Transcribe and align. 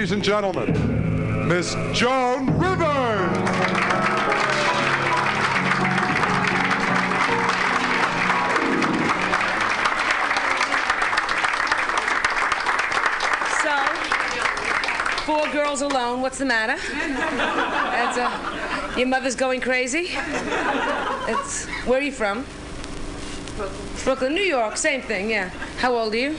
Ladies 0.00 0.12
and 0.12 0.24
gentlemen, 0.24 1.46
Miss 1.46 1.74
Joan 1.92 2.46
Rivers. 2.58 3.36
So, 13.60 13.76
four 15.26 15.46
girls 15.52 15.82
alone. 15.82 16.22
What's 16.22 16.38
the 16.38 16.46
matter? 16.46 16.76
Uh, 18.22 18.94
your 18.96 19.06
mother's 19.06 19.36
going 19.36 19.60
crazy. 19.60 20.12
It's 21.28 21.66
where 21.84 21.98
are 21.98 22.02
you 22.02 22.10
from? 22.10 22.46
Brooklyn, 24.04 24.34
New 24.34 24.40
York. 24.40 24.78
Same 24.78 25.02
thing. 25.02 25.28
Yeah. 25.28 25.50
How 25.76 25.94
old 25.94 26.14
are 26.14 26.16
you? 26.16 26.36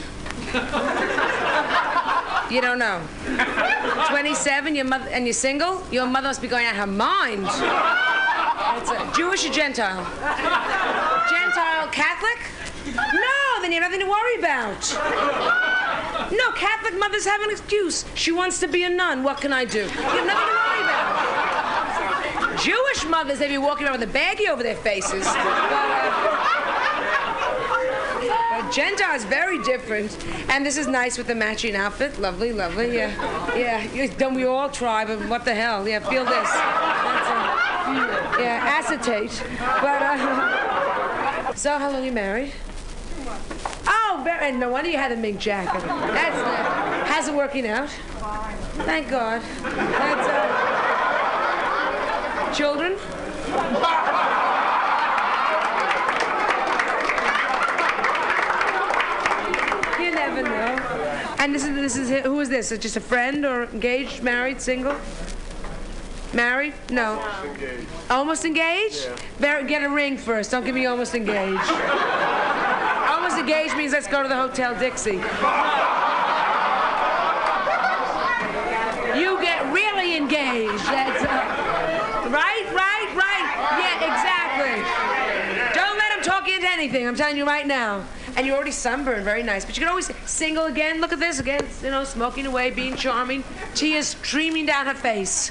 You 2.52 2.60
don't 2.60 2.80
know. 2.80 3.02
27. 4.10 4.76
Your 4.76 4.86
mother 4.86 5.10
and 5.10 5.26
you're 5.26 5.34
single. 5.34 5.84
Your 5.92 6.08
mother 6.08 6.28
must 6.28 6.42
be 6.42 6.48
going 6.48 6.66
out 6.66 6.74
of 6.74 6.80
her 6.80 6.88
mind. 6.88 7.48
Jewish 9.16 9.46
or 9.46 9.52
Gentile? 9.52 10.04
Gentile 11.30 11.88
Catholic? 11.92 12.40
No, 12.86 13.62
then 13.62 13.72
you 13.72 13.82
have 13.82 13.92
nothing 13.92 14.00
to 14.00 14.10
worry 14.10 14.36
about. 14.40 14.82
No, 16.32 16.52
Catholic 16.54 16.98
mothers 16.98 17.26
have 17.26 17.42
an 17.42 17.52
excuse. 17.52 18.06
She 18.16 18.32
wants 18.32 18.60
to 18.60 18.68
be 18.68 18.84
a 18.84 18.90
nun. 18.90 19.24
What 19.24 19.42
can 19.42 19.52
I 19.54 19.66
do? 19.66 19.80
You 19.82 19.88
have 19.88 20.26
nothing 20.26 20.48
to 20.48 20.56
worry 20.56 20.82
about. 20.82 22.60
Jewish 22.60 23.06
mothers, 23.10 23.40
they 23.40 23.48
be 23.48 23.58
walking 23.58 23.88
around 23.88 24.00
with 24.00 24.10
a 24.10 24.14
baggie 24.18 24.48
over 24.50 24.62
their 24.64 24.76
faces. 24.76 25.26
But, 25.26 25.36
uh, 25.38 26.31
but 28.75 29.15
is 29.15 29.25
very 29.25 29.62
different. 29.63 30.18
And 30.50 30.65
this 30.65 30.77
is 30.77 30.88
nice 30.88 31.18
with 31.18 31.27
the 31.27 31.35
matching 31.35 31.75
outfit. 31.75 32.19
Lovely, 32.19 32.51
lovely. 32.53 32.95
Yeah, 32.95 33.56
yeah. 33.56 34.07
Don't 34.18 34.33
we 34.33 34.45
all 34.45 34.69
try? 34.69 35.06
But 35.06 35.19
what 35.27 35.45
the 35.45 35.53
hell? 35.53 35.88
Yeah, 35.88 36.00
feel 36.00 36.25
this. 36.25 36.33
A, 36.33 37.51
yeah, 38.41 38.59
acetate. 38.63 39.44
But 39.59 40.01
uh, 40.01 41.53
so, 41.56 41.77
how 41.77 41.91
long 41.91 42.06
you 42.06 42.12
married? 42.12 42.53
Oh, 43.88 44.21
very, 44.23 44.51
no 44.51 44.69
wonder 44.69 44.89
you 44.89 44.97
had 44.97 45.12
a 45.12 45.18
mink 45.18 45.39
jacket. 45.39 45.81
That's 45.83 46.38
uh, 46.38 47.06
how's 47.06 47.27
it 47.27 47.33
working 47.33 47.68
out? 47.68 47.89
Thank 48.85 49.09
God. 49.09 49.41
That's 49.63 50.27
uh, 50.27 50.71
children. 52.53 52.97
You 60.00 60.12
never 60.12 60.41
know. 60.41 61.31
And 61.42 61.56
this 61.56 61.66
is 61.66 61.74
this 61.74 61.98
is 61.98 62.24
who 62.24 62.40
is 62.40 62.50
this? 62.50 62.72
Is 62.72 62.78
just 62.78 62.98
a 62.98 63.02
friend 63.02 63.44
or 63.48 63.64
engaged, 63.64 64.22
married, 64.22 64.62
single? 64.62 64.96
Married? 66.36 66.76
No. 66.92 67.20
Almost 68.12 68.46
engaged. 68.46 69.08
Very, 69.40 69.66
get 69.68 69.82
a 69.82 69.90
ring 69.90 70.18
first. 70.18 70.52
Don't 70.52 70.64
give 70.64 70.76
me 70.76 70.86
almost 70.86 71.16
engaged. 71.16 71.60
Almost 73.10 73.38
engaged 73.40 73.76
means 73.76 73.92
let's 73.92 74.08
go 74.08 74.22
to 74.22 74.30
the 74.30 74.36
Hotel 74.36 74.78
Dixie. 74.78 75.14
You 79.20 79.42
get 79.42 79.66
really 79.74 80.16
engaged. 80.16 80.86
That's 80.86 81.24
uh, 81.24 82.30
right, 82.30 82.68
right, 82.72 83.10
right. 83.18 83.48
Yeah, 83.82 84.14
exactly. 84.14 84.78
Don't 85.74 85.98
let 85.98 86.18
him 86.18 86.24
talk 86.24 86.48
you 86.48 86.54
into 86.56 86.70
anything. 86.70 87.08
I'm 87.08 87.16
telling 87.16 87.36
you 87.36 87.48
right 87.48 87.66
now. 87.66 88.04
And 88.36 88.45
you're 88.45 88.56
already 88.56 88.72
sunburned, 88.72 89.24
very 89.24 89.44
nice. 89.44 89.66
But 89.66 89.75
you 89.78 89.81
can 89.81 89.89
always 89.89 90.10
single 90.25 90.66
again. 90.66 91.01
Look 91.01 91.13
at 91.13 91.19
this 91.19 91.39
again. 91.39 91.66
You 91.83 91.92
know, 91.92 92.04
smoking 92.04 92.45
away, 92.45 92.72
being 92.72 92.95
charming, 92.95 93.44
tears 93.75 94.07
streaming 94.10 94.66
down 94.66 94.88
her 94.88 94.94
face, 94.94 95.50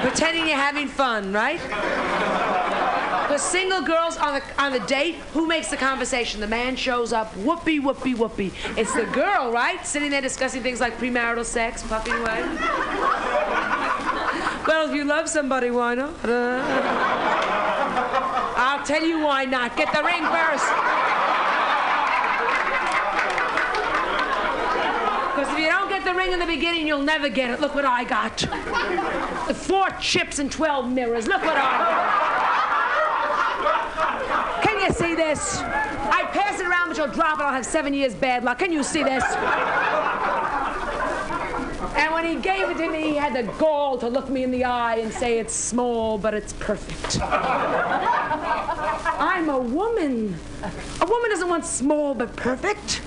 pretending 0.00 0.46
you're 0.46 0.56
having 0.56 0.88
fun, 0.88 1.32
right? 1.32 1.60
Because 3.32 3.42
single 3.42 3.80
girls 3.80 4.18
on 4.18 4.34
the 4.34 4.42
on 4.62 4.72
the 4.72 4.80
date, 4.80 5.14
who 5.32 5.46
makes 5.46 5.68
the 5.68 5.76
conversation? 5.78 6.40
The 6.40 6.46
man 6.46 6.76
shows 6.76 7.14
up, 7.14 7.34
whoopee, 7.38 7.78
whoopee, 7.78 8.14
whoopee. 8.14 8.52
It's 8.76 8.92
the 8.94 9.06
girl, 9.06 9.50
right? 9.50 9.86
Sitting 9.86 10.10
there 10.10 10.20
discussing 10.20 10.62
things 10.62 10.80
like 10.80 10.98
premarital 10.98 11.46
sex, 11.46 11.82
puffing 11.82 12.12
away. 12.12 12.42
well, 14.66 14.86
if 14.86 14.94
you 14.94 15.04
love 15.04 15.30
somebody, 15.30 15.70
why 15.70 15.94
not? 15.94 16.14
I'll 18.54 18.84
tell 18.84 19.02
you 19.02 19.20
why 19.20 19.46
not. 19.46 19.76
Get 19.78 19.90
the 19.94 20.02
ring 20.02 20.24
first. 20.24 20.68
Because 25.32 25.52
if 25.54 25.58
you 25.58 25.68
don't 25.68 25.88
get 25.88 26.01
the 26.12 26.18
ring 26.18 26.32
in 26.32 26.38
the 26.38 26.46
beginning, 26.46 26.86
you'll 26.86 27.02
never 27.02 27.28
get 27.28 27.50
it. 27.50 27.60
Look 27.60 27.74
what 27.74 27.84
I 27.84 28.04
got. 28.04 28.40
Four 29.56 29.90
chips 30.00 30.38
and 30.38 30.50
12 30.52 30.90
mirrors. 30.90 31.26
Look 31.26 31.42
what 31.42 31.56
I 31.56 31.78
got. 34.58 34.62
Can 34.62 34.80
you 34.80 34.92
see 34.92 35.14
this? 35.14 35.58
I 35.58 36.24
pass 36.32 36.60
it 36.60 36.66
around, 36.66 36.88
but 36.88 36.98
you'll 36.98 37.08
drop 37.08 37.38
it. 37.38 37.42
I'll 37.42 37.52
have 37.52 37.64
seven 37.66 37.94
years 37.94 38.14
bad 38.14 38.44
luck. 38.44 38.58
Can 38.58 38.72
you 38.72 38.82
see 38.82 39.02
this? 39.02 39.24
And 41.94 42.12
when 42.12 42.24
he 42.24 42.36
gave 42.36 42.68
it 42.70 42.76
to 42.78 42.90
me, 42.90 43.12
he 43.12 43.16
had 43.16 43.34
the 43.34 43.44
gall 43.54 43.98
to 43.98 44.08
look 44.08 44.28
me 44.28 44.42
in 44.42 44.50
the 44.50 44.64
eye 44.64 44.96
and 44.96 45.12
say, 45.12 45.38
It's 45.38 45.54
small, 45.54 46.18
but 46.18 46.34
it's 46.34 46.52
perfect. 46.54 47.18
I'm 49.20 49.48
a 49.48 49.58
woman. 49.58 50.36
A 51.00 51.06
woman 51.06 51.30
doesn't 51.30 51.48
want 51.48 51.64
small 51.64 52.14
but 52.14 52.36
perfect. 52.36 53.02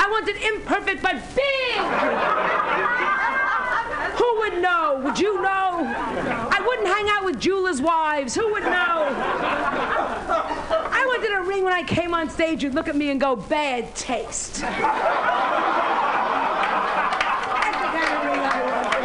I 0.00 0.08
want 0.10 0.28
it 0.28 0.36
imperfect 0.42 1.02
but 1.02 1.16
big. 1.34 1.76
Who 4.18 4.38
would 4.38 4.62
know? 4.62 5.00
Would 5.04 5.18
you 5.18 5.42
know? 5.42 5.84
I 6.50 6.60
wouldn't 6.64 6.88
hang 6.88 7.08
out 7.10 7.24
with 7.24 7.40
jewelers' 7.40 7.80
wives. 7.80 8.34
Who 8.34 8.50
would 8.52 8.62
know? 8.62 9.14
I 10.90 11.04
wanted 11.06 11.32
a 11.36 11.42
ring 11.42 11.64
when 11.64 11.72
I 11.72 11.82
came 11.82 12.14
on 12.14 12.30
stage. 12.30 12.62
You'd 12.62 12.74
look 12.74 12.88
at 12.88 12.96
me 12.96 13.10
and 13.10 13.20
go, 13.20 13.36
bad 13.36 13.94
taste. 13.94 14.60
That's 14.60 14.76
the 17.78 17.86
kind 17.86 18.12
of 18.14 18.24
ring 18.24 18.40
I 18.40 18.62
wanted. 18.64 18.98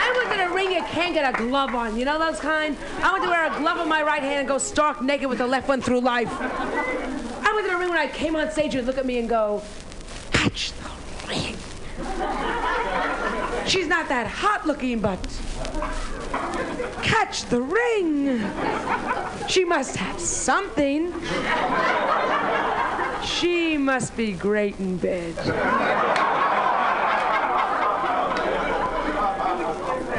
I 0.00 0.12
wanted 0.14 0.40
a 1.08 1.14
ring 1.14 1.24
you 1.24 1.32
can't 1.32 1.34
get 1.34 1.34
a 1.34 1.48
glove 1.48 1.74
on. 1.74 1.98
You 1.98 2.04
know 2.04 2.18
those 2.18 2.40
kind? 2.40 2.76
I 3.02 3.12
want 3.12 3.24
to 3.24 3.30
wear 3.30 3.52
a 3.52 3.58
glove 3.58 3.78
on 3.78 3.88
my 3.88 4.02
right 4.02 4.22
hand 4.22 4.40
and 4.40 4.48
go 4.48 4.58
stark 4.58 5.00
naked 5.02 5.28
with 5.28 5.38
the 5.38 5.46
left 5.46 5.68
one 5.68 5.80
through 5.80 6.00
life. 6.00 6.28
I 6.30 7.52
wanted 7.52 7.72
a 7.72 7.76
ring 7.78 7.88
when 7.88 7.98
I 7.98 8.08
came 8.08 8.36
on 8.36 8.50
stage 8.50 8.74
and 8.74 8.86
look 8.86 8.98
at 8.98 9.06
me 9.06 9.18
and 9.18 9.28
go, 9.28 9.62
catch 10.32 10.72
the 10.72 10.90
ring. 11.28 11.56
She's 13.66 13.86
not 13.86 14.08
that 14.08 14.26
hot 14.26 14.66
looking, 14.66 15.00
but 15.00 15.18
catch 17.02 17.44
the 17.44 17.60
ring. 17.60 18.40
She 19.48 19.64
must 19.64 19.96
have 19.96 20.20
something. 20.20 21.12
She 23.24 23.76
must 23.76 24.16
be 24.16 24.32
great 24.32 24.78
in 24.78 24.96
bed. 24.96 25.34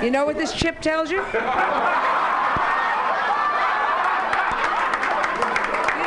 You 0.04 0.12
know 0.12 0.26
what 0.26 0.38
this 0.38 0.54
chip 0.54 0.80
tells 0.82 1.12
you? 1.12 1.18
You 1.32 1.40
know 1.42 1.50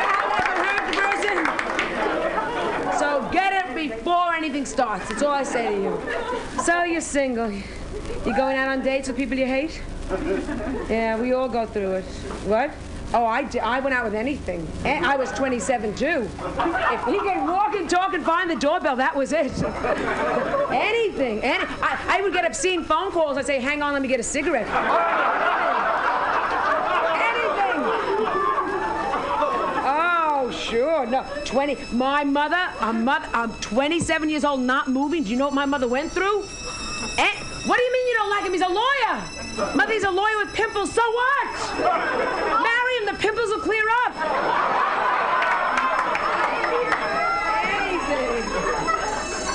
how 0.09 0.29
that 0.33 0.45
can 0.49 0.65
hurt 0.65 0.85
the 0.89 0.97
person? 1.03 2.99
So 2.99 3.29
get 3.31 3.53
it 3.53 3.75
before 3.75 4.33
anything 4.35 4.65
starts. 4.65 5.09
That's 5.09 5.23
all 5.23 5.33
I 5.33 5.43
say 5.43 5.75
to 5.75 5.83
you. 5.83 6.01
So 6.63 6.85
you're 6.85 7.01
single. 7.01 7.51
You're 8.25 8.37
going 8.37 8.57
out 8.57 8.69
on 8.69 8.83
dates 8.83 9.09
with 9.09 9.17
people 9.17 9.37
you 9.37 9.47
hate? 9.47 9.83
Yeah, 10.89 11.21
we 11.21 11.33
all 11.33 11.49
go 11.49 11.67
through 11.67 11.97
it. 11.97 12.05
What? 12.45 12.71
Oh, 13.15 13.27
I, 13.27 13.43
di- 13.45 13.61
I 13.61 13.79
went 13.81 13.95
out 13.95 14.05
with 14.05 14.15
anything. 14.15 14.67
And 14.85 15.05
I 15.05 15.17
was 15.17 15.31
27 15.33 15.95
too. 15.95 16.07
If 16.07 17.05
he 17.05 17.19
could 17.19 17.47
walk 17.47 17.75
and 17.75 17.89
talk 17.89 18.15
and 18.15 18.25
find 18.25 18.51
the 18.51 18.57
doorbell, 18.57 18.97
that 18.97 19.15
was 19.15 19.33
it. 19.33 19.53
anything. 20.73 21.43
Any, 21.43 21.65
I, 21.83 22.19
I 22.19 22.23
would 22.23 22.33
get 22.33 22.47
obscene 22.47 22.85
phone 22.85 23.11
calls. 23.13 23.37
I'd 23.37 23.45
say, 23.47 23.61
hang 23.61 23.83
on, 23.83 23.93
let 23.93 24.01
me 24.01 24.09
get 24.09 24.19
a 24.19 24.23
cigarette. 24.23 24.67
anything. 27.21 27.83
Oh, 29.85 30.51
sure. 30.51 31.05
No, 31.07 31.25
20. 31.45 31.77
My 31.93 32.25
mother, 32.25 32.71
a 32.81 32.93
mother, 32.95 33.29
I'm 33.35 33.53
27 33.61 34.31
years 34.31 34.45
old, 34.45 34.61
not 34.61 34.89
moving. 34.89 35.23
Do 35.25 35.31
you 35.31 35.37
know 35.37 35.47
what 35.47 35.55
my 35.55 35.67
mother 35.67 35.87
went 35.87 36.13
through? 36.13 36.45
Eh, 37.19 37.35
what 37.67 37.77
do 37.77 37.83
you 37.83 37.93
mean 37.93 38.09
you 38.09 38.15
don't 38.15 38.31
like 38.31 38.45
him? 38.45 38.53
He's 38.53 38.63
a 38.63 38.69
lawyer. 38.69 39.77
Mother, 39.77 39.93
he's 39.93 40.05
a 40.05 40.11
lawyer 40.11 40.39
with 40.39 40.55
pimples. 40.55 40.91
So 40.93 41.03
what? 41.03 42.72
Pimples 43.23 43.51
will 43.51 43.61
clear 43.61 43.85
up. 44.05 44.13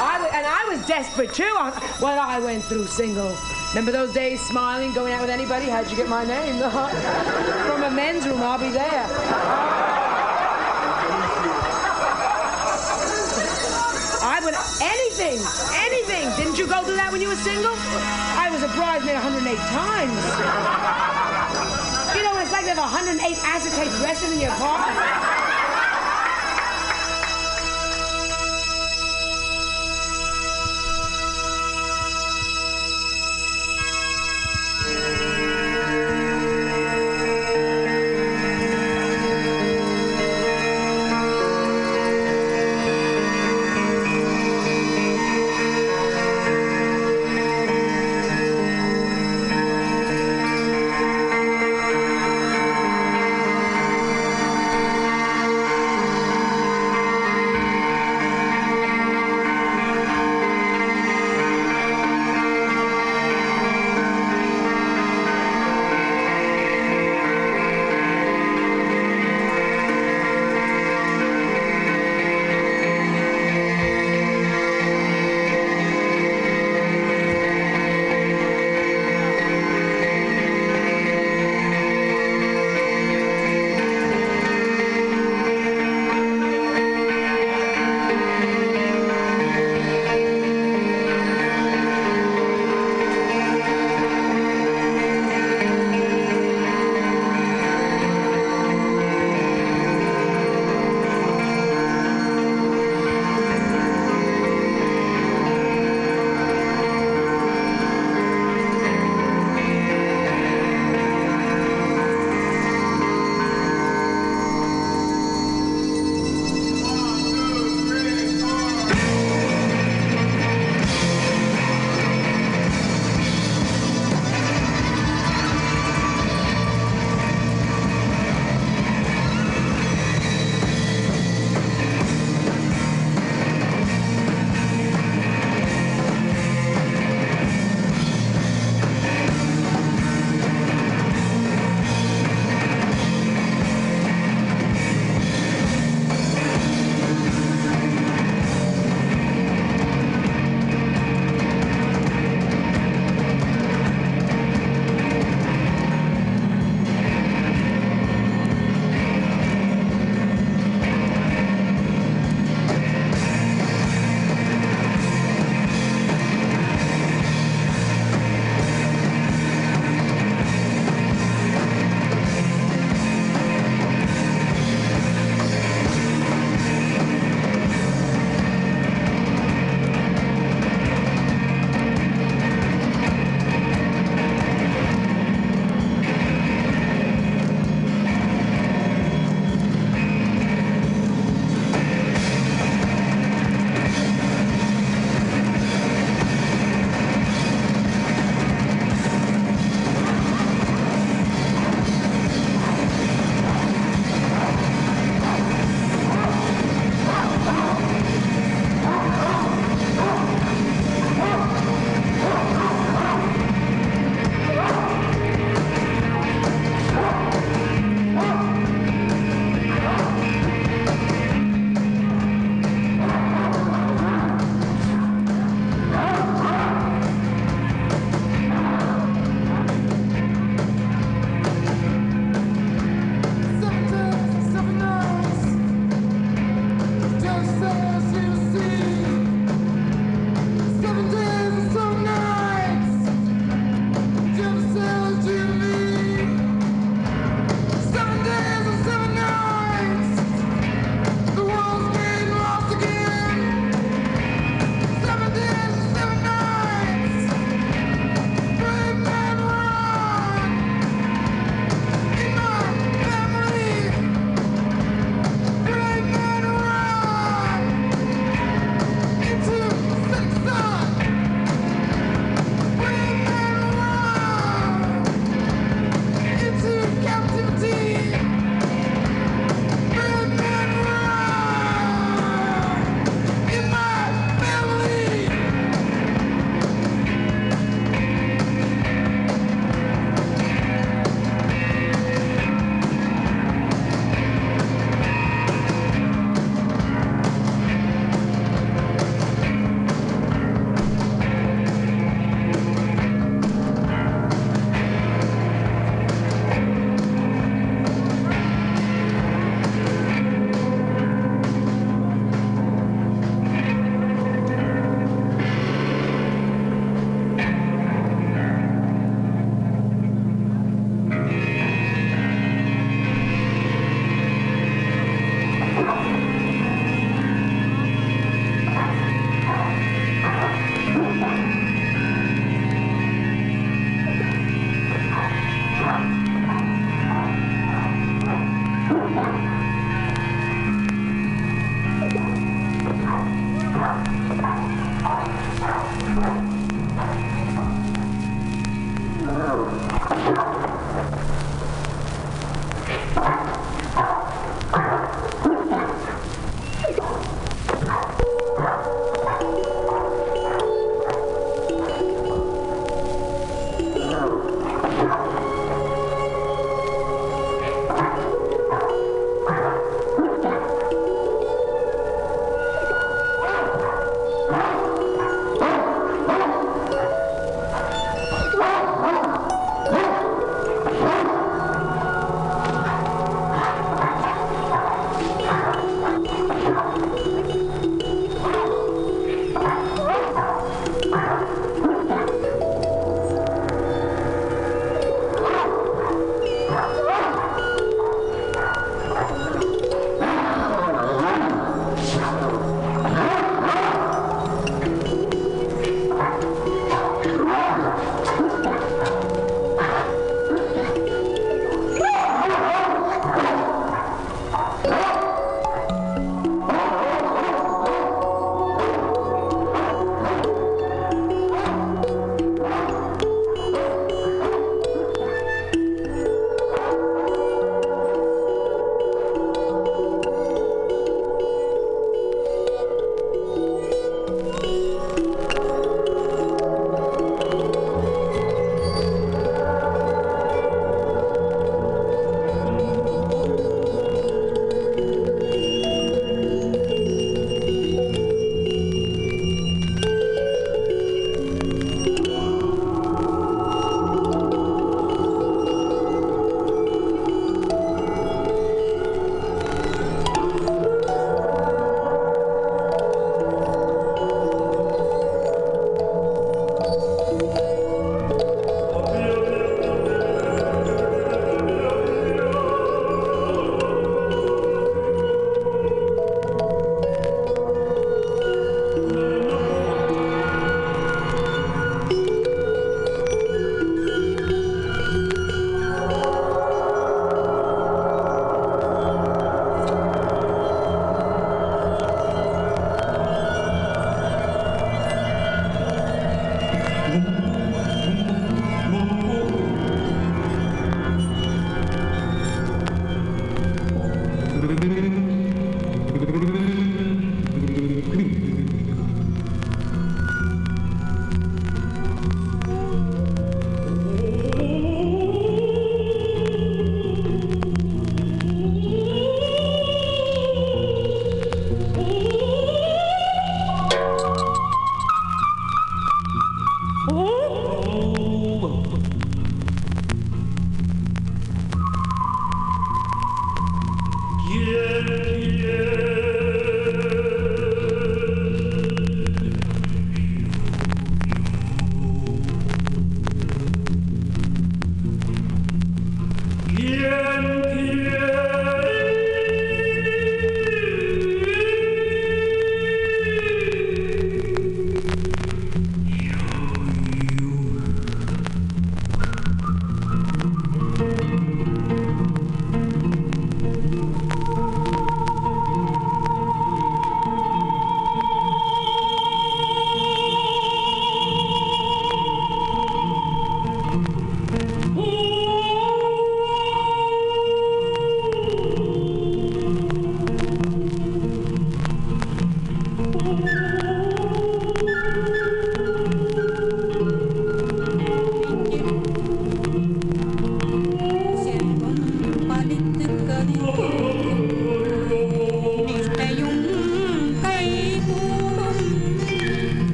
I 0.00 0.30
and 0.32 0.46
I 0.46 0.64
was 0.68 0.86
desperate 0.86 1.34
too 1.34 1.56
on 1.58 1.72
what 1.98 2.16
I 2.18 2.38
went 2.38 2.62
through 2.62 2.86
single. 2.86 3.36
Remember 3.70 3.90
those 3.90 4.12
days 4.12 4.40
smiling, 4.46 4.92
going 4.94 5.12
out 5.12 5.22
with 5.22 5.30
anybody? 5.30 5.66
How'd 5.66 5.90
you 5.90 5.96
get 5.96 6.08
my 6.08 6.24
name? 6.24 6.60
From 7.66 7.82
a 7.82 7.90
men's 7.90 8.28
room, 8.28 8.40
I'll 8.42 8.60
be 8.60 8.70
there. 8.70 9.06
I 14.22 14.38
would 14.44 14.54
anything, 14.80 15.42
anything. 15.74 16.30
Didn't 16.36 16.58
you 16.58 16.68
go 16.68 16.84
through 16.84 16.94
that 16.94 17.10
when 17.10 17.20
you 17.20 17.26
were 17.26 17.34
single? 17.34 17.74
I 17.74 18.50
was 18.52 18.62
a 18.62 18.68
bridesmaid 18.68 19.14
108 19.14 19.58
times. 19.74 21.17
You 22.68 22.74
have 22.74 22.92
108 22.92 23.38
acetate 23.44 23.90
dresses 23.98 24.30
in 24.30 24.40
your 24.40 24.50
car? 24.50 25.37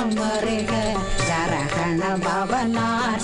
சீக்கிரம் 0.00 0.12
வருக 0.18 0.72
சரகண 1.24 2.02
பவனார் 2.22 3.18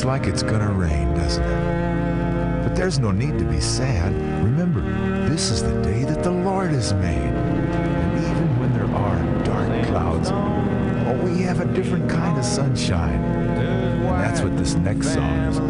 Looks 0.00 0.06
like 0.06 0.32
it's 0.32 0.42
gonna 0.42 0.72
rain, 0.72 1.12
doesn't 1.12 1.44
it? 1.44 2.62
But 2.62 2.74
there's 2.74 2.98
no 2.98 3.10
need 3.10 3.38
to 3.38 3.44
be 3.44 3.60
sad. 3.60 4.14
Remember, 4.42 4.80
this 5.28 5.50
is 5.50 5.62
the 5.62 5.78
day 5.82 6.04
that 6.04 6.22
the 6.22 6.30
Lord 6.30 6.70
has 6.70 6.94
made. 6.94 7.18
And 7.18 8.18
even 8.18 8.58
when 8.58 8.72
there 8.72 8.88
are 8.96 9.44
dark 9.44 9.86
clouds, 9.88 10.30
oh, 10.32 11.20
we 11.22 11.42
have 11.42 11.60
a 11.60 11.66
different 11.74 12.08
kind 12.08 12.38
of 12.38 12.46
sunshine. 12.46 13.22
And 13.22 14.06
that's 14.06 14.40
what 14.40 14.56
this 14.56 14.74
next 14.76 15.12
song 15.12 15.38
is 15.40 15.60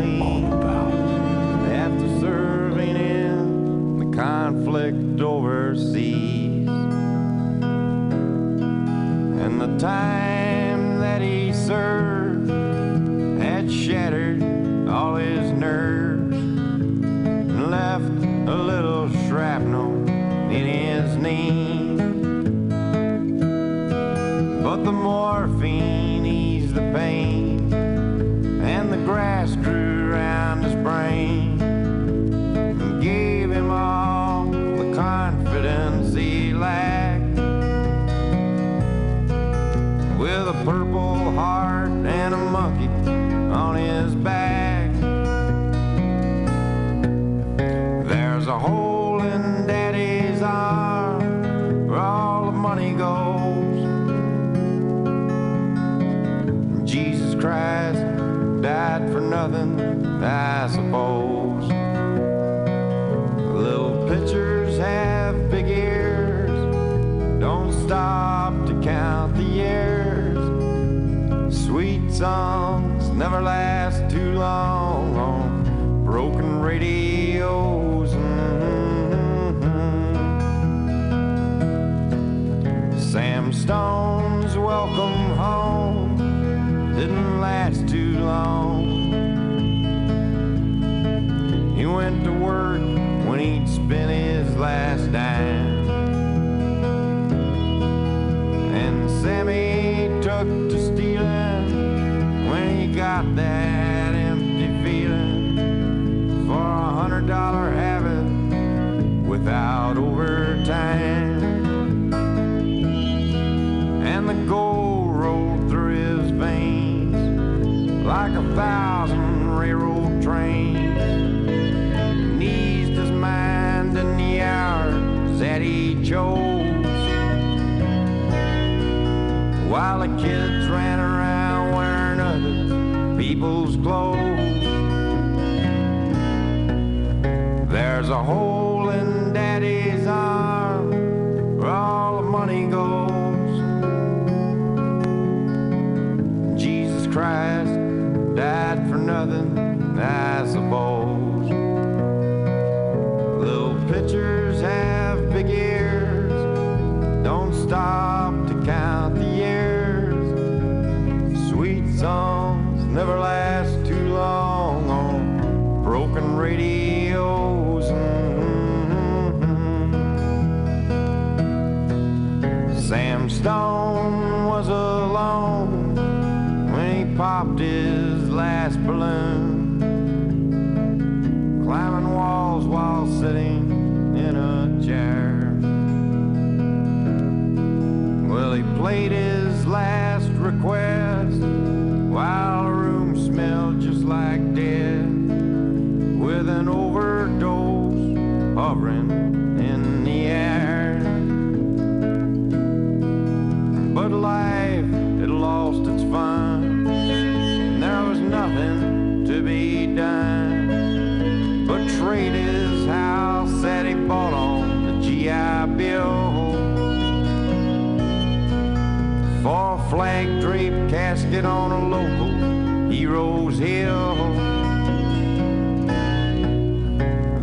draped 221.31 221.47
on 221.47 221.71
a 221.71 221.89
local 221.89 222.91
hero's 222.91 223.59
hill. 223.59 224.17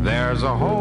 There's 0.03 0.43
a 0.43 0.55
hole 0.55 0.76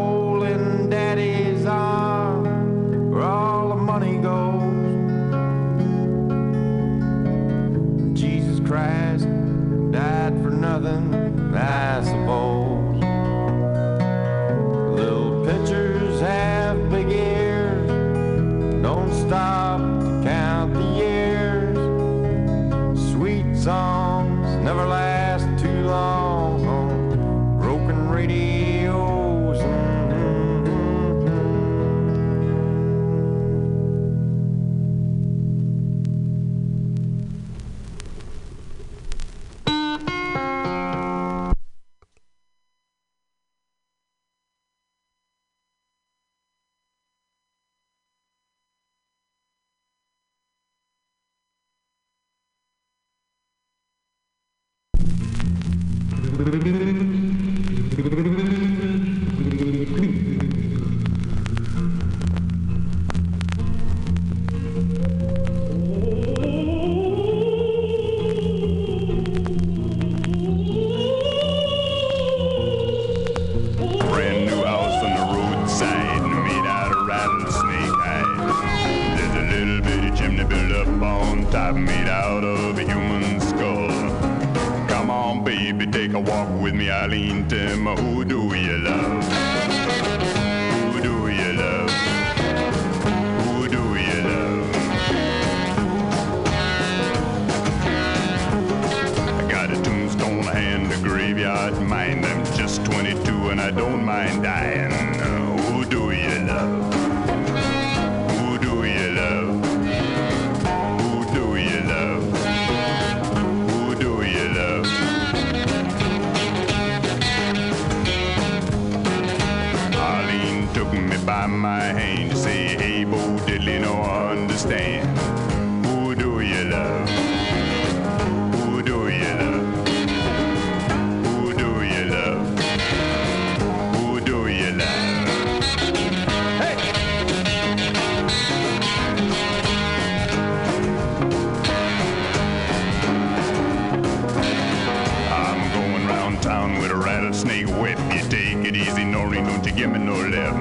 town 146.41 146.77
with 146.79 146.91
a 146.91 146.95
rattlesnake 146.95 147.67
whip. 147.67 147.99
You 148.13 148.21
take 148.29 148.65
it 148.65 148.75
easy, 148.75 149.03
Noreen, 149.03 149.45
don't 149.45 149.65
you 149.65 149.71
give 149.71 149.91
me 149.91 149.99
no 149.99 150.15
lip. 150.15 150.53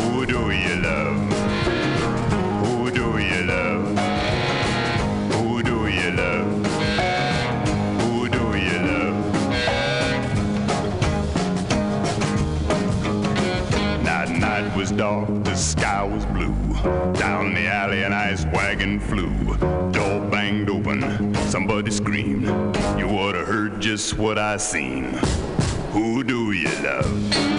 Who 0.00 0.26
do 0.26 0.50
you 0.50 0.76
love? 0.76 1.32
Who 2.64 2.90
do 2.90 3.18
you 3.18 3.44
love? 3.44 3.98
Who 5.32 5.62
do 5.62 5.86
you 5.88 6.10
love? 6.12 6.66
Who 8.02 8.28
do 8.28 8.56
you 8.56 8.78
love? 8.88 9.16
Night, 14.02 14.30
night 14.30 14.76
was 14.76 14.90
dark, 14.92 15.28
Down 16.84 17.54
the 17.54 17.66
alley, 17.66 18.02
an 18.04 18.12
ice 18.12 18.44
wagon 18.46 19.00
flew. 19.00 19.28
Door 19.90 20.28
banged 20.30 20.70
open, 20.70 21.34
somebody 21.48 21.90
screamed. 21.90 22.46
You 22.98 23.08
have 23.34 23.46
heard 23.46 23.80
just 23.80 24.16
what 24.16 24.38
I 24.38 24.56
seen. 24.58 25.04
Who 25.92 26.22
do 26.22 26.52
you 26.52 26.70
love? 26.82 27.57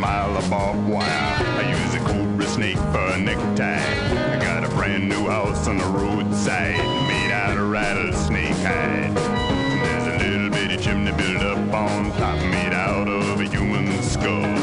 Mile 0.00 0.34
of 0.34 0.48
barbed 0.48 0.88
wire. 0.88 1.04
I 1.04 1.68
use 1.68 1.94
a 1.94 1.98
cobra 2.06 2.46
snake 2.46 2.78
for 2.78 3.06
a 3.12 3.18
necktie. 3.18 3.84
I 4.32 4.42
got 4.42 4.64
a 4.64 4.68
brand 4.74 5.10
new 5.10 5.28
house 5.28 5.68
on 5.68 5.76
the 5.76 5.84
roadside 5.84 6.78
made 7.06 7.30
out 7.30 7.58
of 7.58 7.68
rattlesnake 7.70 8.56
hide. 8.64 9.16
And 9.18 9.80
there's 9.84 10.06
a 10.06 10.26
little 10.26 10.50
bitty 10.50 10.82
chimney 10.82 11.12
built 11.12 11.42
up 11.42 11.74
on 11.74 12.10
top 12.12 12.38
made 12.50 12.72
out 12.72 13.08
of 13.08 13.40
a 13.40 13.44
human 13.44 14.02
skull. 14.02 14.56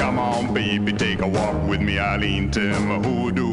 Come 0.00 0.18
on, 0.18 0.52
baby, 0.52 0.92
take 0.92 1.20
a 1.20 1.28
walk 1.28 1.62
with 1.68 1.80
me. 1.80 1.92
Tell 1.92 2.80
me 2.82 3.08
who 3.08 3.32
do 3.32 3.51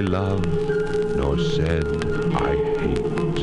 I 0.00 0.02
love, 0.02 0.46
nor 1.14 1.38
said 1.38 1.84
I 2.34 2.56
hate. 2.80 3.38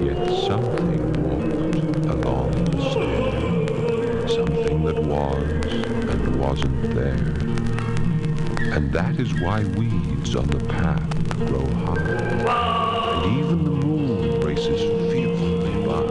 Yet 0.00 0.20
something 0.46 1.02
walked 1.24 2.06
along 2.06 2.52
the 2.66 2.90
stair, 2.90 4.28
something 4.28 4.84
that 4.84 5.02
was 5.02 5.42
and 6.08 6.36
wasn't 6.38 6.94
there. 6.94 7.34
And 8.76 8.92
that 8.92 9.18
is 9.18 9.34
why 9.40 9.64
weeds 9.64 10.36
on 10.36 10.46
the 10.46 10.64
path 10.66 11.36
grow 11.48 11.66
high, 11.84 13.24
and 13.24 13.38
even 13.40 13.64
the 13.64 13.72
moon 13.72 14.40
races 14.40 14.82
fearfully 15.10 15.84
by. 15.84 16.06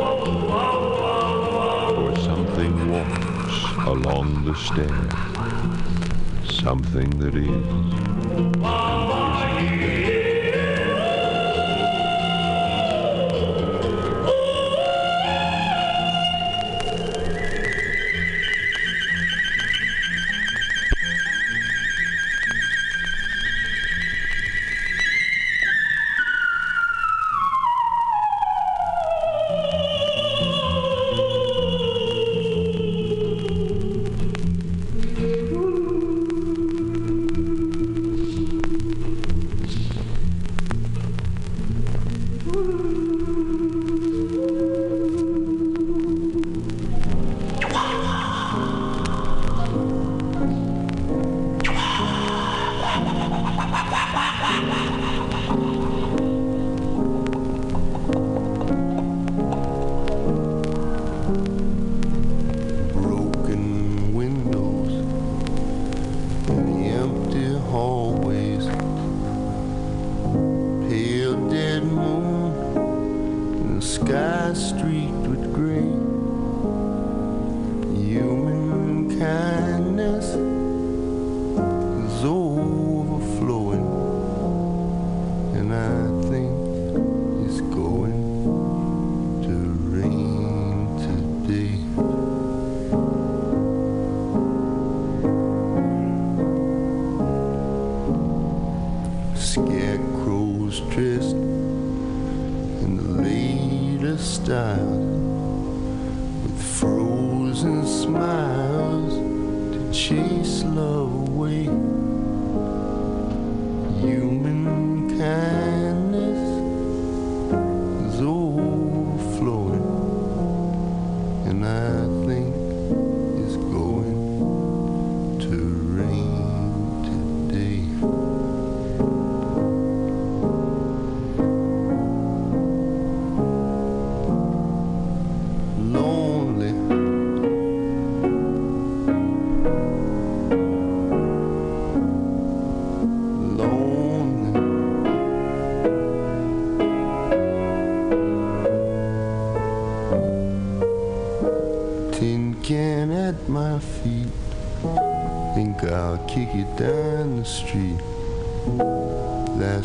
For 1.95 2.13
something 2.19 2.91
walks 2.91 3.87
along 3.87 4.43
the 4.43 4.53
stair, 4.53 5.07
something 6.51 7.09
that 7.19 7.35
is. 7.35 8.04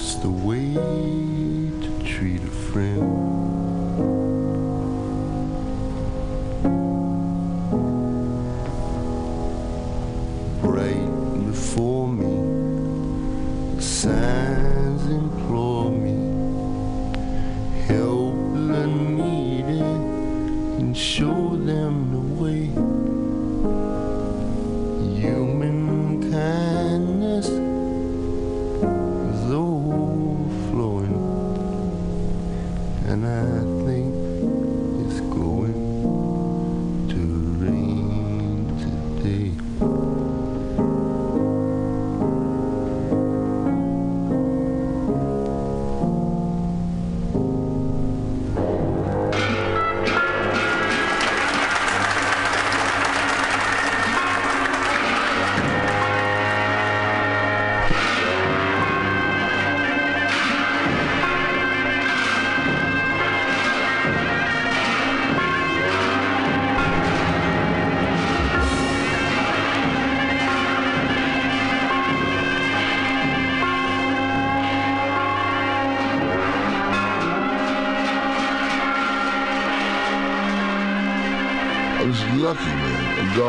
The 0.00 0.30
way 0.30 0.59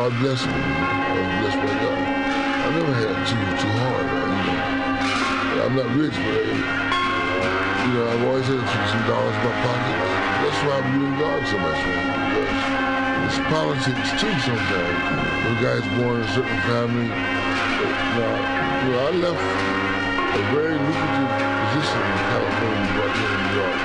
God 0.02 0.18
bless 0.18 0.42
you. 0.42 0.50
God 0.50 1.30
bless 1.38 1.54
my 1.62 1.74
God. 1.78 1.94
I 1.94 2.68
never 2.74 2.90
had 2.90 3.22
to 3.22 3.38
too 3.54 3.70
hard, 3.86 4.02
you 4.02 4.34
know. 4.50 5.62
I'm 5.62 5.74
not 5.78 5.94
rich, 5.94 6.18
but 6.18 6.42
you 6.42 7.94
know, 7.94 8.10
I've 8.10 8.26
always 8.26 8.50
had 8.50 8.66
some 8.66 9.04
dollars 9.06 9.30
in 9.30 9.46
my 9.46 9.54
pocket. 9.62 9.94
That's 10.42 10.58
why 10.66 10.74
I'm 10.82 10.90
doing 10.98 11.14
God 11.22 11.46
so 11.46 11.54
much, 11.54 11.78
man. 11.86 12.02
Because 12.34 13.30
it's 13.30 13.38
politics 13.46 14.10
too 14.18 14.34
sometimes. 14.42 14.98
The 15.46 15.54
guy's 15.62 15.86
born 15.94 16.18
in 16.18 16.26
a 16.26 16.34
certain 16.34 16.60
family. 16.66 17.06
But, 17.06 17.94
now, 18.18 18.82
you 18.82 18.90
know, 18.90 19.06
I 19.06 19.10
left 19.22 19.38
a 19.38 20.42
very 20.50 20.82
lucrative 20.82 21.30
position 21.30 22.02
in 22.02 22.18
California 22.26 22.90
right 22.98 23.14
here 23.22 23.34
in 23.38 23.42
New 23.46 23.54
York. 23.54 23.78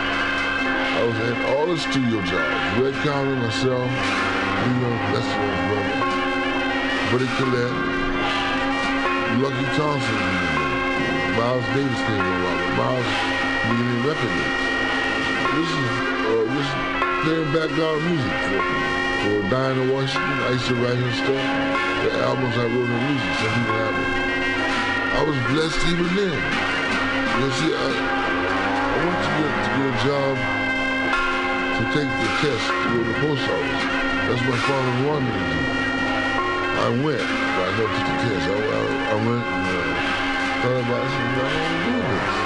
I 0.65 1.01
was 1.05 1.18
at 1.30 1.38
all 1.53 1.70
the 1.70 1.78
studio 1.78 2.18
jobs, 2.26 2.57
Red 2.82 2.97
Callender, 3.05 3.38
myself, 3.38 3.86
you 4.65 4.74
know, 4.82 4.97
that's 5.13 5.30
what 5.30 5.45
I 5.45 5.53
was 5.53 5.78
running. 5.78 6.06
Buddy 7.07 7.25
Collette, 7.39 7.71
Lucky 9.39 9.65
Thompson, 9.79 10.21
Miles 11.39 11.63
Davis 11.71 12.01
came 12.03 12.19
along. 12.19 12.59
Miles 12.75 13.07
being 13.71 13.87
in 13.95 14.03
record. 14.03 14.35
This 15.55 15.71
is 15.71 15.87
uh, 16.27 16.43
this 16.51 16.69
playing 17.23 17.47
background 17.55 18.03
music 18.11 18.35
for, 18.43 18.59
for 19.23 19.39
Dinah 19.47 19.87
Washington. 19.95 20.35
I 20.35 20.51
used 20.51 20.67
to 20.67 20.75
write 20.83 20.99
her 20.99 21.13
stuff. 21.15 21.43
The 22.03 22.11
albums 22.27 22.57
I 22.59 22.67
wrote 22.67 22.91
her 22.91 23.01
music, 23.07 23.39
have 23.55 23.95
it. 23.95 24.11
I 25.15 25.23
was 25.23 25.39
blessed 25.47 25.79
even 25.87 26.11
then. 26.11 26.35
You 27.39 27.49
see, 27.55 27.71
I, 27.71 27.87
I 27.87 28.99
went 29.07 29.19
to 29.23 29.31
get, 29.31 29.51
to 29.63 29.69
get 29.79 29.87
a 29.87 30.03
job 30.03 30.35
to 31.71 31.83
take 31.95 32.11
the 32.19 32.29
test 32.43 32.67
to 32.67 32.83
go 32.83 32.99
to 32.99 33.07
the 33.07 33.17
post 33.23 33.47
office. 33.47 33.83
That's 34.27 34.41
what 34.43 34.49
my 34.49 34.59
father 34.67 35.07
wanted 35.07 35.31
me 35.31 35.39
to 35.39 35.81
do. 35.81 35.86
I 36.78 36.89
went, 36.93 37.25
but 37.25 37.63
I 37.65 37.73
took 37.73 37.89
the 37.89 38.15
test. 38.21 38.45
I, 38.47 38.53
I, 38.53 38.82
I 39.09 39.17
went 39.17 39.41
and 39.41 39.65
uh, 39.65 39.82
thought 40.61 40.78
about 40.86 41.01
it. 41.01 41.09
I 41.09 41.17
said, 41.17 41.25
I 41.41 41.57
don't 41.57 41.82
do 41.89 41.97
this. 42.05 42.38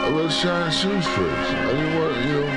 I 0.00 0.10
rather 0.10 0.34
shine 0.34 0.70
shoes 0.74 1.06
first. 1.14 1.50
I 1.54 1.70
didn't 1.70 1.94
want, 1.94 2.18
you 2.26 2.34
know, 2.34 2.50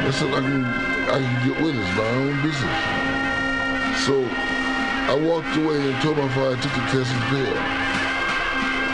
that's 0.00 0.16
something 0.16 0.32
I 0.32 0.48
can, 0.48 0.64
I 0.64 1.18
can 1.20 1.36
get 1.44 1.56
with. 1.60 1.76
It's 1.76 1.92
my 1.92 2.08
own 2.08 2.40
business. 2.40 2.80
So 4.08 4.24
I 4.24 5.14
walked 5.14 5.52
away 5.60 5.76
and 5.76 5.92
told 6.00 6.16
my 6.16 6.28
father 6.32 6.56
I 6.56 6.60
took 6.64 6.72
the 6.72 6.84
test 6.88 7.12
and 7.12 7.24
failed. 7.28 7.60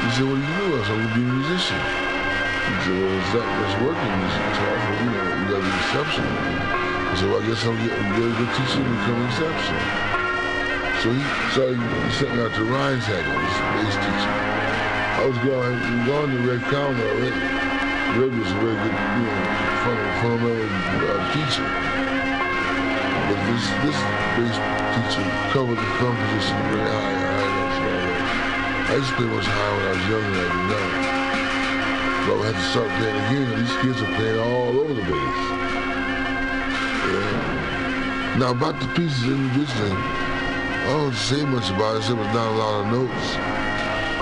He 0.03 0.09
said, 0.19 0.27
what 0.27 0.35
do 0.35 0.43
you 0.43 0.55
do? 0.67 0.67
I 0.75 0.83
said, 0.83 0.99
I'm 0.99 1.07
going 1.07 1.15
to 1.15 1.15
be 1.15 1.23
a 1.23 1.35
musician. 1.47 1.79
He 1.79 2.75
said, 2.83 2.95
well, 2.99 3.23
it's 3.23 3.33
not 3.39 3.47
just 3.55 3.77
working. 3.87 4.15
It's 4.27 4.35
it's 4.35 4.59
hard 4.67 4.83
for, 4.83 4.95
you 4.99 5.11
know, 5.15 5.31
you 5.31 5.47
got 5.47 5.63
to 5.63 5.71
be 5.71 5.79
exceptional. 5.79 6.35
I 7.07 7.15
said, 7.15 7.29
well, 7.31 7.39
I 7.39 7.47
guess 7.47 7.63
I'll 7.63 7.79
get 7.87 7.95
a 7.95 8.35
good 8.35 8.51
teacher 8.59 8.83
and 8.83 8.91
become 8.99 9.23
exceptional. 9.31 10.00
So 11.01 11.09
he 11.09 11.17
sent 12.13 12.37
me 12.37 12.45
out 12.45 12.53
to 12.53 12.61
Rheinshagen, 12.61 13.25
this 13.25 13.57
bass 13.73 13.97
teacher. 14.05 14.37
I 15.17 15.25
was 15.25 15.39
going, 15.41 15.73
going 16.05 16.29
to 16.29 16.39
Red 16.45 16.61
Callender 16.69 17.09
already. 17.09 17.41
Red 18.21 18.37
was 18.37 18.53
a 18.53 18.61
very 18.61 18.77
good, 18.85 18.93
you 18.93 19.25
know, 19.25 19.41
fun- 19.81 20.13
fundamental 20.21 20.69
uh, 21.09 21.25
teacher. 21.33 21.65
But 23.33 23.41
this, 23.49 23.65
this 23.81 23.97
bass 24.37 24.61
teacher 24.93 25.25
covered 25.57 25.81
the 25.81 25.89
composition 25.97 26.53
position 26.53 26.69
very 26.69 26.85
high, 26.85 27.17
high 27.17 27.49
notes 27.49 27.81
and 27.81 27.89
all 27.89 28.05
that. 28.05 28.93
I 28.93 29.01
used 29.01 29.09
to 29.09 29.17
play 29.17 29.29
much 29.33 29.49
higher 29.49 29.73
when 29.73 29.89
I 29.89 29.97
was 29.97 30.05
younger 30.05 30.37
than 30.37 30.45
I 30.45 30.53
do 30.53 30.61
now. 30.69 30.85
But 32.29 32.37
I 32.37 32.53
had 32.53 32.61
to 32.61 32.67
start 32.77 32.93
playing 33.01 33.17
again, 33.25 33.49
and 33.49 33.65
these 33.65 33.73
kids 33.81 34.05
are 34.05 34.13
playing 34.21 34.37
all 34.37 34.77
over 34.77 34.93
the 34.93 35.01
place. 35.09 35.41
Yeah. 37.09 38.37
Now 38.37 38.53
about 38.53 38.77
the 38.85 38.89
pieces 38.93 39.25
individually, 39.25 40.20
I 40.91 40.93
don't 40.93 41.15
say 41.15 41.45
much 41.45 41.71
about 41.71 41.95
it, 41.95 41.99
except 41.99 42.19
it's 42.19 42.35
not 42.35 42.51
a 42.51 42.57
lot 42.59 42.81
of 42.81 42.87
notes. 42.91 43.37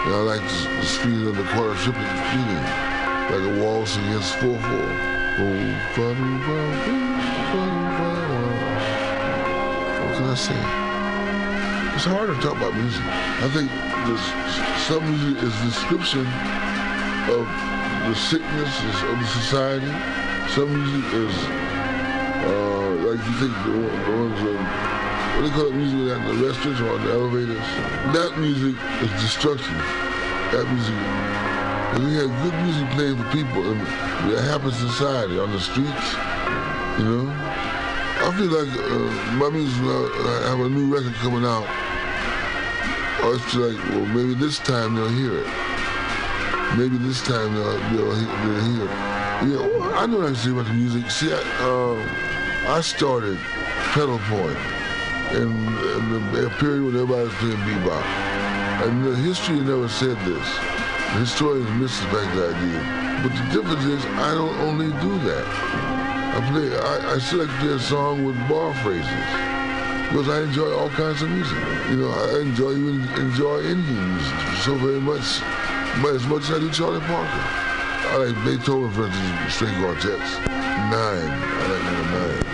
And 0.04 0.12
I 0.12 0.20
like 0.20 0.42
the, 0.42 0.84
speed 0.84 1.26
of 1.26 1.34
the 1.34 1.44
quarter 1.56 1.72
triplet 1.80 2.04
like 3.32 3.40
a 3.40 3.64
waltz 3.64 3.96
against 3.96 4.34
4-4. 4.36 4.44
Oh, 4.44 4.60
ba-doo-ba-doo, 5.96 7.08
ba-doo-ba-doo. 7.56 8.28
What 9.96 10.12
can 10.12 10.28
I 10.28 10.36
say? 10.36 10.60
It's 11.96 12.04
hard 12.04 12.28
to 12.28 12.40
talk 12.44 12.58
about 12.60 12.76
music. 12.76 13.00
I 13.00 13.48
think 13.48 13.72
this, 14.04 14.20
some 14.84 15.08
music 15.08 15.40
is 15.40 15.56
description 15.64 16.28
of 17.32 17.48
the 18.12 18.14
sickness 18.14 18.76
of 19.08 19.16
the 19.16 19.26
society. 19.40 19.88
Some 20.52 20.68
music 20.68 21.16
is, 21.16 21.32
uh, 22.44 23.08
like 23.08 23.24
you 23.24 23.34
think 23.40 23.56
the, 23.64 23.72
the 24.04 24.12
ones 24.20 24.40
of, 24.44 24.97
what 25.38 25.44
do 25.46 25.50
they 25.50 25.54
call 25.54 25.66
it 25.70 25.74
music 25.74 26.18
at 26.18 26.26
the 26.26 26.34
restaurants 26.46 26.80
or 26.80 26.90
on 26.98 27.04
the 27.06 27.12
elevators? 27.12 27.62
That 28.10 28.34
music 28.38 28.74
is 29.06 29.10
destruction. 29.22 29.76
That 30.50 30.66
music, 30.66 30.94
and 31.94 32.04
we 32.04 32.14
had 32.18 32.26
good 32.42 32.54
music 32.66 32.90
playing 32.90 33.16
for 33.22 33.28
people 33.30 33.62
that 34.34 34.42
happens 34.50 34.82
in 34.82 34.88
society, 34.90 35.38
on 35.38 35.52
the 35.52 35.60
streets, 35.60 36.08
you 36.98 37.04
know? 37.06 37.30
I 37.30 38.34
feel 38.34 38.50
like 38.50 38.66
uh, 38.74 39.36
my 39.38 39.48
music, 39.50 39.78
I 39.84 40.42
I 40.46 40.48
have 40.50 40.60
a 40.60 40.68
new 40.68 40.92
record 40.92 41.14
coming 41.22 41.44
out, 41.44 41.68
I 43.22 43.28
was 43.30 43.54
like, 43.54 43.78
well, 43.90 44.06
maybe 44.06 44.34
this 44.34 44.58
time 44.58 44.96
they'll 44.96 45.08
hear 45.08 45.38
it. 45.38 45.46
Maybe 46.76 46.98
this 46.98 47.22
time 47.22 47.54
they'll, 47.54 47.78
they'll, 47.94 48.14
he- 48.16 48.26
they'll 48.26 48.64
hear 48.74 48.84
it. 48.84 48.94
Yeah, 49.46 49.78
well, 49.78 49.94
I 49.94 50.06
know 50.06 50.16
what 50.18 50.24
I 50.26 50.32
can 50.32 50.36
say 50.36 50.50
about 50.50 50.66
the 50.66 50.72
music. 50.74 51.08
See, 51.12 51.30
I, 51.32 51.38
um, 51.62 52.02
I 52.74 52.80
started 52.80 53.38
Pedal 53.94 54.18
Point 54.26 54.58
in, 55.36 55.50
in 55.50 56.32
the 56.32 56.50
period 56.58 56.84
when 56.84 56.94
everybody 56.94 57.24
was 57.24 57.34
playing 57.34 57.56
bebop. 57.58 58.02
And 58.84 59.04
the 59.04 59.16
history 59.16 59.60
never 59.60 59.88
said 59.88 60.16
this. 60.24 60.48
The 61.12 61.24
historians 61.24 61.68
missuspect 61.80 62.34
the 62.36 62.54
idea. 62.54 62.80
But 63.22 63.32
the 63.34 63.44
difference 63.50 63.84
is, 63.84 64.04
I 64.04 64.34
don't 64.34 64.56
only 64.60 64.88
do 65.02 65.18
that. 65.26 65.46
I 66.36 66.40
play. 66.52 66.68
I, 66.70 67.16
I 67.16 67.18
play 67.58 67.72
a 67.74 67.78
song 67.78 68.24
with 68.24 68.36
bar 68.48 68.72
phrases 68.84 69.08
because 70.08 70.28
I 70.28 70.42
enjoy 70.42 70.70
all 70.72 70.88
kinds 70.90 71.22
of 71.22 71.30
music. 71.30 71.58
You 71.90 71.96
know, 71.96 72.10
I 72.10 72.40
enjoy 72.40 72.72
even 72.72 73.02
enjoy 73.18 73.60
Indian 73.64 74.14
music 74.14 74.38
so 74.62 74.76
very 74.76 75.00
much, 75.00 75.42
as 76.14 76.26
much 76.26 76.44
as 76.44 76.50
I 76.52 76.58
do 76.60 76.70
Charlie 76.70 77.00
Parker. 77.00 77.44
I 78.08 78.16
like 78.24 78.44
Beethoven, 78.44 78.92
for 78.92 79.06
instance, 79.06 79.54
string 79.54 79.74
quartets. 79.82 80.38
Nine. 80.46 81.28
I 81.28 81.66
like 81.68 81.84
number 81.84 82.06
nine 82.14 82.46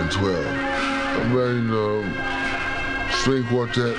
and 0.00 0.10
twelve. 0.10 0.67
I'm 1.18 1.34
writing 1.34 1.70
um, 1.70 2.06
string 3.20 3.44
quartets, 3.46 3.98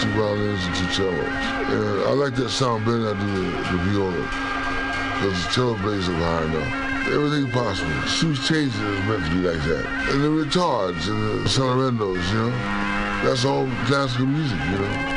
two 0.00 0.10
violins 0.14 0.64
and 0.64 0.76
two 0.76 0.92
cellos. 0.92 1.18
And 1.18 2.04
I 2.04 2.12
like 2.12 2.34
that 2.36 2.50
sound 2.50 2.84
better 2.84 2.98
than 2.98 3.16
I 3.16 3.20
do 3.20 3.42
the, 3.42 3.50
the 3.50 3.78
viola 3.90 4.46
because 5.16 5.44
the 5.44 5.50
cello 5.50 5.74
plays 5.78 6.08
up 6.08 6.14
high 6.14 6.44
enough. 6.44 7.08
Everything 7.08 7.50
possible. 7.50 7.90
Shoes 8.02 8.46
changing 8.46 8.80
is 8.80 9.04
meant 9.06 9.24
to 9.24 9.30
be 9.30 9.48
like 9.48 9.62
that. 9.64 9.86
And 10.10 10.22
the 10.22 10.28
retards 10.28 11.08
and 11.08 11.44
the 11.44 11.48
sonorendos, 11.48 12.28
you 12.30 12.38
know, 12.38 12.50
that's 13.24 13.44
all 13.44 13.66
classical 13.86 14.26
music, 14.26 14.58
you 14.58 14.78
know. 14.78 15.15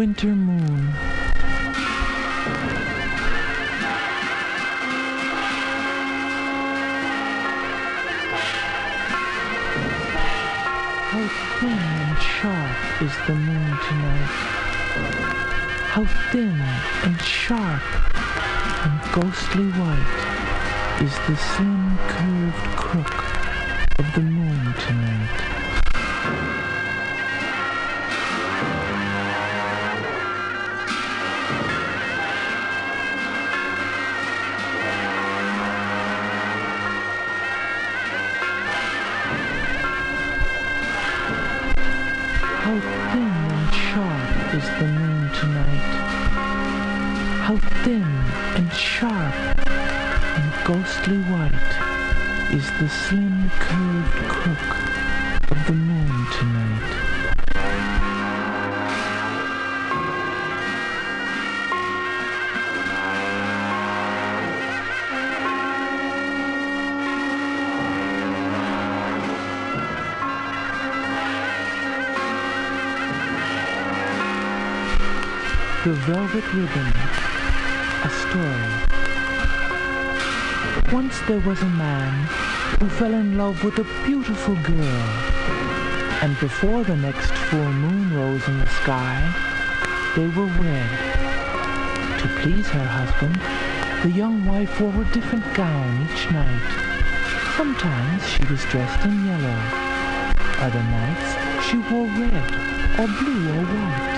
Winter 0.00 0.34
Moon. 0.34 0.82
How 11.04 11.24
thin 11.58 11.78
and 11.78 12.18
sharp 12.18 13.02
is 13.02 13.14
the 13.26 13.34
moon 13.34 13.76
tonight. 13.88 14.32
How 15.92 16.04
thin 16.32 16.58
and 17.04 17.20
sharp 17.20 17.82
and 18.86 18.96
ghostly 19.12 19.68
white 19.78 21.02
is 21.02 21.14
the 21.28 21.36
slim 21.36 21.98
curved 22.08 22.76
crook 22.78 23.18
of 23.98 24.14
the 24.14 24.22
moon 24.22 24.74
tonight. 24.78 25.49
The 75.90 75.96
Velvet 76.06 76.46
Ribbon, 76.54 76.92
a 78.06 78.10
story. 78.22 78.70
Once 80.94 81.20
there 81.22 81.40
was 81.40 81.60
a 81.62 81.68
man 81.70 82.28
who 82.78 82.88
fell 82.90 83.12
in 83.12 83.36
love 83.36 83.64
with 83.64 83.76
a 83.80 84.04
beautiful 84.06 84.54
girl. 84.54 85.02
And 86.22 86.38
before 86.38 86.84
the 86.84 86.94
next 86.94 87.32
full 87.32 87.72
moon 87.72 88.14
rose 88.14 88.46
in 88.46 88.60
the 88.60 88.68
sky, 88.68 89.18
they 90.14 90.28
were 90.28 90.46
wed. 90.62 90.90
To 92.20 92.28
please 92.38 92.68
her 92.68 92.86
husband, 92.86 93.40
the 94.04 94.16
young 94.16 94.46
wife 94.46 94.80
wore 94.80 95.02
a 95.02 95.04
different 95.06 95.54
gown 95.54 96.06
each 96.06 96.30
night. 96.30 96.70
Sometimes 97.56 98.24
she 98.28 98.44
was 98.44 98.64
dressed 98.66 99.04
in 99.04 99.26
yellow. 99.26 99.60
Other 100.62 100.84
nights 100.84 101.34
she 101.66 101.78
wore 101.78 102.06
red 102.06 102.54
or 103.00 103.08
blue 103.08 103.58
or 103.58 103.64
white. 103.64 104.09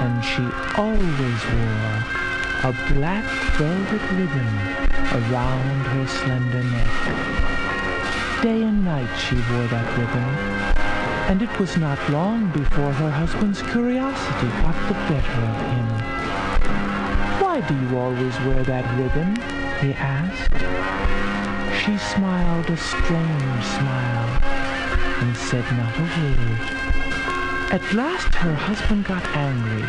And 0.00 0.24
she 0.24 0.44
always 0.78 1.40
wore 1.52 2.18
a 2.62 2.72
black 2.92 3.24
velvet 3.58 4.02
ribbon 4.12 4.54
around 5.18 5.86
her 5.86 6.06
slender 6.06 6.62
neck. 6.62 8.42
Day 8.42 8.62
and 8.62 8.84
night 8.84 9.12
she 9.16 9.34
wore 9.34 9.66
that 9.66 9.88
ribbon, 9.98 10.28
and 11.28 11.42
it 11.42 11.58
was 11.58 11.76
not 11.76 11.98
long 12.10 12.50
before 12.52 12.92
her 12.92 13.10
husband's 13.10 13.60
curiosity 13.62 14.48
got 14.62 14.78
the 14.86 14.94
better 15.10 15.40
of 15.50 15.58
him. 15.74 15.88
Why 17.42 17.60
do 17.66 17.74
you 17.74 17.98
always 17.98 18.38
wear 18.46 18.62
that 18.64 18.86
ribbon? 18.98 19.34
he 19.80 19.92
asked. 19.94 20.54
She 21.84 21.98
smiled 21.98 22.70
a 22.70 22.76
strange 22.76 23.64
smile 23.64 24.42
and 25.22 25.36
said 25.36 25.64
not 25.76 25.98
a 25.98 26.02
word. 26.02 26.87
At 27.70 27.92
last 27.92 28.34
her 28.36 28.54
husband 28.54 29.04
got 29.04 29.22
angry, 29.36 29.84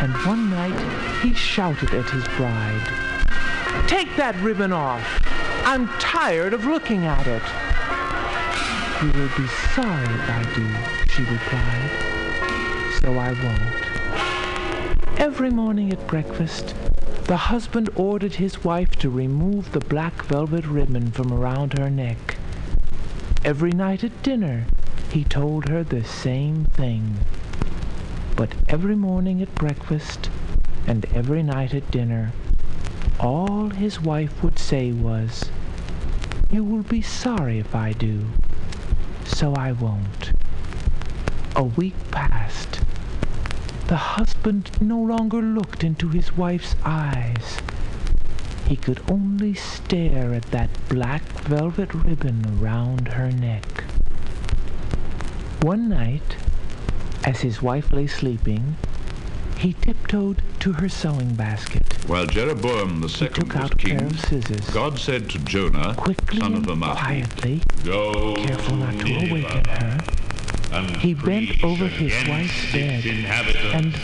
and 0.00 0.12
one 0.24 0.48
night 0.48 0.78
he 1.20 1.34
shouted 1.34 1.92
at 1.92 2.08
his 2.10 2.22
bride. 2.36 3.88
Take 3.88 4.14
that 4.14 4.36
ribbon 4.40 4.72
off. 4.72 5.02
I'm 5.66 5.88
tired 5.98 6.54
of 6.54 6.66
looking 6.66 7.04
at 7.04 7.26
it. 7.26 7.42
You 9.02 9.10
will 9.20 9.28
be 9.36 9.48
sorry 9.74 10.04
if 10.04 10.30
I 10.30 10.42
do, 10.54 10.66
she 11.10 11.22
replied. 11.22 11.90
So 13.00 13.18
I 13.18 13.32
won't. 13.42 15.18
Every 15.18 15.50
morning 15.50 15.92
at 15.92 16.06
breakfast, 16.06 16.76
the 17.24 17.36
husband 17.36 17.90
ordered 17.96 18.36
his 18.36 18.62
wife 18.62 18.94
to 19.00 19.10
remove 19.10 19.72
the 19.72 19.80
black 19.80 20.22
velvet 20.26 20.64
ribbon 20.64 21.10
from 21.10 21.32
around 21.32 21.76
her 21.76 21.90
neck. 21.90 22.36
Every 23.44 23.72
night 23.72 24.04
at 24.04 24.22
dinner, 24.22 24.66
he 25.10 25.24
told 25.24 25.68
her 25.68 25.82
the 25.82 26.04
same 26.04 26.64
thing. 26.66 27.16
But 28.36 28.50
every 28.68 28.94
morning 28.94 29.40
at 29.42 29.54
breakfast 29.54 30.30
and 30.86 31.04
every 31.14 31.42
night 31.42 31.74
at 31.74 31.90
dinner, 31.90 32.32
all 33.18 33.70
his 33.70 34.00
wife 34.00 34.42
would 34.42 34.58
say 34.58 34.92
was, 34.92 35.50
You 36.50 36.62
will 36.62 36.82
be 36.82 37.02
sorry 37.02 37.58
if 37.58 37.74
I 37.74 37.92
do, 37.92 38.26
so 39.24 39.54
I 39.54 39.72
won't. 39.72 40.32
A 41.56 41.64
week 41.64 41.94
passed. 42.10 42.80
The 43.88 43.96
husband 43.96 44.70
no 44.80 44.98
longer 44.98 45.40
looked 45.40 45.82
into 45.82 46.10
his 46.10 46.36
wife's 46.36 46.76
eyes. 46.84 47.58
He 48.66 48.76
could 48.76 49.00
only 49.10 49.54
stare 49.54 50.34
at 50.34 50.50
that 50.50 50.68
black 50.88 51.22
velvet 51.22 51.94
ribbon 51.94 52.60
around 52.60 53.08
her 53.08 53.32
neck. 53.32 53.84
One 55.62 55.88
night, 55.88 56.36
as 57.24 57.40
his 57.40 57.60
wife 57.60 57.92
lay 57.92 58.06
sleeping, 58.06 58.76
he 59.58 59.72
tiptoed 59.72 60.40
to 60.60 60.74
her 60.74 60.88
sewing 60.88 61.34
basket. 61.34 61.94
While 62.06 62.26
Jeroboam 62.26 63.00
the 63.00 63.08
second 63.08 63.52
was 63.52 63.70
king, 63.76 64.00
of 64.00 64.20
scissors, 64.20 64.70
God 64.70 65.00
said 65.00 65.28
to 65.30 65.38
Jonah, 65.40 65.94
Quickly 65.96 66.38
son 66.38 66.54
of 66.54 66.62
Amittai, 66.62 66.96
quietly, 66.96 67.62
Go 67.84 68.36
careful 68.36 68.76
not 68.76 69.00
to 69.00 69.14
awaken 69.16 69.64
her, 69.64 69.98
he 71.00 71.14
bent 71.14 71.64
over 71.64 71.88
his 71.88 72.28
wife's 72.28 72.72
bed 72.72 73.04
and 73.06 73.94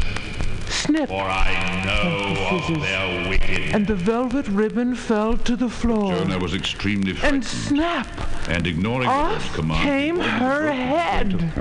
snip, 0.87 1.09
for 1.09 1.22
I 1.22 1.82
know 1.85 2.57
of 2.57 2.80
their 2.80 3.28
wickedness. 3.28 3.74
and 3.74 3.87
the 3.87 3.95
velvet 3.95 4.47
ribbon 4.49 4.95
fell 4.95 5.37
to 5.39 5.57
the 5.57 5.68
floor. 5.68 6.14
Jonah 6.14 6.39
was 6.39 6.55
extremely 6.55 7.12
frightened, 7.14 7.43
and 7.43 7.45
snap, 7.45 8.09
and 8.49 8.66
ignoring 8.66 9.09
the 9.09 9.14
off 9.14 9.55
command, 9.55 9.82
came 9.82 10.18
her 10.20 10.72
head. 10.72 11.53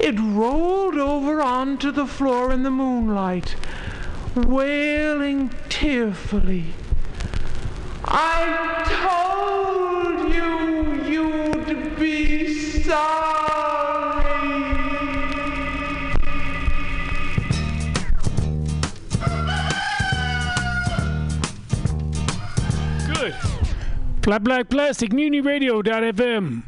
It 0.00 0.18
rolled 0.20 0.96
over 0.96 1.40
onto 1.40 1.90
the 1.90 2.06
floor 2.06 2.52
in 2.52 2.62
the 2.62 2.70
moonlight, 2.70 3.56
wailing 4.34 5.50
tearfully. 5.68 6.64
I 8.04 8.44
told 10.16 10.34
you 10.34 11.04
you'd 11.10 11.96
be 11.98 12.52
sorry. 12.82 13.85
Black 24.26 24.42
Black 24.42 24.68
Plastic 24.68 25.12
Mutiny 25.12 25.40
Radio.fm. 25.40 26.64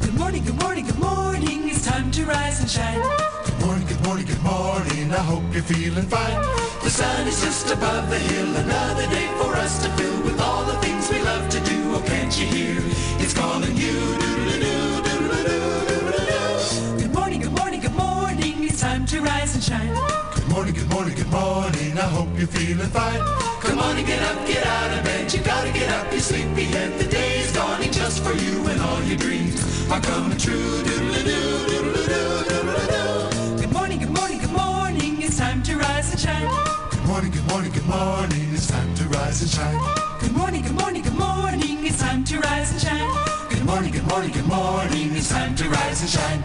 Good 0.00 0.14
morning, 0.18 0.44
good 0.44 0.60
morning, 0.60 0.84
good 0.84 0.98
morning. 0.98 1.70
It's 1.70 1.86
time 1.86 2.10
to 2.10 2.26
rise 2.26 2.60
and 2.60 2.68
shine. 2.68 3.00
Good 3.46 3.60
morning, 3.64 3.86
good 3.86 4.04
morning, 4.04 4.26
good 4.26 4.42
morning. 4.42 5.10
I 5.10 5.22
hope 5.24 5.42
you're 5.54 5.62
feeling 5.62 6.04
fine. 6.04 6.42
The 6.84 6.90
sun 6.90 7.26
is 7.26 7.40
just 7.40 7.70
above 7.72 8.10
the 8.10 8.18
hill. 8.18 8.56
Another 8.56 9.06
day 9.06 9.26
for 9.40 9.56
us 9.56 9.82
to 9.82 9.88
fill 9.92 10.22
with 10.22 10.38
all 10.38 10.66
the 10.66 10.76
things 10.84 11.10
we 11.10 11.22
love 11.22 11.48
to 11.48 11.60
do. 11.60 11.94
Oh, 11.94 12.02
can't 12.04 12.38
you 12.38 12.44
hear? 12.44 12.76
It's 13.24 13.32
calling 13.32 13.74
you. 13.74 13.96
Doodle-doo, 14.20 15.02
doodle-doo, 15.02 15.86
doodle-doo. 15.88 16.98
Good 16.98 17.14
morning, 17.14 17.40
good 17.40 17.56
morning, 17.56 17.80
good 17.80 17.94
morning. 17.94 18.64
It's 18.64 18.82
time 18.82 19.06
to 19.06 19.22
rise 19.22 19.54
and 19.54 19.64
shine. 19.64 20.31
Good 20.52 20.58
morning, 20.58 20.74
good 20.74 20.90
morning, 20.90 21.14
good 21.14 21.30
morning. 21.30 21.96
I 21.96 22.08
hope 22.12 22.28
you're 22.36 22.46
feeling 22.46 22.86
fine. 22.88 23.20
Come 23.62 23.78
on 23.78 23.96
and 23.96 24.06
get 24.06 24.20
up, 24.20 24.46
get 24.46 24.66
out 24.66 24.98
of 24.98 25.02
bed. 25.02 25.32
You 25.32 25.40
gotta 25.40 25.72
get 25.72 25.88
up, 25.88 26.12
you 26.12 26.20
sleepy 26.20 26.64
head. 26.64 26.98
The 26.98 27.06
day's 27.06 27.54
dawning 27.54 27.90
just 27.90 28.22
for 28.22 28.34
you, 28.34 28.68
and 28.68 28.78
all 28.82 29.02
your 29.04 29.16
dreams 29.16 29.56
are 29.90 29.98
coming 29.98 30.36
true. 30.36 30.82
Doodle-doo, 30.84 31.24
doodle-doo, 31.68 32.44
doodle-doo. 32.50 33.62
Good 33.62 33.72
morning, 33.72 34.00
good 34.00 34.10
morning, 34.10 34.38
good 34.40 34.52
morning. 34.52 35.22
It's 35.22 35.38
time 35.38 35.62
to 35.62 35.78
rise 35.78 36.12
and 36.12 36.20
shine. 36.20 36.46
Good 36.90 37.06
morning, 37.06 37.30
good 37.30 37.48
morning, 37.48 37.72
good 37.72 37.88
morning. 37.88 38.52
It's 38.52 38.66
time 38.66 38.94
to 38.96 39.04
rise 39.08 39.40
and 39.40 39.50
shine. 39.50 39.80
Good 40.20 40.36
morning, 40.36 40.60
good 40.60 40.76
morning, 40.76 41.00
good 41.00 41.16
morning. 41.16 41.86
It's 41.86 41.98
time 41.98 42.24
to 42.24 42.38
rise 42.40 42.72
and 42.72 42.80
shine. 42.82 43.48
Good 43.48 43.64
morning, 43.64 43.90
good 43.90 44.06
morning, 44.06 44.30
good 44.30 44.48
morning. 44.48 45.16
It's 45.16 45.30
time 45.30 45.54
to 45.54 45.70
rise 45.70 46.02
and 46.02 46.10
shine. 46.10 46.44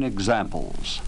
Nine 0.00 0.10
examples. 0.10 1.02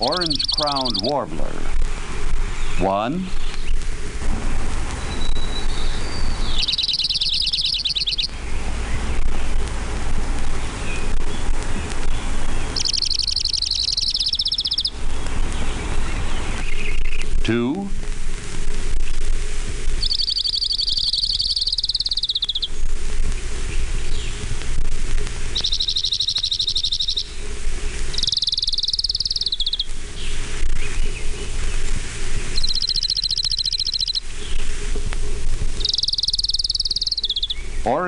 Orange 0.00 0.50
crowned 0.50 1.00
warbler. 1.00 1.46
One. 2.78 3.26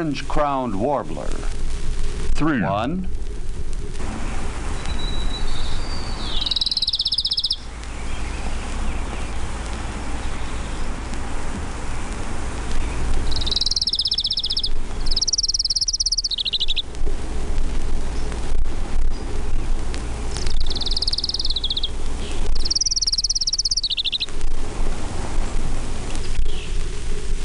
Orange 0.07 0.29
crowned 0.29 0.79
warbler. 0.79 1.27
Three. 2.37 2.63
One. 2.63 3.09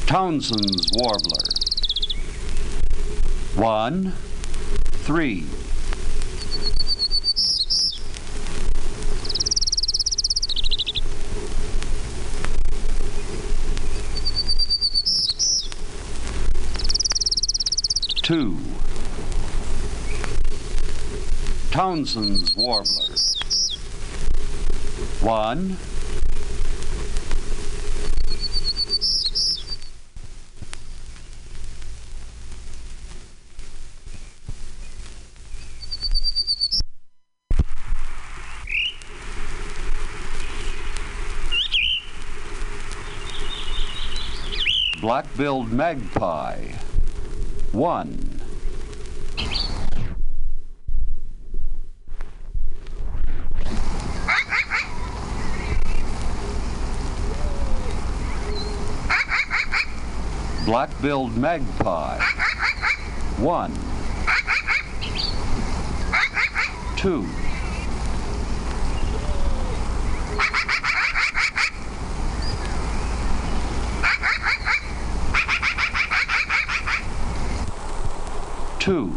Townsend's 0.05 0.91
warbler. 0.93 1.40
One, 3.61 4.13
three. 5.03 5.45
Two. 18.23 18.57
Townsend's 21.69 22.55
warbler. 22.55 23.15
One, 25.21 25.77
black-billed 45.21 45.71
magpie. 45.71 46.57
One. 47.73 48.41
Black-billed 60.65 61.37
magpie. 61.37 62.19
One. 63.37 63.71
Two. 66.97 67.27
Two. 78.91 79.07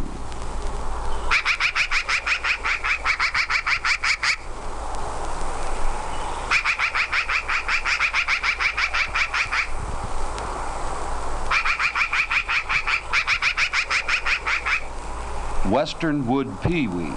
Western 15.69 16.25
wood 16.29 16.49
pewee. 16.63 17.11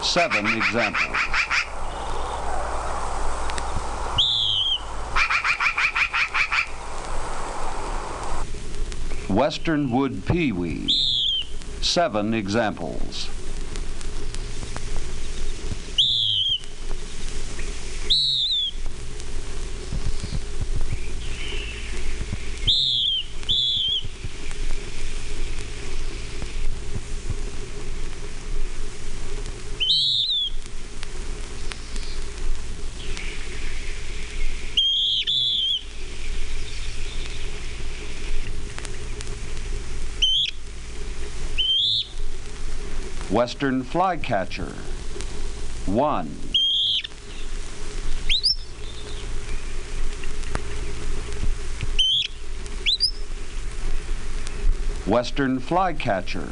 Seven 0.00 0.46
examples. 0.46 1.16
Western 9.28 9.90
wood. 9.90 11.07
Seven 11.98 12.32
examples. 12.32 13.37
Western 43.38 43.84
flycatcher. 43.84 44.74
One. 45.86 46.26
Western 55.06 55.60
flycatcher. 55.60 56.48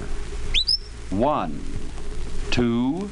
One. 1.10 1.60
Two. 2.52 3.10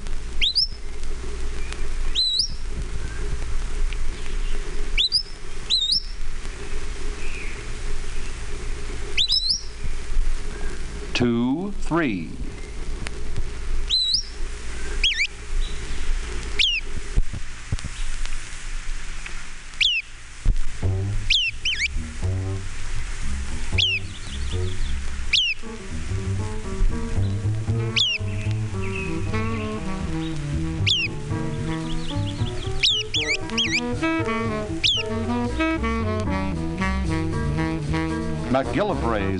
Two, 11.12 11.72
three. 11.80 12.30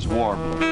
McGillivray's 0.07 0.64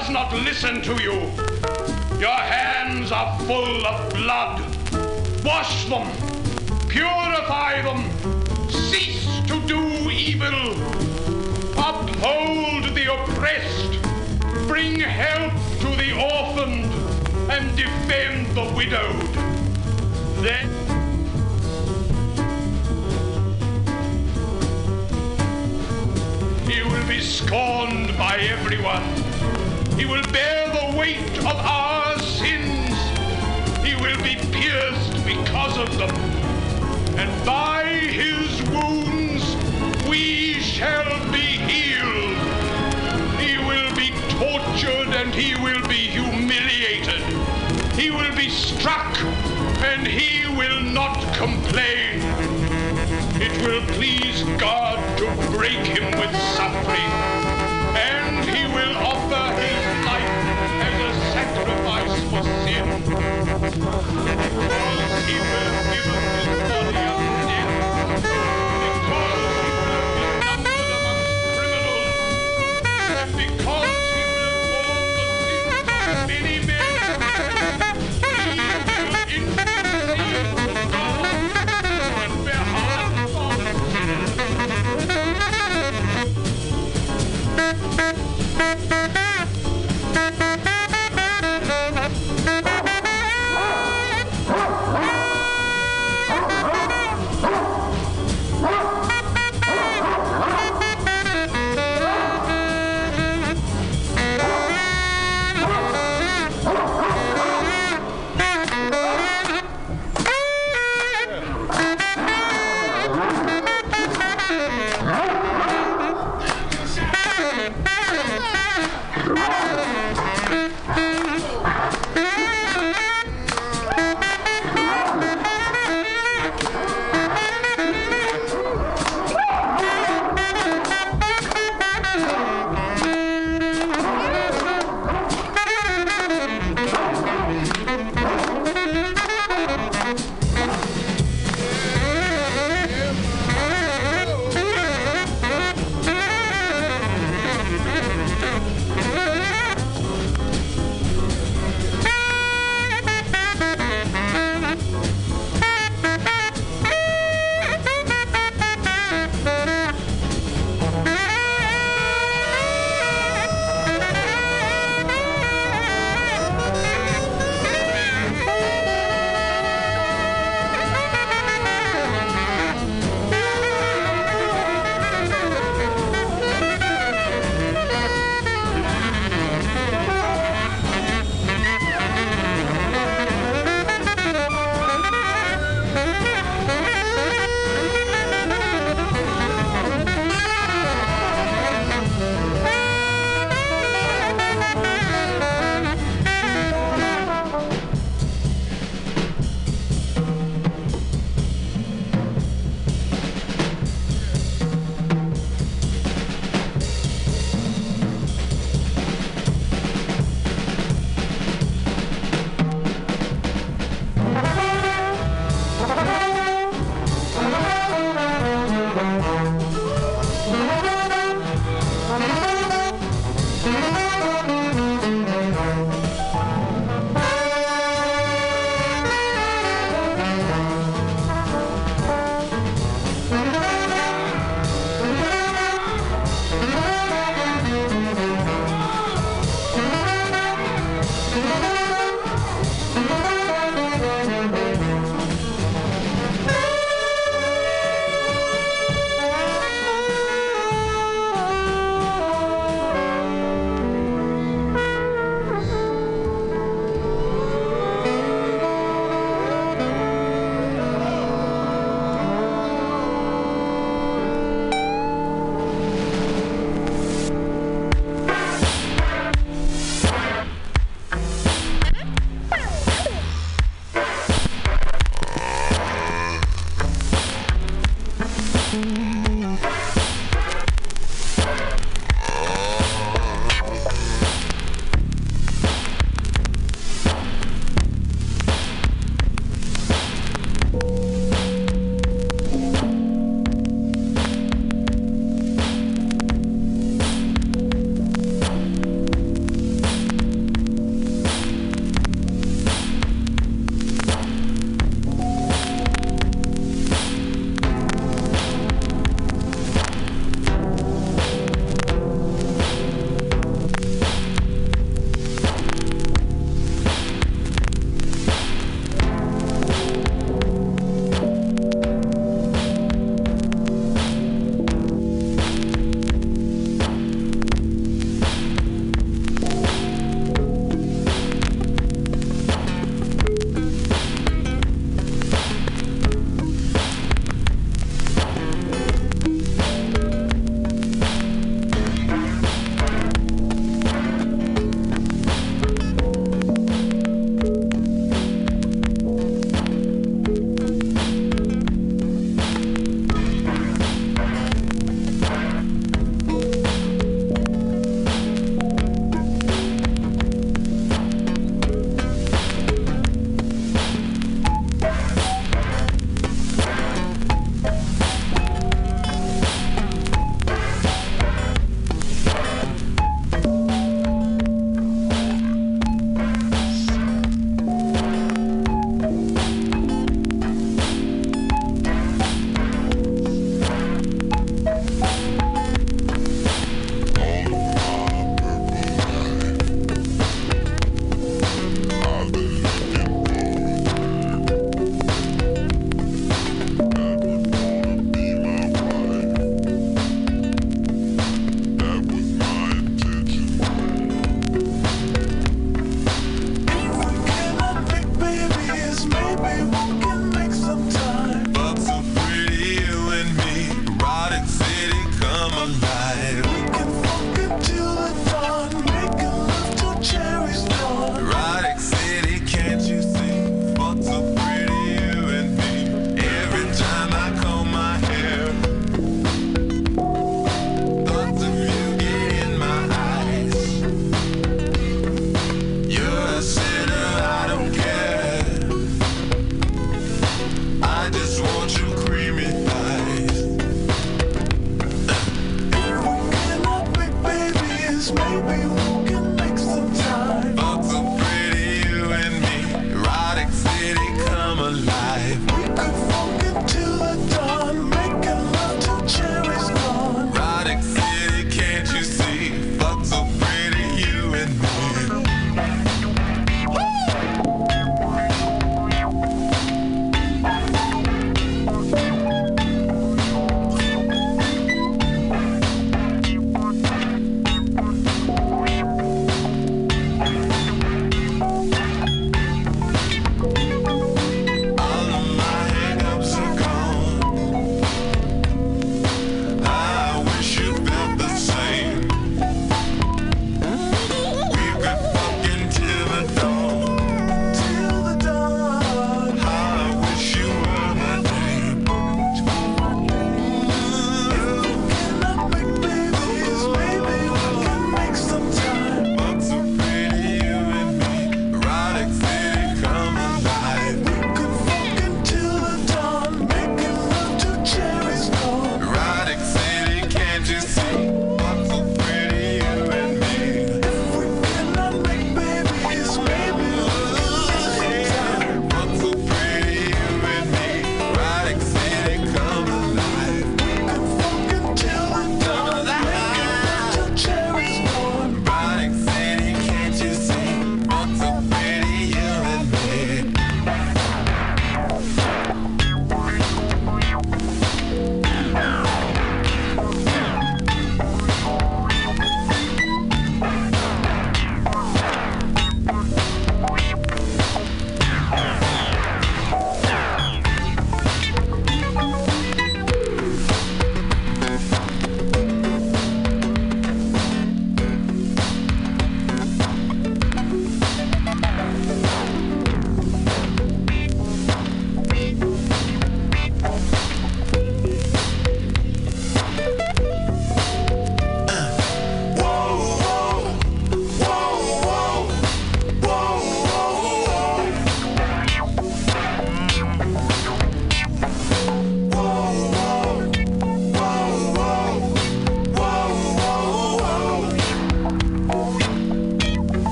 does 0.00 0.10
not 0.10 0.30
listen 0.44 0.82
to 0.82 0.92
you. 1.02 1.14
Your 2.20 2.40
hands 2.54 3.10
are 3.10 3.38
full 3.46 3.86
of 3.86 4.12
blood. 4.12 4.60
Wash 5.42 5.86
them. 5.86 6.06
Purify 6.86 7.80
them. 7.80 8.02
Cease 8.68 9.26
to 9.46 9.58
do 9.66 9.80
evil. 10.10 10.58
Uphold 11.78 12.94
the 12.94 13.06
oppressed. 13.10 13.98
Bring 14.68 15.00
help 15.00 15.54
to 15.80 15.88
the 16.02 16.12
orphaned 16.12 16.92
and 17.50 17.74
defend 17.74 18.54
the 18.54 18.70
widowed. 18.76 19.32
Then 20.44 20.68
He 26.68 26.82
will 26.82 27.08
be 27.08 27.22
scorned 27.22 28.14
by 28.18 28.36
everyone. 28.40 29.25
He 29.96 30.04
will 30.04 30.22
bear 30.30 30.68
the 30.68 30.96
weight 30.96 31.38
of 31.38 31.46
our 31.46 32.18
sins. 32.18 32.96
He 33.82 33.94
will 33.96 34.20
be 34.22 34.36
pierced 34.52 35.24
because 35.24 35.78
of 35.78 35.96
them. 35.96 36.14
And 37.18 37.46
by 37.46 37.84
his 37.84 38.62
wounds 38.68 39.56
we 40.06 40.60
shall 40.60 41.32
be 41.32 41.58
healed. 41.68 42.36
He 43.40 43.56
will 43.56 43.94
be 43.96 44.10
tortured 44.36 45.14
and 45.16 45.34
he 45.34 45.54
will 45.62 45.86
be 45.88 46.08
humiliated. 46.08 47.22
He 47.98 48.10
will 48.10 48.34
be 48.36 48.50
struck 48.50 49.16
and 49.82 50.06
he 50.06 50.46
will 50.56 50.82
not 50.82 51.18
complain. 51.34 52.20
It 53.40 53.52
will 53.64 53.80
please 53.94 54.42
God 54.58 54.98
to 55.18 55.26
break 55.56 55.78
him 55.86 56.04
with 56.18 56.34
suffering, 56.54 57.35
sacrifice 61.54 62.14
for 62.30 62.42
sin. 62.64 62.86
Because 63.66 64.06
he 65.26 65.36
will 65.38 65.72
give 65.92 66.08
up 66.10 66.24
his 66.34 66.56
body 66.70 67.02
unto 67.06 67.34
death, 67.48 67.74
because 68.80 69.40
he 70.16 70.26
amongst 70.96 71.42
criminals, 71.56 72.16
and 73.20 73.30
because 73.36 73.98
he 74.12 74.22
the 75.16 75.28
sins 75.46 75.88
of 76.06 76.18
many 76.28 76.56
men, 76.66 76.98
he 79.28 79.38
will 79.40 79.96
on 80.94 81.26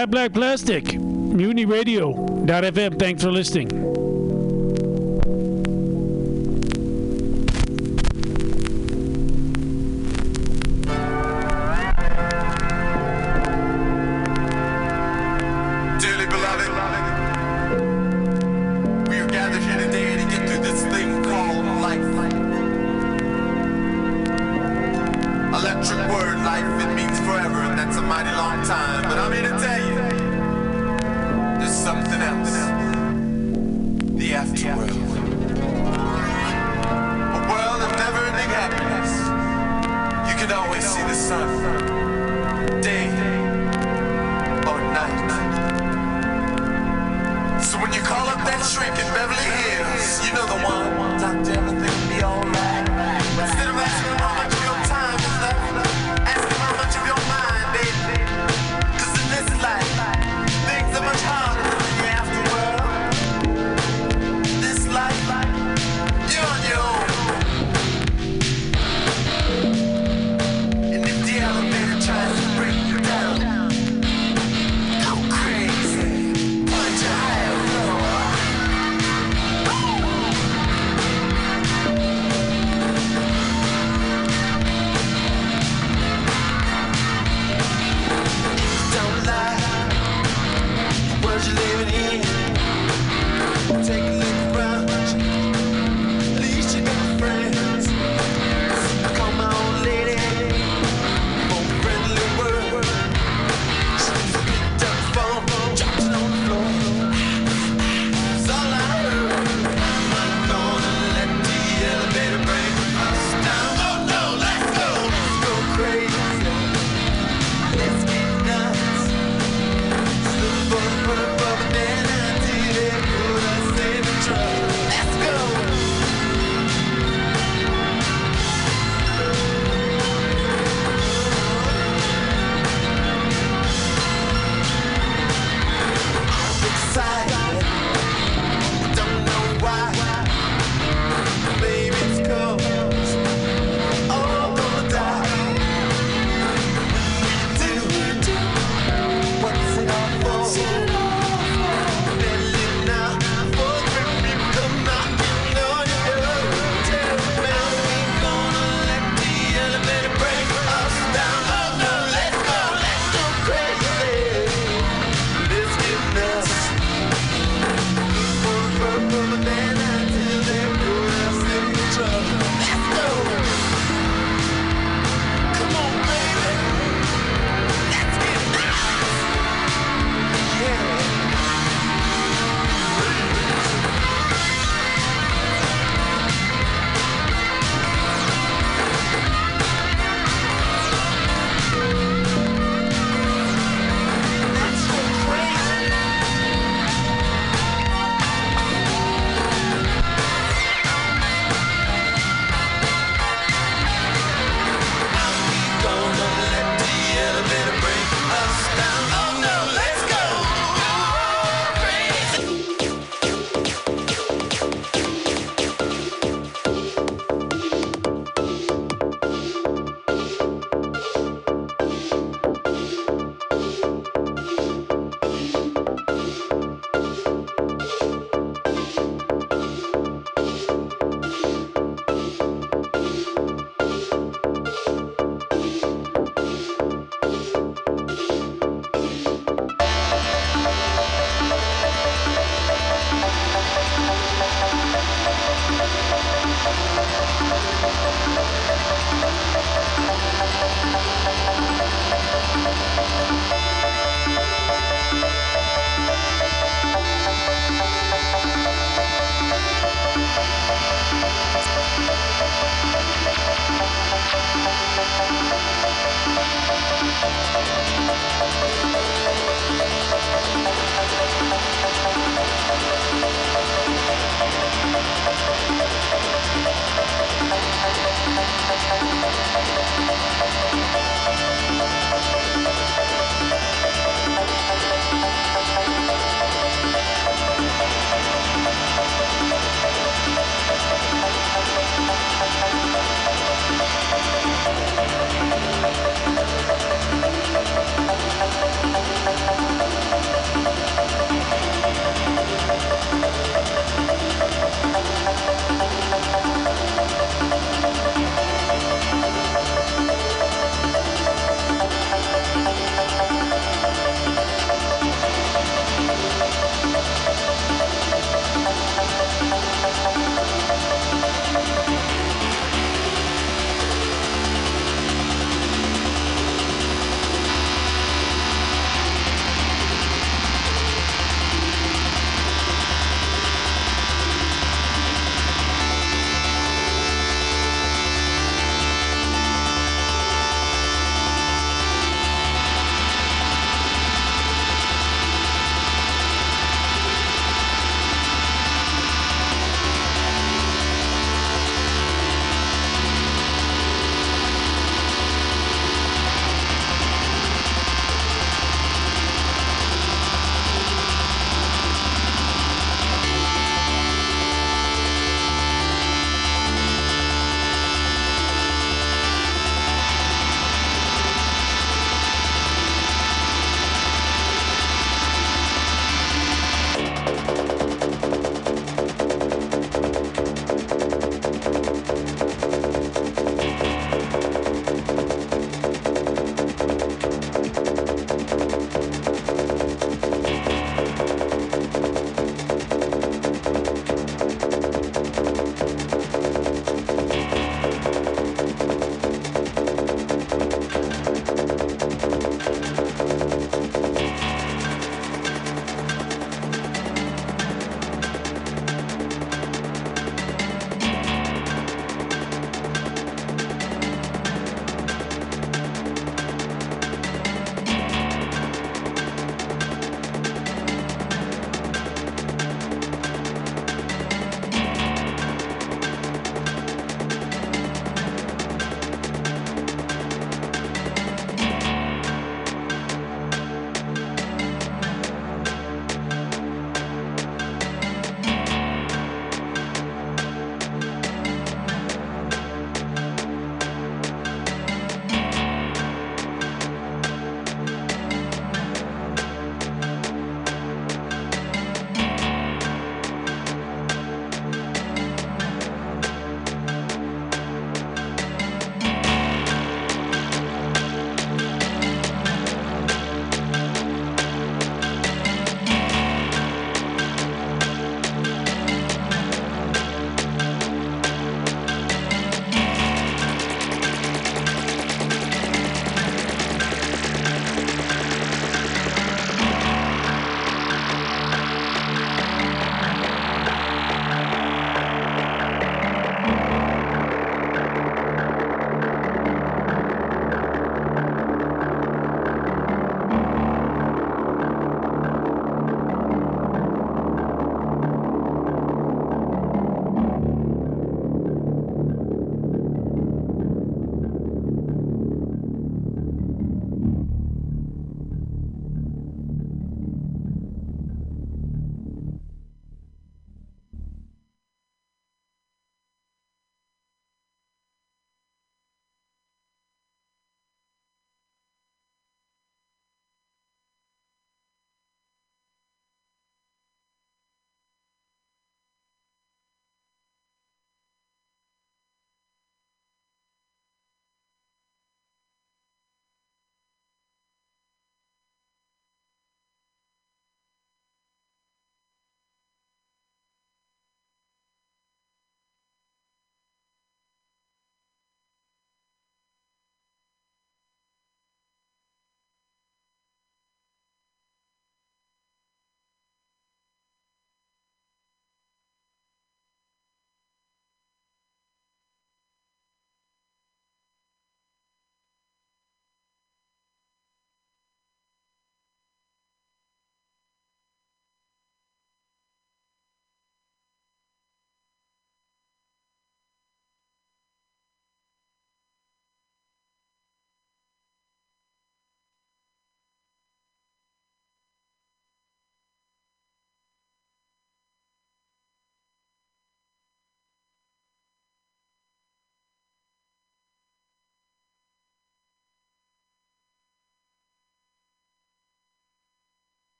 Black 0.00 0.10
Black 0.10 0.32
Plastic, 0.32 0.94
Mutiny 0.98 1.66
Radio.fm. 1.66 2.98
Thanks 2.98 3.22
for 3.22 3.30
listening. 3.30 3.79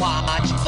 Watch 0.00 0.67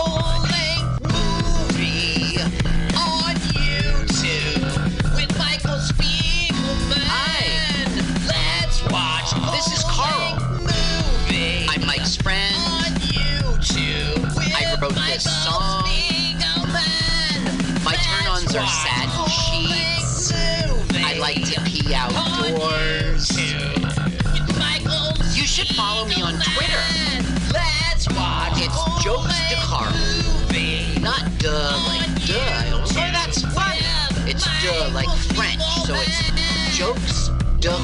Jokes. 36.81 37.31
De 37.59 37.77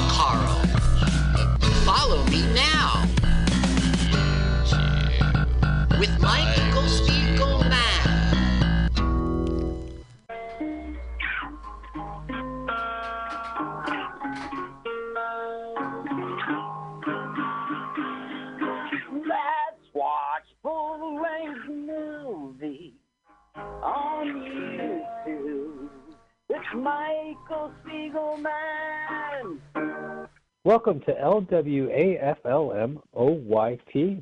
Michael 26.75 27.71
Spiegelman. 27.85 29.59
Welcome 30.65 30.99
to 31.01 31.13
LWAFLMOYT. 31.13 31.45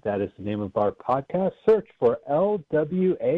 That 0.03 0.21
is 0.21 0.29
the 0.37 0.43
name 0.43 0.61
of 0.61 0.77
our 0.77 0.91
podcast. 0.91 1.53
Search 1.67 1.87
for 1.99 2.19
LWAFLMOYT. 2.29 3.33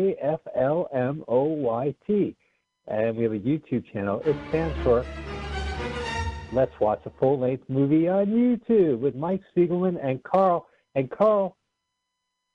And 2.87 3.17
we 3.17 3.23
have 3.23 3.31
a 3.31 3.39
YouTube 3.39 3.85
channel. 3.93 4.21
It 4.25 4.35
stands 4.49 4.77
for 4.83 5.05
Let's 6.51 6.77
Watch 6.81 7.01
a 7.05 7.09
Full 7.17 7.39
Length 7.39 7.69
Movie 7.69 8.09
on 8.09 8.25
YouTube 8.27 8.99
with 8.99 9.15
Mike 9.15 9.41
Spiegelman 9.55 9.97
and 10.03 10.21
Carl. 10.23 10.67
And 10.95 11.09
Carl, 11.09 11.55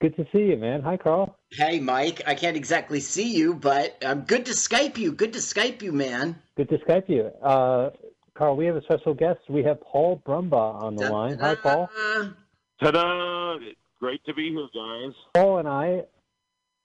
good 0.02 0.16
to 0.16 0.26
see 0.32 0.46
you, 0.46 0.56
man. 0.56 0.82
Hi, 0.82 0.96
Carl. 0.96 1.38
Hey, 1.52 1.78
Mike. 1.78 2.22
I 2.26 2.34
can't 2.34 2.56
exactly 2.56 3.00
see 3.00 3.34
you, 3.34 3.54
but 3.54 3.96
um, 4.04 4.22
good 4.22 4.44
to 4.46 4.52
Skype 4.52 4.98
you. 4.98 5.12
Good 5.12 5.32
to 5.34 5.38
Skype 5.38 5.80
you, 5.80 5.92
man. 5.92 6.36
Good 6.56 6.68
to 6.70 6.78
Skype 6.78 7.08
you. 7.08 7.30
Uh, 7.42 7.90
Carl, 8.34 8.56
we 8.56 8.66
have 8.66 8.76
a 8.76 8.82
special 8.82 9.14
guest. 9.14 9.38
We 9.48 9.62
have 9.62 9.80
Paul 9.80 10.20
Brumbaugh 10.26 10.82
on 10.82 10.96
the 10.96 11.08
line. 11.08 11.38
Hi, 11.38 11.54
Paul. 11.54 11.88
Ta-da! 12.82 13.58
Great 14.00 14.24
to 14.24 14.34
be 14.34 14.50
here, 14.50 14.68
guys. 14.74 15.14
Paul 15.34 15.58
and 15.58 15.68
I 15.68 16.02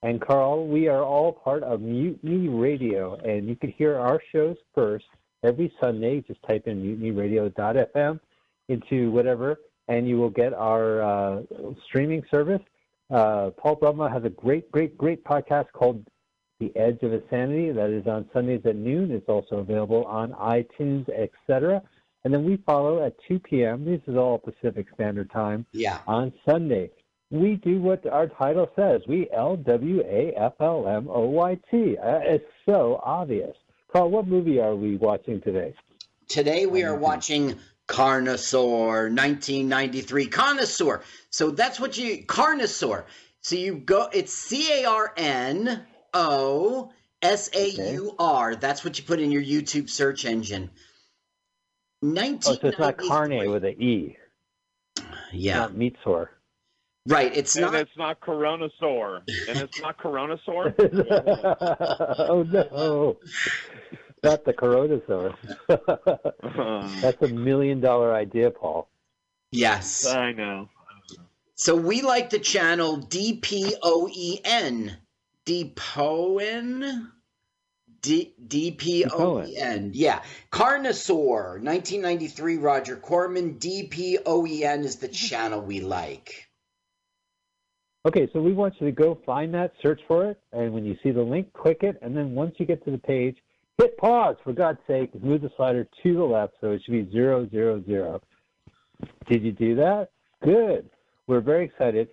and 0.03 0.21
Carl, 0.21 0.67
we 0.67 0.87
are 0.87 1.03
all 1.03 1.31
part 1.31 1.63
of 1.63 1.81
Mutiny 1.81 2.49
Radio, 2.49 3.15
and 3.15 3.47
you 3.47 3.55
can 3.55 3.71
hear 3.71 3.97
our 3.97 4.21
shows 4.31 4.55
first 4.75 5.05
every 5.43 5.73
Sunday. 5.81 6.21
Just 6.21 6.39
type 6.43 6.67
in 6.67 6.83
mutinyradio.fm 6.83 8.19
into 8.69 9.09
whatever, 9.11 9.59
and 9.87 10.07
you 10.07 10.17
will 10.17 10.29
get 10.29 10.53
our 10.53 11.01
uh, 11.01 11.41
streaming 11.87 12.21
service. 12.29 12.61
Uh, 13.09 13.51
Paul 13.57 13.77
Brumbaugh 13.77 14.11
has 14.11 14.23
a 14.25 14.29
great, 14.29 14.69
great, 14.71 14.97
great 14.97 15.23
podcast 15.23 15.71
called 15.73 16.05
The 16.59 16.75
Edge 16.75 16.99
of 17.03 17.13
Insanity 17.13 17.71
that 17.71 17.89
is 17.89 18.05
on 18.07 18.29
Sundays 18.33 18.61
at 18.65 18.75
noon. 18.75 19.11
It's 19.11 19.29
also 19.29 19.57
available 19.57 20.03
on 20.05 20.31
iTunes, 20.33 21.07
etc. 21.09 21.81
And 22.23 22.33
then 22.33 22.43
we 22.43 22.57
follow 22.65 23.05
at 23.05 23.15
2 23.27 23.39
p.m. 23.39 23.85
This 23.85 24.01
is 24.07 24.17
all 24.17 24.37
Pacific 24.39 24.87
Standard 24.93 25.31
Time 25.31 25.65
Yeah. 25.71 25.99
on 26.07 26.33
Sunday. 26.45 26.89
We 27.29 27.55
do 27.55 27.81
what 27.81 28.05
our 28.07 28.27
title 28.27 28.69
says. 28.75 29.01
We 29.07 29.29
L 29.33 29.57
W 29.57 30.01
A 30.01 30.33
F 30.37 30.53
L 30.61 30.87
M 30.87 31.07
O 31.09 31.25
Y 31.27 31.57
T. 31.69 31.97
Uh, 31.97 32.19
It's 32.23 32.45
so 32.65 33.01
obvious. 33.03 33.55
Carl, 33.91 34.09
what 34.09 34.27
movie 34.27 34.59
are 34.59 34.75
we 34.75 34.95
watching 34.97 35.41
today? 35.41 35.73
Today 36.29 36.65
we 36.65 36.83
are 36.83 36.95
watching 36.95 37.57
Carnosaur, 37.87 39.09
1993. 39.09 40.27
Carnosaur. 40.27 41.01
So 41.29 41.51
that's 41.51 41.79
what 41.79 41.97
you 41.97 42.23
Carnosaur. 42.25 43.05
So 43.41 43.55
you 43.55 43.75
go. 43.75 44.09
It's 44.11 44.33
C 44.33 44.83
A 44.83 44.85
R 44.85 45.13
N 45.15 45.85
O 46.13 46.91
S 47.21 47.49
A 47.53 47.69
U 47.69 48.15
R. 48.19 48.55
That's 48.55 48.83
what 48.83 48.97
you 48.99 49.05
put 49.05 49.19
in 49.19 49.31
your 49.31 49.43
YouTube 49.43 49.89
search 49.89 50.25
engine. 50.25 50.69
Oh, 52.03 52.07
19. 52.07 52.41
so 52.41 52.57
it's 52.67 52.79
not 52.79 52.97
carne 52.97 53.49
with 53.49 53.63
an 53.63 53.81
E. 53.81 54.17
Yeah. 55.31 55.57
Not 55.59 55.75
meat 55.75 55.95
sore. 56.03 56.31
Right. 57.07 57.35
It's 57.35 57.55
and 57.55 57.65
not. 57.65 57.75
it's 57.75 57.97
not 57.97 58.19
Coronasaur. 58.19 59.21
and 59.47 59.57
it's 59.59 59.79
not 59.79 59.97
Coronasaur. 59.97 60.75
oh 62.19 62.43
no. 62.43 63.17
Not 64.23 64.45
the 64.45 64.53
Coronasaurus. 64.53 65.35
That's 67.01 67.21
a 67.21 67.27
million 67.27 67.79
dollar 67.79 68.13
idea, 68.13 68.51
Paul. 68.51 68.89
Yes. 69.51 70.07
I 70.07 70.31
know. 70.33 70.69
So 71.55 71.75
we 71.75 72.01
like 72.01 72.29
the 72.29 72.39
channel 72.39 72.97
DPOEN. 72.97 74.95
Depoen? 75.45 77.07
D 78.01 78.33
D 78.45 78.71
P 78.71 79.05
O 79.11 79.43
E 79.43 79.57
N. 79.57 79.91
Yeah. 79.93 80.21
Carnosaur, 80.51 81.61
1993, 81.61 82.57
Roger 82.57 82.95
Corman. 82.95 83.55
DPOEN 83.55 84.83
is 84.83 84.97
the 84.97 85.07
channel 85.07 85.61
we 85.61 85.81
like. 85.81 86.47
Okay, 88.05 88.29
so 88.31 88.39
we 88.39 88.53
want 88.53 88.75
you 88.79 88.85
to 88.85 88.91
go 88.91 89.19
find 89.25 89.53
that, 89.53 89.73
search 89.81 89.99
for 90.07 90.29
it, 90.29 90.39
and 90.53 90.71
when 90.71 90.85
you 90.85 90.95
see 91.03 91.11
the 91.11 91.21
link, 91.21 91.51
click 91.51 91.79
it, 91.81 91.97
and 92.01 92.15
then 92.15 92.35
once 92.35 92.55
you 92.57 92.65
get 92.65 92.85
to 92.85 92.91
the 92.91 92.97
page, 92.97 93.35
hit 93.77 93.97
pause 93.97 94.35
for 94.43 94.53
God's 94.53 94.79
sake, 94.87 95.13
move 95.21 95.41
the 95.41 95.51
slider 95.55 95.87
to 96.03 96.13
the 96.13 96.23
left 96.23 96.53
so 96.59 96.71
it 96.71 96.81
should 96.83 96.91
be 96.91 97.11
zero 97.11 97.47
zero 97.49 97.83
zero. 97.85 98.21
Did 99.27 99.43
you 99.43 99.51
do 99.51 99.75
that? 99.75 100.09
Good. 100.43 100.89
We're 101.27 101.41
very 101.41 101.65
excited. 101.65 102.09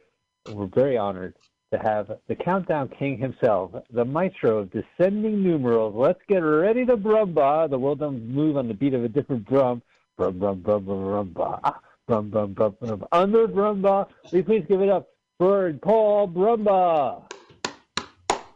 We're 0.51 0.67
very 0.67 0.99
honored 0.99 1.35
to 1.73 1.79
have 1.79 2.11
the 2.29 2.35
countdown 2.35 2.89
king 2.89 3.19
himself, 3.19 3.73
the 3.91 4.05
maestro 4.05 4.59
of 4.59 4.71
descending 4.71 5.43
numerals. 5.43 5.95
Let's 5.97 6.21
get 6.29 6.39
ready 6.39 6.85
to 6.87 6.97
brumba. 6.97 7.71
The 7.71 7.79
world 7.79 8.01
doesn't 8.01 8.29
move 8.29 8.57
on 8.57 8.69
the 8.69 8.75
beat 8.75 8.95
of 8.95 9.05
a 9.05 9.09
different 9.09 9.49
drum. 9.49 9.83
Brum 10.17 10.39
brum 10.39 10.61
brum 10.61 10.85
brum 10.85 11.35
brumba. 11.35 11.75
Brum 12.07 12.31
brum 12.31 12.53
brum 12.53 12.77
brum. 12.81 13.05
Under 13.11 13.49
brumba. 13.49 14.09
You 14.31 14.45
please 14.45 14.65
give 14.69 14.83
it 14.83 14.91
up 14.91 15.09
for 15.39 15.73
Paul 15.83 16.29
Brumba. 16.29 17.23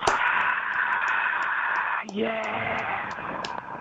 Ah, 0.01 2.05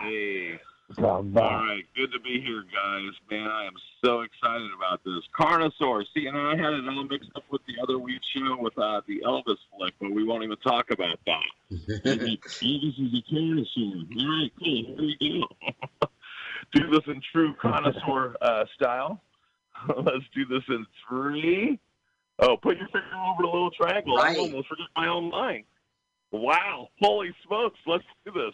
Hey. 0.07 0.59
Brumba. 0.93 1.41
All 1.41 1.65
right, 1.65 1.83
good 1.95 2.13
to 2.13 2.19
be 2.19 2.39
here, 2.39 2.63
guys. 2.63 3.11
Man, 3.29 3.47
I 3.47 3.65
am 3.65 3.73
so 4.03 4.21
excited 4.21 4.69
about 4.75 5.03
this. 5.03 5.21
Carnosaur. 5.37 6.05
See, 6.13 6.27
and 6.27 6.37
I 6.37 6.51
had 6.51 6.73
it 6.73 6.87
all 6.87 7.03
mixed 7.03 7.29
up 7.35 7.43
with 7.51 7.61
the 7.67 7.73
other 7.83 7.99
week 7.99 8.21
show 8.33 8.55
with 8.57 8.77
uh, 8.77 9.01
the 9.05 9.21
Elvis 9.25 9.57
flick, 9.75 9.93
but 9.99 10.11
we 10.11 10.23
won't 10.23 10.43
even 10.43 10.57
talk 10.57 10.89
about 10.91 11.19
that. 11.25 11.43
Elvis 12.05 12.39
is 12.61 13.13
a 13.13 13.33
Carnosaur. 13.33 14.07
All 14.17 14.39
right, 14.39 14.51
cool. 14.59 14.85
Here 14.85 14.95
we 14.97 15.41
go. 15.41 16.07
do 16.73 16.89
this 16.89 17.03
in 17.07 17.21
true 17.33 17.53
connoisseur 17.61 18.35
uh, 18.41 18.63
style. 18.75 19.21
Let's 19.89 20.25
do 20.33 20.45
this 20.45 20.63
in 20.69 20.85
three. 21.07 21.79
Oh, 22.39 22.55
put 22.55 22.77
your 22.77 22.87
finger 22.87 23.07
over 23.29 23.41
the 23.41 23.47
little 23.47 23.71
triangle. 23.71 24.17
I 24.19 24.35
almost 24.35 24.67
forget 24.67 24.87
my 24.95 25.07
own 25.07 25.31
line. 25.31 25.65
Wow. 26.31 26.89
Holy 27.01 27.33
smokes. 27.45 27.79
Let's 27.85 28.03
do 28.25 28.31
this. 28.31 28.53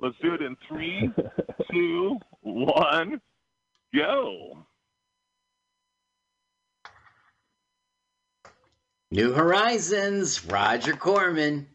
Let's 0.00 0.16
do 0.22 0.32
it 0.32 0.40
in 0.40 0.56
three, 0.66 1.10
two, 1.70 2.18
one, 2.40 3.20
go. 3.94 4.64
New 9.10 9.32
Horizons, 9.32 10.46
Roger 10.46 10.94
Corman. 10.94 11.66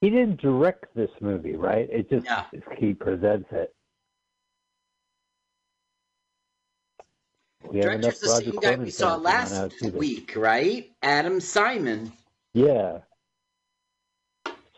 He 0.00 0.08
didn't 0.10 0.40
direct 0.40 0.86
this 0.96 1.10
movie, 1.20 1.56
right? 1.56 1.88
It 1.90 2.08
just 2.08 2.24
yeah. 2.24 2.46
he 2.78 2.94
presents 2.94 3.48
it. 3.52 3.74
We 7.70 7.80
Director's 7.80 8.18
the 8.20 8.28
Roger 8.28 8.50
same 8.52 8.60
guy 8.60 8.76
we 8.76 8.90
saw 8.90 9.16
last 9.16 9.52
run 9.52 9.64
out 9.64 9.70
to 9.78 9.90
this. 9.90 9.94
week, 9.94 10.32
right? 10.34 10.90
Adam 11.02 11.38
Simon. 11.38 12.10
Yeah. 12.54 13.00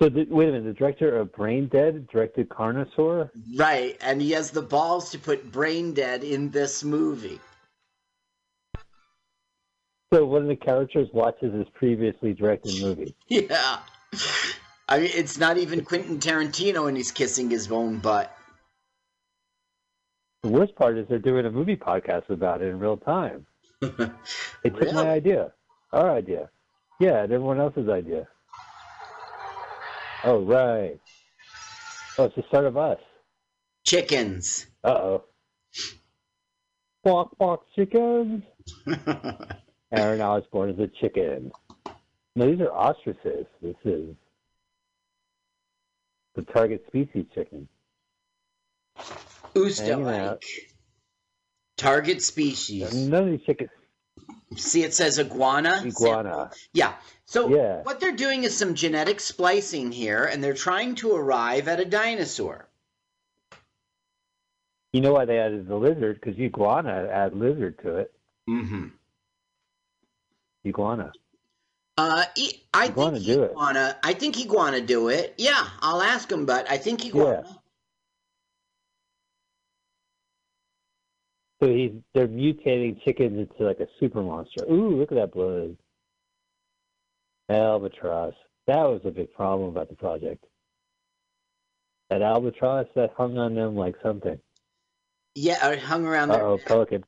So 0.01 0.09
the, 0.09 0.27
wait 0.29 0.49
a 0.49 0.53
minute, 0.53 0.65
the 0.65 0.73
director 0.73 1.17
of 1.19 1.33
Brain 1.33 1.69
Dead 1.69 2.07
directed 2.09 2.49
Carnosaur. 2.49 3.31
Right, 3.57 3.97
and 4.01 4.21
he 4.21 4.31
has 4.33 4.51
the 4.51 4.63
balls 4.63 5.11
to 5.11 5.19
put 5.19 5.53
Brain 5.53 5.93
Dead 5.93 6.25
in 6.25 6.51
this 6.51 6.83
movie. 6.83 7.41
So 10.13 10.27
one 10.27 10.43
of 10.43 10.49
the 10.49 10.57
characters 10.57 11.09
watches 11.13 11.55
his 11.55 11.67
previously 11.75 12.35
directed 12.35 12.83
movie. 12.83 13.15
Yeah. 13.29 13.79
I 14.89 14.99
mean, 14.99 15.11
it's 15.15 15.39
not 15.39 15.57
even 15.57 15.85
Quentin 15.85 16.19
Tarantino 16.19 16.87
and 16.87 16.97
he's 16.97 17.11
kissing 17.11 17.49
his 17.49 17.71
own 17.73 17.99
butt. 17.99 18.37
The 20.43 20.51
worst 20.51 20.75
part 20.75 20.99
is 20.99 21.07
they're 21.09 21.19
doing 21.19 21.47
a 21.47 21.51
movie 21.51 21.77
podcast 21.77 22.29
about 22.29 22.61
it 22.61 22.67
in 22.67 22.79
real 22.79 22.99
time. 22.99 23.47
They 24.63 24.71
took 24.71 24.93
my 24.93 25.09
idea, 25.09 25.53
our 25.93 26.11
idea. 26.11 26.51
Yeah, 27.01 27.23
and 27.23 27.33
everyone 27.33 27.59
else's 27.59 27.89
idea. 27.89 28.29
Oh, 30.25 30.43
right. 30.45 30.99
Oh, 32.19 32.25
it's 32.25 32.37
the 32.37 32.45
start 32.49 32.67
of 32.67 32.77
us. 32.77 32.99
Chickens. 33.85 34.67
Uh 34.85 34.89
oh. 34.89 35.25
Quack, 37.05 37.29
quack, 37.37 37.61
chickens. 37.75 38.45
Aaron 39.93 40.21
Osborne 40.21 40.71
is 40.71 40.79
a 40.79 40.89
chicken. 41.01 41.51
No, 42.37 42.51
these 42.51 42.61
are 42.61 42.73
ostriches. 42.73 43.47
This 43.61 43.75
is 43.85 44.15
the 46.35 46.43
target 46.43 46.85
species 46.87 47.27
chicken. 47.35 47.69
Out. 48.97 49.07
Oosterlike. 49.55 50.45
Target 51.77 52.23
species. 52.23 52.95
None 52.95 53.25
of 53.25 53.31
these 53.31 53.45
chickens. 53.45 53.71
See, 54.57 54.83
it 54.85 54.95
says 54.95 55.19
iguana. 55.19 55.83
Iguana. 55.85 56.51
Yeah. 56.73 56.95
So 57.27 57.49
Yeah. 57.49 57.83
what 57.83 58.01
they're 58.01 58.13
doing 58.13 58.45
is 58.45 58.57
some 58.57 58.75
genetic 58.75 59.21
splicing 59.21 59.93
here, 59.93 60.25
and 60.25 60.43
they're 60.43 60.55
trying 60.55 60.95
to 60.97 61.15
arrive 61.15 61.69
at 61.69 61.81
a 61.81 61.85
dinosaur. 61.85 62.69
You 64.93 65.01
know 65.01 65.15
why 65.15 65.25
they 65.25 65.39
added 65.39 65.67
the 65.67 65.77
lizard? 65.77 66.21
Because 66.21 66.39
iguana 66.39 67.09
add 67.11 67.35
lizard 67.35 67.79
to 67.81 67.97
it. 67.97 68.13
Mm-hmm. 68.49 68.89
Iguana. 70.67 71.13
Uh, 71.97 72.25
I 72.75 72.87
Iguana 72.87 73.21
think 73.21 73.51
iguana. 73.51 73.97
I 74.03 74.15
think 74.15 74.39
iguana 74.39 74.81
do 74.81 75.09
it. 75.09 75.35
Yeah, 75.39 75.67
I'll 75.81 76.03
ask 76.03 76.31
him, 76.31 76.47
but 76.47 76.71
I 76.71 76.79
think 76.79 77.05
iguana. 77.05 77.62
So 81.63 81.69
he's 81.69 81.93
they're 82.13 82.27
mutating 82.27 83.01
chickens 83.05 83.39
into 83.39 83.65
like 83.65 83.79
a 83.79 83.87
super 84.01 84.21
monster. 84.21 84.65
Ooh, 84.69 84.97
look 84.99 85.13
at 85.13 85.17
that 85.17 85.33
blood. 85.33 85.77
Albatross. 87.49 88.35
That 88.67 88.83
was 88.83 89.01
a 89.05 89.11
big 89.11 89.33
problem 89.33 89.69
about 89.69 89.89
the 89.89 89.95
project. 89.95 90.45
That 92.11 92.21
albatross 92.23 92.87
that 92.97 93.13
hung 93.17 93.39
on 93.39 93.55
them 93.55 93.77
like 93.77 93.95
something. 94.03 94.39
Yeah, 95.35 95.59
uh, 95.63 95.77
hung 95.77 96.05
around 96.05 96.29
there. 96.29 96.45
oh, 96.45 96.59
pelican. 96.59 97.05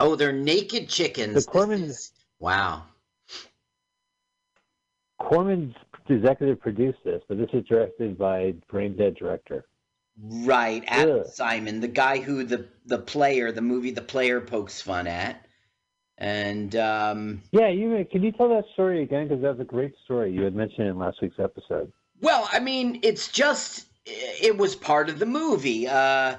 Oh, 0.00 0.16
they're 0.16 0.32
naked 0.32 0.88
chickens. 0.88 1.44
The 1.44 1.50
Corman- 1.50 1.82
This 1.82 1.90
is- 1.90 2.12
Wow. 2.40 2.84
Corman's 5.20 5.74
executive 6.08 6.60
produced 6.60 6.98
this, 7.04 7.22
but 7.28 7.36
this 7.38 7.50
is 7.52 7.64
directed 7.66 8.18
by 8.18 8.54
Brain 8.68 8.96
Dead 8.96 9.14
director. 9.14 9.66
Right, 10.22 10.84
Adam 10.86 11.20
Ugh. 11.20 11.26
Simon, 11.26 11.80
the 11.80 11.88
guy 11.88 12.18
who 12.18 12.44
the 12.44 12.66
the 12.84 12.98
player, 12.98 13.52
the 13.52 13.62
movie 13.62 13.90
The 13.90 14.02
Player 14.02 14.40
pokes 14.40 14.82
fun 14.82 15.06
at, 15.06 15.46
and 16.18 16.76
um, 16.76 17.42
Yeah, 17.52 17.68
you 17.68 18.04
can 18.10 18.22
you 18.22 18.32
tell 18.32 18.48
that 18.50 18.64
story 18.74 19.02
again? 19.02 19.28
Because 19.28 19.42
that 19.42 19.52
was 19.52 19.60
a 19.60 19.64
great 19.64 19.94
story. 20.04 20.32
You 20.32 20.42
had 20.42 20.54
mentioned 20.54 20.88
in 20.88 20.98
last 20.98 21.22
week's 21.22 21.38
episode. 21.38 21.90
well, 22.20 22.48
I 22.52 22.60
mean, 22.60 23.00
it's 23.02 23.28
just 23.28 23.86
it 24.04 24.58
was 24.58 24.76
part 24.76 25.08
of 25.08 25.18
the 25.18 25.26
movie. 25.26 25.88
Uh, 25.88 26.36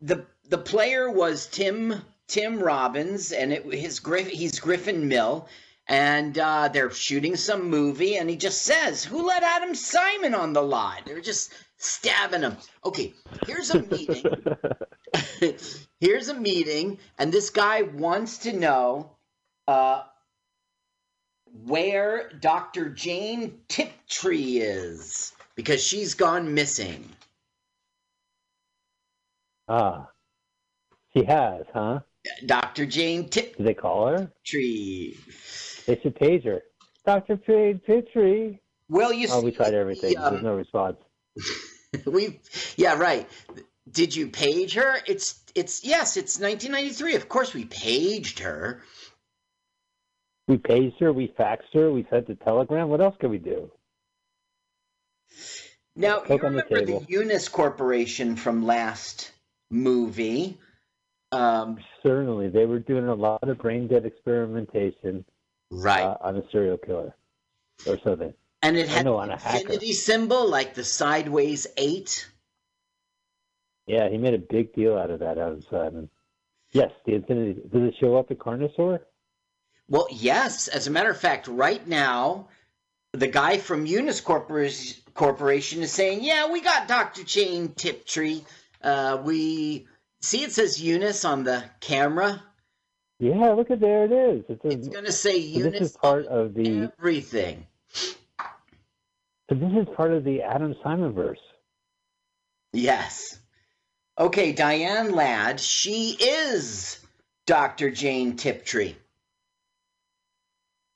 the 0.00 0.24
the 0.48 0.58
player 0.58 1.10
was 1.10 1.46
Tim 1.48 2.02
Tim 2.28 2.60
Robbins, 2.62 3.32
and 3.32 3.52
it 3.52 3.64
his 3.74 4.00
Griff 4.00 4.28
he's 4.28 4.58
Griffin 4.58 5.06
Mill, 5.08 5.48
and 5.86 6.38
uh, 6.38 6.68
they're 6.68 6.90
shooting 6.90 7.36
some 7.36 7.68
movie, 7.68 8.16
and 8.16 8.30
he 8.30 8.36
just 8.36 8.62
says, 8.62 9.04
"Who 9.04 9.26
let 9.26 9.42
Adam 9.42 9.74
Simon 9.74 10.34
on 10.34 10.54
the 10.54 10.62
lot?" 10.62 11.02
They're 11.04 11.20
just 11.20 11.52
stabbing 11.80 12.42
them. 12.42 12.56
Okay, 12.84 13.12
here's 13.46 13.70
a 13.70 13.82
meeting. 13.82 14.22
here's 16.00 16.28
a 16.28 16.34
meeting, 16.34 16.98
and 17.18 17.32
this 17.32 17.50
guy 17.50 17.82
wants 17.82 18.38
to 18.38 18.52
know 18.52 19.10
uh, 19.66 20.02
where 21.64 22.30
Dr. 22.40 22.90
Jane 22.90 23.58
Tiptree 23.68 24.58
is 24.58 25.32
because 25.56 25.82
she's 25.82 26.14
gone 26.14 26.54
missing. 26.54 27.08
Ah, 29.68 30.08
she 31.16 31.24
has, 31.24 31.64
huh? 31.72 32.00
Dr. 32.46 32.86
Jane 32.86 33.28
Tiptree. 33.28 33.56
Did 33.56 33.66
they 33.66 33.74
call 33.74 34.06
her? 34.08 34.32
They 34.52 35.98
should 36.02 36.14
page 36.16 36.44
her. 36.44 36.62
Dr. 37.06 37.36
Jane 37.36 37.80
Tiptree. 37.86 38.58
Well, 38.90 39.12
you 39.12 39.28
Oh, 39.30 39.40
we 39.40 39.52
tried 39.52 39.72
everything. 39.74 40.18
um, 40.18 40.34
There's 40.34 40.44
no 40.44 40.54
response. 40.54 40.98
we 42.06 42.40
yeah 42.76 42.94
right. 42.94 43.28
Did 43.90 44.14
you 44.14 44.28
page 44.28 44.74
her? 44.74 44.98
It's 45.06 45.40
it's 45.54 45.84
yes, 45.84 46.16
it's 46.16 46.38
1993. 46.38 47.16
Of 47.16 47.28
course, 47.28 47.54
we 47.54 47.64
paged 47.64 48.40
her. 48.40 48.82
We 50.48 50.58
paged 50.58 50.98
her, 50.98 51.12
we 51.12 51.32
faxed 51.38 51.72
her, 51.74 51.92
we 51.92 52.04
sent 52.10 52.28
a 52.28 52.34
telegram. 52.34 52.88
What 52.88 53.00
else 53.00 53.14
can 53.20 53.30
we 53.30 53.38
do? 53.38 53.70
Now 55.94 56.16
you 56.16 56.26
Coke 56.26 56.40
the 56.40 56.48
remember 56.48 56.80
the, 56.80 56.86
table. 56.86 57.06
Eunice 57.08 57.48
Corporation 57.48 58.34
from 58.34 58.66
last 58.66 59.30
movie? 59.70 60.58
Um, 61.30 61.78
Certainly, 62.02 62.48
they 62.48 62.66
were 62.66 62.80
doing 62.80 63.06
a 63.06 63.14
lot 63.14 63.48
of 63.48 63.58
brain 63.58 63.86
dead 63.86 64.04
experimentation 64.04 65.24
right. 65.70 66.02
uh, 66.02 66.16
on 66.20 66.36
a 66.36 66.42
serial 66.50 66.78
killer 66.78 67.14
or 67.86 67.98
something. 68.02 68.34
And 68.62 68.76
it 68.76 68.88
had 68.88 69.06
hacker. 69.06 69.58
infinity 69.58 69.92
symbol, 69.92 70.48
like 70.48 70.74
the 70.74 70.84
sideways 70.84 71.66
eight. 71.76 72.28
Yeah, 73.86 74.08
he 74.08 74.18
made 74.18 74.34
a 74.34 74.38
big 74.38 74.72
deal 74.74 74.96
out 74.96 75.10
of 75.10 75.20
that, 75.20 75.38
Adam 75.38 75.62
Simon. 75.70 76.08
Yes, 76.72 76.92
the 77.04 77.14
infinity. 77.14 77.60
Does 77.72 77.82
it 77.82 77.94
show 77.98 78.16
up 78.16 78.30
at 78.30 78.38
Carnosaur? 78.38 79.00
Well, 79.88 80.06
yes. 80.10 80.68
As 80.68 80.86
a 80.86 80.90
matter 80.90 81.10
of 81.10 81.18
fact, 81.18 81.48
right 81.48 81.84
now, 81.86 82.48
the 83.12 83.26
guy 83.26 83.58
from 83.58 83.86
Eunice 83.86 84.20
Corporation, 84.20 85.02
Corporation 85.14 85.82
is 85.82 85.90
saying, 85.90 86.22
"Yeah, 86.22 86.52
we 86.52 86.60
got 86.60 86.86
Doctor 86.86 87.24
Jane 87.24 87.72
Tiptree. 87.74 88.42
Uh, 88.82 89.20
we 89.24 89.88
see 90.20 90.44
it 90.44 90.52
says 90.52 90.80
Eunice 90.80 91.24
on 91.24 91.42
the 91.42 91.64
camera. 91.80 92.42
Yeah, 93.18 93.50
look 93.50 93.70
at 93.70 93.80
there 93.80 94.04
it 94.04 94.12
is. 94.12 94.44
It's, 94.48 94.88
going 94.88 95.04
to 95.04 95.12
say 95.12 95.52
so 95.52 95.70
this 95.70 95.80
is 95.80 95.96
part 95.96 96.26
of 96.26 96.54
the. 96.54 96.90
everything. 96.98 97.66
So 99.50 99.56
this 99.56 99.72
is 99.72 99.88
part 99.96 100.12
of 100.12 100.22
the 100.22 100.42
Adam 100.42 100.76
Simon 100.82 101.12
verse. 101.12 101.40
Yes. 102.72 103.36
Okay, 104.16 104.52
Diane 104.52 105.12
Ladd. 105.12 105.58
She 105.58 106.10
is 106.20 107.04
Doctor 107.46 107.90
Jane 107.90 108.36
Tiptree. 108.36 108.94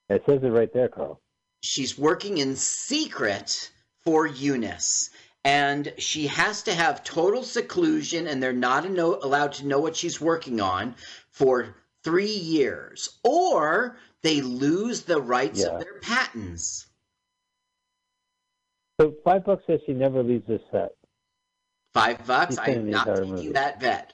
It 0.08 0.22
says 0.24 0.40
it 0.44 0.46
right 0.48 0.72
there, 0.72 0.88
Carl. 0.88 1.20
she's 1.62 1.98
working 1.98 2.38
in 2.38 2.54
secret 2.54 3.72
for 4.04 4.26
Eunice. 4.26 5.10
And 5.44 5.92
she 5.98 6.28
has 6.28 6.62
to 6.62 6.74
have 6.74 7.02
total 7.04 7.42
seclusion, 7.42 8.28
and 8.28 8.40
they're 8.42 8.52
not 8.52 8.86
allowed 8.86 9.52
to 9.54 9.66
know 9.66 9.80
what 9.80 9.96
she's 9.96 10.20
working 10.20 10.60
on 10.60 10.94
for 11.30 11.74
three 12.04 12.26
years, 12.36 13.18
or 13.24 13.96
they 14.22 14.40
lose 14.42 15.02
the 15.02 15.20
rights 15.20 15.60
Yeah. 15.60 15.70
of 15.70 15.80
their 15.80 15.98
patents. 16.00 16.86
So 19.00 19.14
five 19.24 19.44
bucks 19.44 19.64
says 19.66 19.80
she 19.86 19.92
never 19.92 20.22
leaves 20.22 20.46
this 20.46 20.62
set. 20.70 20.92
Five 21.92 22.26
bucks? 22.26 22.54
She's 22.54 22.60
been 22.60 22.74
in 22.74 22.80
I'm 22.86 22.90
not 22.90 23.06
taking 23.06 23.28
movie. 23.30 23.52
that 23.52 23.80
bet. 23.80 24.12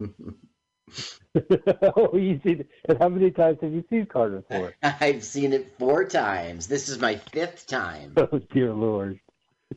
oh, 1.96 2.16
you 2.16 2.40
see, 2.44 2.64
and 2.88 2.98
how 2.98 3.08
many 3.08 3.30
times 3.30 3.58
have 3.62 3.72
you 3.72 3.84
seen 3.88 4.06
Carter 4.06 4.44
for? 4.48 4.74
I've 4.82 5.24
seen 5.24 5.52
it 5.52 5.74
four 5.78 6.04
times. 6.04 6.66
This 6.66 6.88
is 6.88 7.00
my 7.00 7.16
fifth 7.16 7.66
time. 7.66 8.14
Oh, 8.16 8.40
dear 8.52 8.72
Lord. 8.72 9.20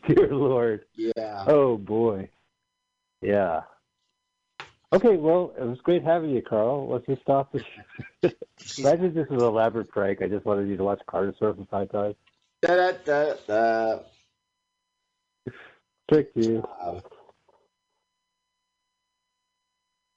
Dear 0.08 0.34
Lord. 0.36 0.86
Yeah. 0.96 1.46
Oh, 1.48 1.78
boy. 1.78 2.30
Yeah. 3.22 3.62
Okay, 4.94 5.18
well, 5.18 5.54
it 5.60 5.64
was 5.64 5.80
great 5.84 6.04
having 6.04 6.30
you, 6.32 6.42
Carl. 6.42 6.88
Let's 6.88 7.06
just 7.06 7.22
stop 7.22 7.52
this. 7.52 7.64
Imagine 8.78 9.14
this 9.14 9.28
was 9.30 9.42
an 9.42 9.48
elaborate 9.48 9.90
prank. 9.90 10.22
I 10.22 10.28
just 10.28 10.46
wanted 10.46 10.68
you 10.70 10.78
to 10.78 10.84
watch 10.84 11.02
Carnosaur 11.08 11.56
for 11.56 11.68
five 11.70 11.92
times. 11.92 12.16
Da, 12.62 12.76
da, 12.76 12.92
da, 13.06 13.34
da. 13.48 14.00
Trick 16.10 16.32
you. 16.36 16.64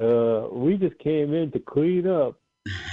Uh, 0.01 0.49
we 0.53 0.77
just 0.77 0.99
came 0.99 1.35
in 1.35 1.51
to 1.53 1.59
clean 1.59 2.07
up. 2.07 2.39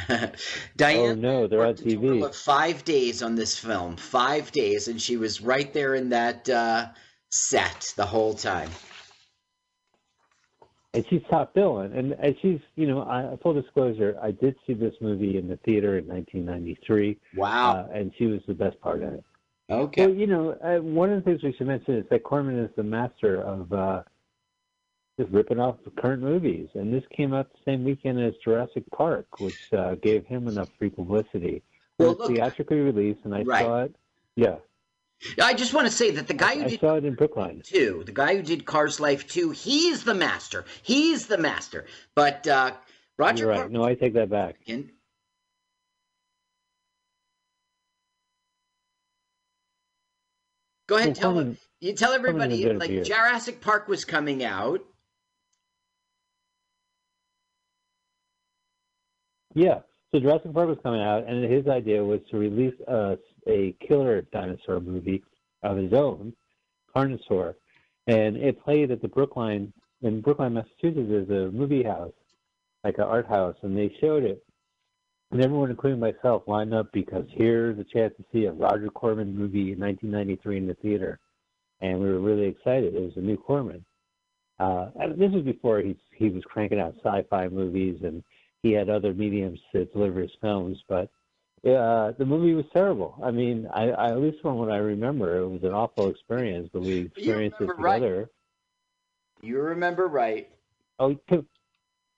Diane 0.78 1.10
Oh 1.10 1.14
no, 1.16 1.48
they're 1.48 1.60
on 1.60 1.68
worked 1.68 1.82
a 1.82 1.95
total 1.95 2.30
TV. 2.30 2.36
five 2.36 2.86
days 2.86 3.22
on 3.22 3.36
this 3.36 3.57
film. 3.57 3.98
Five 3.98 4.52
days, 4.52 4.88
and 4.88 5.02
she 5.02 5.18
was 5.18 5.41
right 5.41 5.72
there 5.74 5.95
in 5.95 6.10
that 6.10 6.49
uh, 6.49 6.88
set 7.30 7.94
the 7.98 8.06
whole 8.06 8.34
time. 8.34 8.70
and 10.94 11.06
she's 11.10 11.22
top 11.30 11.53
billing, 11.53 11.94
and, 11.94 12.14
and 12.14 12.36
she's 12.41 12.60
you 12.76 12.88
know, 12.88 13.02
I 13.02 13.36
full 13.44 13.53
disclosure, 13.53 14.18
I 14.22 14.32
did 14.32 14.56
see 14.66 14.74
this 14.74 14.94
movie 15.02 15.38
in 15.38 15.48
the 15.48 15.57
theater 15.57 15.98
in 15.98 16.07
1993. 16.07 17.18
Wow. 17.36 17.74
Uh, 17.74 17.88
and 17.94 18.12
she 18.18 18.28
was 18.28 18.41
the 18.48 18.53
best 18.53 18.80
part 18.80 19.03
of 19.03 19.14
it. 19.14 19.24
Okay. 19.70 20.06
Well, 20.08 20.16
you 20.16 20.28
know, 20.28 20.52
uh, 20.64 20.78
one 20.82 21.12
of 21.12 21.24
the 21.24 21.30
things 21.30 21.44
we 21.44 21.54
should 21.54 21.68
mention 21.68 21.96
is 21.96 22.06
that 22.10 22.24
Corman 22.24 22.60
is 22.60 22.70
the 22.76 22.84
master 22.84 23.42
of 23.42 23.72
uh, 23.74 24.04
just 25.20 25.32
ripping 25.32 25.60
off 25.60 25.78
the 25.84 25.90
current 25.92 26.22
movies, 26.22 26.70
and 26.76 26.94
this 26.94 27.04
came 27.16 27.34
out 27.34 27.52
the 27.52 27.60
same 27.66 27.84
weekend 27.84 28.20
as 28.22 28.34
Jurassic 28.44 28.84
Park, 28.96 29.40
which 29.40 29.74
uh, 29.74 29.96
gave 29.96 30.26
him 30.26 30.48
enough 30.48 30.70
free 30.78 30.90
publicity. 30.90 31.64
Well, 31.98 32.12
it 32.12 32.20
was 32.20 32.28
look- 32.30 32.38
theatrically 32.38 32.80
released, 32.82 33.22
and 33.24 33.34
I 33.34 33.42
Right. 33.44 33.66
saw 33.66 33.84
it. 33.84 33.96
Yeah, 34.36 34.58
I 35.42 35.54
just 35.54 35.74
want 35.74 35.88
to 35.88 35.94
say 35.94 36.12
that 36.12 36.28
the 36.28 36.34
guy 36.34 36.56
who 36.56 36.66
I 36.66 36.68
did 36.68 36.80
saw 36.82 36.96
it 36.96 37.06
in 37.06 37.16
Brookline. 37.16 37.62
two, 37.64 38.04
the 38.06 38.12
guy 38.12 38.36
who 38.36 38.44
did 38.44 38.66
Cars 38.66 39.00
Life 39.00 39.26
two, 39.28 39.52
he's 39.52 40.04
the 40.04 40.14
master. 40.14 40.66
He's 40.84 41.28
the 41.28 41.38
master. 41.38 41.86
But 42.16 42.46
uh, 42.46 42.74
Roger 43.18 43.46
You're 43.46 43.54
right. 43.54 43.72
No, 43.72 43.84
I 43.86 43.96
take 43.96 44.14
that 44.16 44.30
back. 44.30 44.58
Go 50.88 50.98
ahead, 50.98 51.10
Well, 51.10 51.16
tell 51.16 51.34
them. 51.34 51.57
You 51.80 51.94
tell 51.94 52.14
everybody 52.14 52.72
like. 52.74 53.03
Jurassic 53.03 53.62
Park 53.62 53.88
was 53.88 54.06
coming 54.06 54.44
out. 54.44 54.82
Yeah. 59.53 59.80
So 60.14 60.20
Jurassic 60.20 60.53
Park 60.53 60.70
was 60.70 60.78
coming 60.82 61.02
out, 61.02 61.28
and 61.28 61.44
his 61.52 61.68
idea 61.68 62.03
was 62.03 62.22
to 62.32 62.38
release 62.38 62.76
a, 62.88 63.18
a 63.48 63.76
killer 63.86 64.22
dinosaur 64.32 64.80
movie 64.80 65.24
of 65.64 65.78
his 65.78 65.91
own, 65.91 66.34
Carnosaur, 66.95 67.56
and 68.07 68.38
it 68.38 68.64
played 68.64 68.91
at 68.91 69.02
the 69.02 69.07
Brookline 69.07 69.74
in 70.02 70.22
Brookline, 70.22 70.53
Massachusetts. 70.53 71.07
There's 71.10 71.30
a 71.30 71.52
movie 71.52 71.84
house, 71.84 72.14
like 72.84 72.98
an 72.98 73.06
art 73.06 73.28
house, 73.28 73.56
and 73.64 73.78
they 73.78 73.94
showed 73.99 74.24
it. 74.24 74.45
And 75.32 75.44
everyone, 75.44 75.72
including 75.72 76.00
myself, 76.00 76.44
lined 76.48 76.74
up 76.74 76.92
because 76.94 77.26
here's 77.32 77.78
a 77.80 77.84
chance 77.84 78.14
to 78.18 78.26
see 78.32 78.46
a 78.46 78.52
Roger 78.52 78.90
Corman 78.90 79.36
movie 79.36 79.74
in 79.74 79.80
1993 79.80 80.58
in 80.58 80.68
the 80.68 80.76
theater, 80.76 81.20
and 81.82 82.00
we 82.00 82.06
were 82.06 82.20
really 82.20 82.48
excited. 82.48 82.96
It 82.96 83.02
was 83.02 83.18
a 83.18 83.22
new 83.22 83.38
Corman. 83.38 83.84
Uh, 84.60 84.90
and 84.96 85.20
this 85.20 85.32
was 85.32 85.44
before 85.44 85.80
he 85.80 85.98
he 86.16 86.30
was 86.30 86.44
cranking 86.46 86.80
out 86.80 86.96
sci-fi 87.04 87.50
movies 87.50 88.00
and 88.04 88.24
he 88.64 88.72
had 88.72 88.90
other 88.90 89.14
mediums 89.14 89.60
to 89.74 89.86
deliver 89.86 90.22
his 90.22 90.32
films, 90.42 90.78
but 90.88 91.10
uh, 91.66 92.14
the 92.18 92.26
movie 92.26 92.54
was 92.54 92.66
terrible. 92.74 93.20
I 93.24 93.32
mean, 93.32 93.68
I, 93.74 93.90
I 93.90 94.12
at 94.12 94.22
least 94.22 94.42
from 94.42 94.56
what 94.56 94.72
I 94.72 94.78
remember, 94.78 95.38
it 95.38 95.48
was 95.48 95.64
an 95.64 95.74
awful 95.74 96.10
experience, 96.10 96.70
but 96.72 96.82
we 96.82 97.00
experienced 97.00 97.58
it 97.60 97.64
remember 97.64 97.84
right. 97.84 98.00
together. 98.00 98.30
You 99.42 99.60
remember 99.60 100.08
right? 100.08 100.50
Oh, 101.00 101.16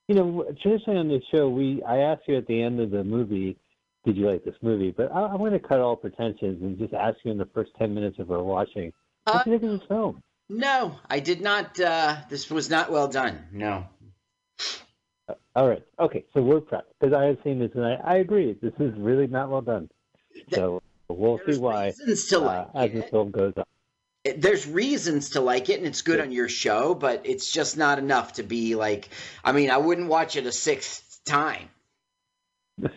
you 0.08 0.16
know, 0.16 0.46
traditionally 0.62 1.00
on 1.00 1.08
this 1.10 1.24
show, 1.32 1.50
we 1.50 1.84
I 1.84 1.98
ask 1.98 2.22
you 2.28 2.38
at 2.38 2.48
the 2.48 2.62
end 2.62 2.80
of 2.80 2.92
the 2.92 3.04
movie, 3.04 3.58
did 4.06 4.16
you 4.16 4.30
like 4.30 4.44
this 4.46 4.56
movie? 4.62 4.92
But 4.92 5.12
I, 5.12 5.28
I'm 5.28 5.38
going 5.38 5.52
to 5.52 5.60
cut 5.60 5.80
all 5.80 5.96
pretensions 5.96 6.62
and 6.62 6.78
just 6.78 6.94
ask 6.94 7.18
you 7.24 7.32
in 7.32 7.38
the 7.38 7.50
first 7.54 7.72
ten 7.78 7.94
minutes 7.94 8.20
of 8.20 8.32
our 8.32 8.44
watching, 8.44 8.94
what 9.26 9.44
do 9.44 9.52
you 9.52 9.60
think 9.60 9.72
of 9.74 9.80
this 9.80 9.88
film? 9.88 10.24
No, 10.50 10.98
I 11.10 11.20
did 11.20 11.42
not. 11.42 11.80
Uh, 11.80 12.18
this 12.30 12.50
was 12.50 12.70
not 12.70 12.92
well 12.92 13.10
done. 13.10 13.48
No. 13.52 13.86
All 15.56 15.68
right, 15.68 15.84
okay, 16.00 16.24
so 16.34 16.42
we're 16.42 16.62
prepped 16.62 16.84
because 17.00 17.14
I 17.14 17.26
have 17.26 17.38
seen 17.44 17.60
this 17.60 17.72
and 17.74 17.84
I, 17.84 17.96
I 17.96 18.16
agree, 18.18 18.56
this 18.62 18.74
is 18.80 18.94
really 18.98 19.28
not 19.28 19.50
well 19.50 19.62
done. 19.62 19.90
So 20.54 20.82
we'll 21.10 21.40
see 21.50 21.58
why 21.58 21.90
uh, 21.90 22.66
as 22.76 22.92
this 22.92 23.10
film 23.10 23.32
goes 23.32 23.54
on. 23.58 23.66
There's 24.36 24.68
reasons 24.68 25.32
to 25.32 25.41
like 25.41 25.70
it, 25.70 25.78
and 25.78 25.88
it's 25.88 26.02
good 26.02 26.20
on 26.20 26.32
your 26.32 26.49
show, 26.49 26.94
but 26.95 27.22
it's 27.26 27.52
just 27.52 27.78
not 27.78 27.99
enough 27.99 28.34
to 28.34 28.44
be 28.44 28.76
like. 28.76 29.10
I 29.44 29.52
mean, 29.52 29.70
I 29.70 29.78
wouldn't 29.78 30.08
watch 30.08 30.36
it 30.36 30.45
a 30.45 30.52
sixth 30.52 31.22
time. 31.26 31.70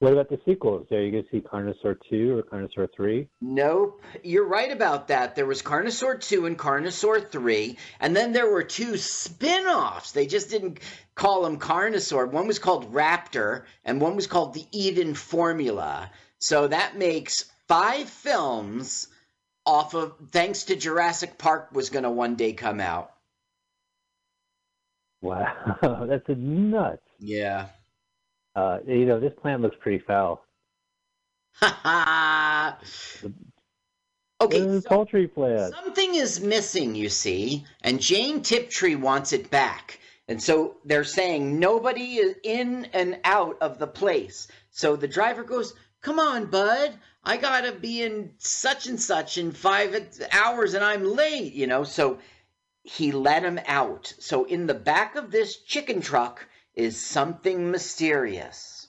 What 0.00 0.14
about 0.14 0.30
the 0.30 0.40
sequels? 0.46 0.86
Are 0.92 1.02
you 1.02 1.10
going 1.10 1.24
to 1.24 1.28
see 1.30 1.42
Carnosaur 1.42 1.94
2 2.08 2.34
or 2.34 2.42
Carnosaur 2.42 2.88
3? 2.96 3.28
Nope, 3.42 4.02
you're 4.22 4.48
right 4.48 4.72
about 4.72 5.08
that. 5.08 5.36
There 5.36 5.44
was 5.44 5.60
Carnosaur 5.60 6.18
2 6.18 6.46
and 6.46 6.58
Carnosaur 6.58 7.30
3, 7.30 7.76
and 8.00 8.16
then 8.16 8.32
there 8.32 8.50
were 8.50 8.62
two 8.62 8.96
spin 8.96 9.66
offs. 9.66 10.12
They 10.12 10.26
just 10.26 10.48
didn't 10.48 10.80
call 11.14 11.42
them 11.42 11.58
Carnosaur. 11.58 12.30
One 12.30 12.46
was 12.46 12.58
called 12.58 12.94
Raptor, 12.94 13.64
and 13.84 14.00
one 14.00 14.16
was 14.16 14.26
called 14.26 14.54
the 14.54 14.64
Eden 14.72 15.12
Formula. 15.12 16.10
So 16.38 16.66
that 16.66 16.96
makes 16.96 17.44
five 17.68 18.08
films 18.08 19.06
off 19.66 19.94
of, 19.94 20.14
thanks 20.30 20.64
to 20.64 20.76
Jurassic 20.76 21.38
Park, 21.38 21.68
was 21.72 21.90
going 21.90 22.02
to 22.04 22.10
one 22.10 22.36
day 22.36 22.52
come 22.52 22.80
out. 22.80 23.12
Wow, 25.22 26.06
that's 26.08 26.28
a 26.28 26.34
nuts. 26.34 27.02
Yeah. 27.18 27.66
Uh, 28.56 28.78
you 28.86 29.04
know, 29.06 29.20
this 29.20 29.32
plant 29.40 29.62
looks 29.62 29.76
pretty 29.80 30.02
foul. 30.06 30.42
okay, 31.62 32.76
It's 34.40 34.86
a 34.86 34.88
poultry 34.88 35.28
plant. 35.28 35.74
Something 35.74 36.14
is 36.14 36.40
missing, 36.40 36.94
you 36.94 37.08
see, 37.08 37.64
and 37.82 38.00
Jane 38.00 38.42
Tiptree 38.42 38.94
wants 38.94 39.32
it 39.32 39.50
back. 39.50 40.00
And 40.26 40.42
so 40.42 40.76
they're 40.84 41.04
saying 41.04 41.58
nobody 41.58 42.16
is 42.16 42.36
in 42.44 42.86
and 42.92 43.18
out 43.24 43.58
of 43.60 43.78
the 43.78 43.86
place. 43.86 44.48
So 44.70 44.96
the 44.96 45.08
driver 45.08 45.42
goes, 45.42 45.74
Come 46.02 46.18
on, 46.18 46.46
bud. 46.46 46.94
I 47.22 47.36
got 47.36 47.62
to 47.62 47.72
be 47.72 48.02
in 48.02 48.32
such 48.38 48.86
and 48.86 49.00
such 49.00 49.38
in 49.38 49.52
five 49.52 49.94
hours 50.32 50.74
and 50.74 50.84
I'm 50.84 51.04
late, 51.04 51.52
you 51.52 51.66
know. 51.66 51.84
So 51.84 52.18
he 52.82 53.12
let 53.12 53.44
him 53.44 53.60
out. 53.66 54.14
So 54.18 54.44
in 54.44 54.66
the 54.66 54.74
back 54.74 55.16
of 55.16 55.30
this 55.30 55.56
chicken 55.56 56.00
truck 56.00 56.46
is 56.74 57.00
something 57.00 57.70
mysterious. 57.70 58.88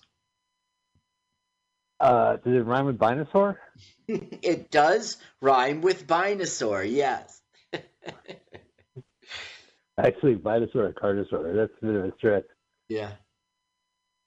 Uh, 1.99 2.38
does 2.38 2.56
it 2.56 2.66
rhyme 2.66 2.86
with 2.86 2.99
dinosaur? 2.99 3.60
it 4.08 4.72
does 4.72 5.18
rhyme 5.40 5.82
with 5.82 6.08
dinosaur, 6.08 6.84
yes. 6.84 7.41
Actually, 9.98 10.36
dinosaur 10.36 10.86
or 10.86 10.94
Carnosaur. 10.94 11.56
That's 11.56 11.72
a 11.82 11.86
bit 11.86 11.95
of 11.95 12.06
a 12.06 12.14
stretch. 12.18 12.45
Yeah. 12.90 13.12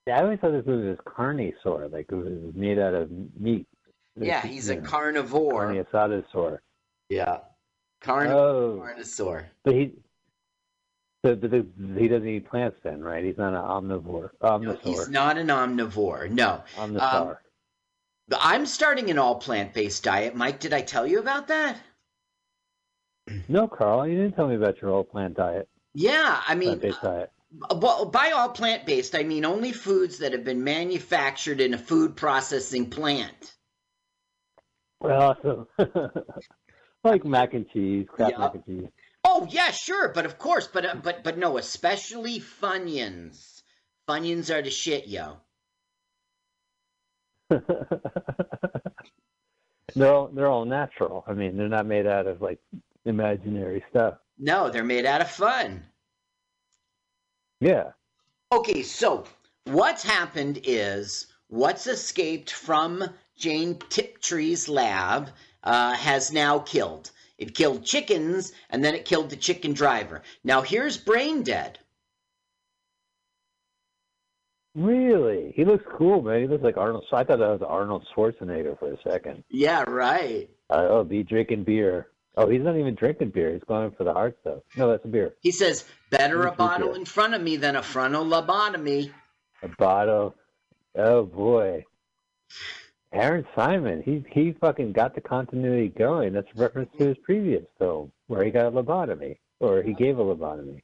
Yeah, 0.06 0.18
I 0.18 0.22
always 0.22 0.39
thought 0.39 0.52
this 0.52 0.66
movie 0.66 0.89
was 0.89 0.98
Carnosaur, 0.98 1.90
like 1.90 2.06
it 2.10 2.14
was 2.14 2.55
made 2.55 2.78
out 2.78 2.94
of 2.94 3.10
meat. 3.39 3.66
Yeah, 4.16 4.43
he's 4.43 4.70
a 4.70 4.77
You 4.77 4.81
know, 4.81 4.89
carnivore. 4.89 5.66
Carne 5.66 5.85
asadasaur. 5.85 6.59
Yeah. 7.09 7.39
Carnivore. 8.01 8.39
Oh. 8.39 8.81
Carnosaur. 8.81 9.47
But 9.65 9.74
he, 9.74 9.93
so, 11.24 11.35
he 11.35 12.09
doesn't 12.09 12.28
eat 12.28 12.49
plants 12.49 12.78
then, 12.82 13.01
right? 13.01 13.24
He's 13.24 13.39
not 13.39 13.55
an 13.55 13.61
omnivore. 13.61 14.31
Omnisaur. 14.43 14.82
He's 14.82 15.09
not 15.09 15.39
an 15.39 15.49
omnivore. 15.49 16.31
No. 16.31 16.62
Um, 16.77 16.95
Omnisaur. 16.95 17.39
I'm 18.39 18.66
starting 18.66 19.11
an 19.11 19.19
all 19.19 19.36
plant 19.36 19.74
based 19.74 20.05
diet. 20.05 20.35
Mike, 20.35 20.61
did 20.61 20.73
I 20.73 20.82
tell 20.82 21.07
you 21.07 21.19
about 21.19 21.49
that? 21.49 21.78
no, 23.49 23.66
Carl, 23.66 24.07
you 24.07 24.16
didn't 24.16 24.36
tell 24.36 24.49
me 24.49 24.55
about 24.55 24.81
your 24.81 24.91
all 24.91 25.05
plant 25.05 25.35
diet. 25.35 25.69
Yeah, 25.95 26.41
I 26.47 26.55
mean, 26.55 26.78
Plant-based 26.81 27.03
diet. 27.03 27.32
well, 27.77 28.07
by 28.07 28.32
all 28.32 28.49
plant 28.49 28.85
based, 28.85 29.15
I 29.15 29.23
mean 29.23 29.45
only 29.45 29.73
foods 29.73 30.19
that 30.19 30.32
have 30.32 30.45
been 30.45 30.65
manufactured 30.65 31.61
in 31.61 31.73
a 31.73 31.78
food 31.78 32.16
processing 32.16 32.91
plant. 32.91 33.53
So, 35.05 35.68
like 37.05 37.24
mac 37.24 37.55
and 37.55 37.68
cheese, 37.70 38.06
Kraft 38.09 38.32
Yeah. 38.32 38.39
mac 38.39 38.55
and 38.55 38.64
cheese. 38.64 38.89
Oh 39.24 39.47
yeah, 39.51 39.70
sure, 39.70 40.09
but 40.09 40.26
of 40.26 40.39
course, 40.39 40.66
but 40.66 40.85
uh, 40.86 40.97
but 41.02 41.24
but 41.24 41.39
no, 41.39 41.59
especially 41.59 42.40
Funyuns. 42.40 43.62
Funyuns 44.09 44.55
are 44.55 44.62
the 44.62 44.70
shit, 44.70 45.06
yo. 45.06 45.39
they're 47.51 47.62
all 50.12 50.28
they're 50.28 50.48
all 50.48 50.64
natural. 50.64 51.24
I 51.26 51.35
mean, 51.35 51.56
they're 51.56 51.68
not 51.68 51.86
made 51.86 52.06
out 52.06 52.26
of 52.26 52.40
like 52.43 52.59
imaginary 53.05 53.85
stuff. 53.90 54.14
No, 54.39 54.70
they're 54.70 54.85
made 54.85 55.06
out 55.06 55.20
of 55.20 55.31
fun. 55.31 55.85
Yeah. 57.60 57.93
Okay, 58.52 58.82
so 58.82 59.24
what's 59.64 60.02
happened 60.02 60.60
is 60.64 61.26
what's 61.48 61.86
escaped 61.86 62.51
from 62.52 63.09
Jane 63.36 63.78
Tiptree's 63.89 64.69
lab 64.69 65.31
uh, 65.62 65.94
has 65.94 66.32
now 66.32 66.59
killed. 66.61 67.11
It 67.39 67.55
killed 67.55 67.85
chickens, 67.85 68.52
and 68.70 68.85
then 68.85 68.94
it 68.94 69.05
killed 69.05 69.31
the 69.31 69.36
chicken 69.36 69.73
driver. 69.73 70.23
Now 70.44 70.62
here's 70.62 70.97
Brain 70.97 71.43
Dead. 71.43 71.78
Really? 74.74 75.52
He 75.55 75.65
looks 75.65 75.85
cool, 75.97 76.20
man. 76.23 76.40
He 76.40 76.47
looks 76.48 76.65
like 76.65 76.77
Arnold. 76.77 77.05
I 77.12 77.23
thought 77.23 77.39
that 77.39 77.48
was 77.48 77.62
Arnold 77.62 78.06
Schwarzenegger 78.15 78.78
for 78.78 78.93
a 78.93 79.01
second. 79.02 79.44
Yeah, 79.48 79.85
right. 79.86 80.48
Uh, 80.69 80.86
oh, 80.90 81.05
be 81.05 81.23
drinking 81.23 81.65
beer. 81.65 82.09
Oh, 82.36 82.48
he's 82.48 82.62
not 82.62 82.77
even 82.77 82.97
drinking 82.97 83.31
beer. 83.31 83.52
He's 83.52 83.62
going 83.62 83.93
for 83.93 84.02
the 84.02 84.12
hard 84.12 84.35
stuff. 84.40 84.59
No, 84.77 84.90
that's 84.90 85.05
a 85.05 85.09
beer. 85.09 85.35
He 85.40 85.52
says, 85.52 85.85
"Better 86.11 86.40
a 86.40 86.44
Let 86.47 86.47
me 86.47 86.51
see 86.55 86.56
bottle 86.56 86.89
here. 86.89 86.97
in 86.97 87.05
front 87.05 87.35
of 87.35 87.43
me 87.43 87.56
than 87.56 87.77
a 87.77 87.82
frontal 87.82 88.24
lobotomy." 88.24 89.12
A 89.62 89.69
bottle. 89.69 90.35
Oh 90.97 91.23
boy. 91.24 91.85
Aaron 93.15 93.47
Simon, 93.55 94.03
he 94.03 94.24
he 94.32 94.53
fucking 94.61 94.93
got 94.93 95.15
the 95.15 95.20
continuity 95.20 95.89
going. 95.89 96.32
That's 96.32 96.49
a 96.57 96.61
reference 96.61 96.91
to 96.99 97.07
his 97.07 97.16
previous 97.23 97.65
film 97.78 98.11
where 98.27 98.45
he 98.45 98.51
got 98.51 98.66
a 98.66 98.70
lobotomy 98.70 99.39
or 99.61 99.82
he 99.82 99.95
gave 99.95 100.19
a 100.19 100.24
lobotomy. 100.24 100.82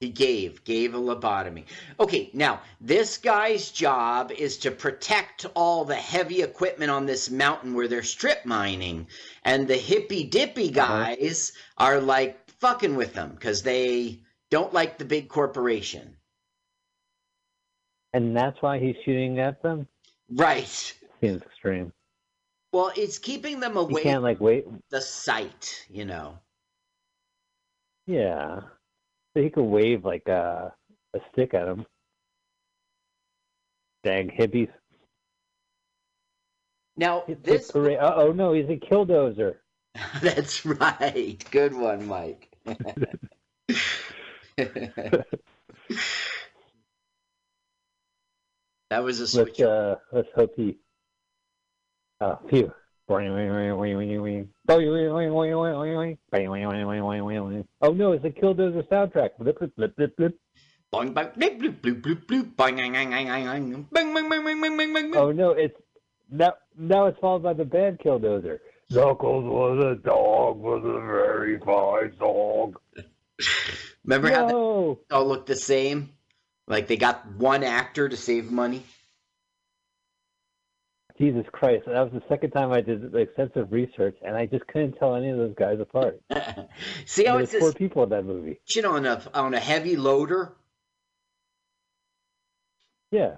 He 0.00 0.10
gave, 0.10 0.62
gave 0.64 0.94
a 0.94 0.98
lobotomy. 0.98 1.64
Okay, 1.98 2.28
now 2.34 2.60
this 2.80 3.16
guy's 3.16 3.70
job 3.70 4.30
is 4.30 4.58
to 4.58 4.70
protect 4.70 5.46
all 5.54 5.84
the 5.86 5.94
heavy 5.94 6.42
equipment 6.42 6.90
on 6.90 7.06
this 7.06 7.30
mountain 7.30 7.72
where 7.72 7.88
they're 7.88 8.02
strip 8.02 8.44
mining. 8.44 9.06
And 9.42 9.66
the 9.66 9.76
hippy 9.76 10.24
dippy 10.24 10.68
uh-huh. 10.76 11.14
guys 11.14 11.52
are 11.78 12.00
like 12.00 12.50
fucking 12.58 12.96
with 12.96 13.14
them 13.14 13.30
because 13.30 13.62
they 13.62 14.20
don't 14.50 14.74
like 14.74 14.98
the 14.98 15.06
big 15.06 15.28
corporation. 15.28 16.16
And 18.12 18.36
that's 18.36 18.60
why 18.60 18.78
he's 18.78 18.96
shooting 19.04 19.38
at 19.38 19.62
them? 19.62 19.86
Right. 20.30 20.94
Seems 21.26 21.42
extreme. 21.42 21.92
Well, 22.72 22.92
it's 22.96 23.18
keeping 23.18 23.60
them 23.60 23.74
You 23.74 23.80
away 23.80 24.02
can't, 24.02 24.22
like, 24.22 24.40
wait. 24.40 24.66
the 24.90 25.00
sight, 25.00 25.86
you 25.90 26.04
know. 26.04 26.38
Yeah. 28.06 28.60
So 29.34 29.42
he 29.42 29.50
could 29.50 29.64
wave, 29.64 30.04
like, 30.04 30.28
uh, 30.28 30.70
a 31.14 31.20
stick 31.32 31.54
at 31.54 31.68
him. 31.68 31.86
Dang 34.04 34.28
hippies. 34.28 34.70
Now, 36.96 37.24
It's 37.26 37.42
this. 37.42 37.70
parade. 37.70 37.98
Uh 37.98 38.14
oh, 38.16 38.32
no, 38.32 38.52
he's 38.52 38.68
a 38.68 38.76
killdozer. 38.76 39.56
That's 40.22 40.64
right. 40.64 41.42
Good 41.50 41.74
one, 41.74 42.06
Mike. 42.06 42.48
that 42.66 43.18
was 49.02 49.20
a 49.20 49.26
switch. 49.26 49.58
Let's, 49.58 49.60
uh, 49.60 49.96
let's 50.12 50.28
hope 50.34 50.52
he. 50.56 50.78
Uh, 52.20 52.36
phew. 52.48 52.72
Oh 57.80 57.92
no, 57.92 58.12
it's 58.12 58.22
the 58.22 58.30
Killdozer 58.30 58.86
soundtrack. 58.88 59.30
Oh 65.16 65.30
no, 65.30 65.52
it's 65.52 65.76
now 66.30 66.54
now 66.76 67.06
it's 67.06 67.18
followed 67.20 67.42
by 67.42 67.52
the 67.52 67.64
band 67.64 68.00
Killdozer. 68.00 68.58
Knuckles 68.90 69.44
was 69.44 69.84
a 69.84 69.94
dog 69.96 70.58
was 70.58 70.82
a 70.84 71.00
very 71.00 71.58
fine 71.60 72.16
dog. 72.18 72.80
Remember 74.04 74.30
no. 74.30 74.34
how 74.34 74.46
they 74.46 75.14
all 75.14 75.26
look 75.26 75.46
the 75.46 75.56
same? 75.56 76.10
Like 76.66 76.88
they 76.88 76.96
got 76.96 77.34
one 77.36 77.62
actor 77.62 78.08
to 78.08 78.16
save 78.16 78.50
money. 78.50 78.82
Jesus 81.18 81.44
Christ, 81.52 81.84
that 81.86 82.00
was 82.02 82.12
the 82.12 82.22
second 82.28 82.50
time 82.50 82.72
I 82.72 82.80
did 82.80 83.14
extensive 83.14 83.72
research, 83.72 84.16
and 84.24 84.36
I 84.36 84.46
just 84.46 84.66
couldn't 84.66 84.92
tell 84.98 85.14
any 85.14 85.30
of 85.30 85.38
those 85.38 85.54
guys 85.58 85.78
apart. 85.80 86.20
See 87.06 87.24
how 87.24 87.36
There's 87.38 87.54
it's 87.54 87.58
four 87.58 87.72
people 87.72 88.02
in 88.02 88.10
that 88.10 88.24
movie. 88.24 88.60
you 88.68 88.82
know, 88.82 88.92
on 88.96 89.06
a 89.06 89.22
on 89.34 89.54
a 89.54 89.60
heavy 89.60 89.96
loader? 89.96 90.54
Yeah. 93.10 93.36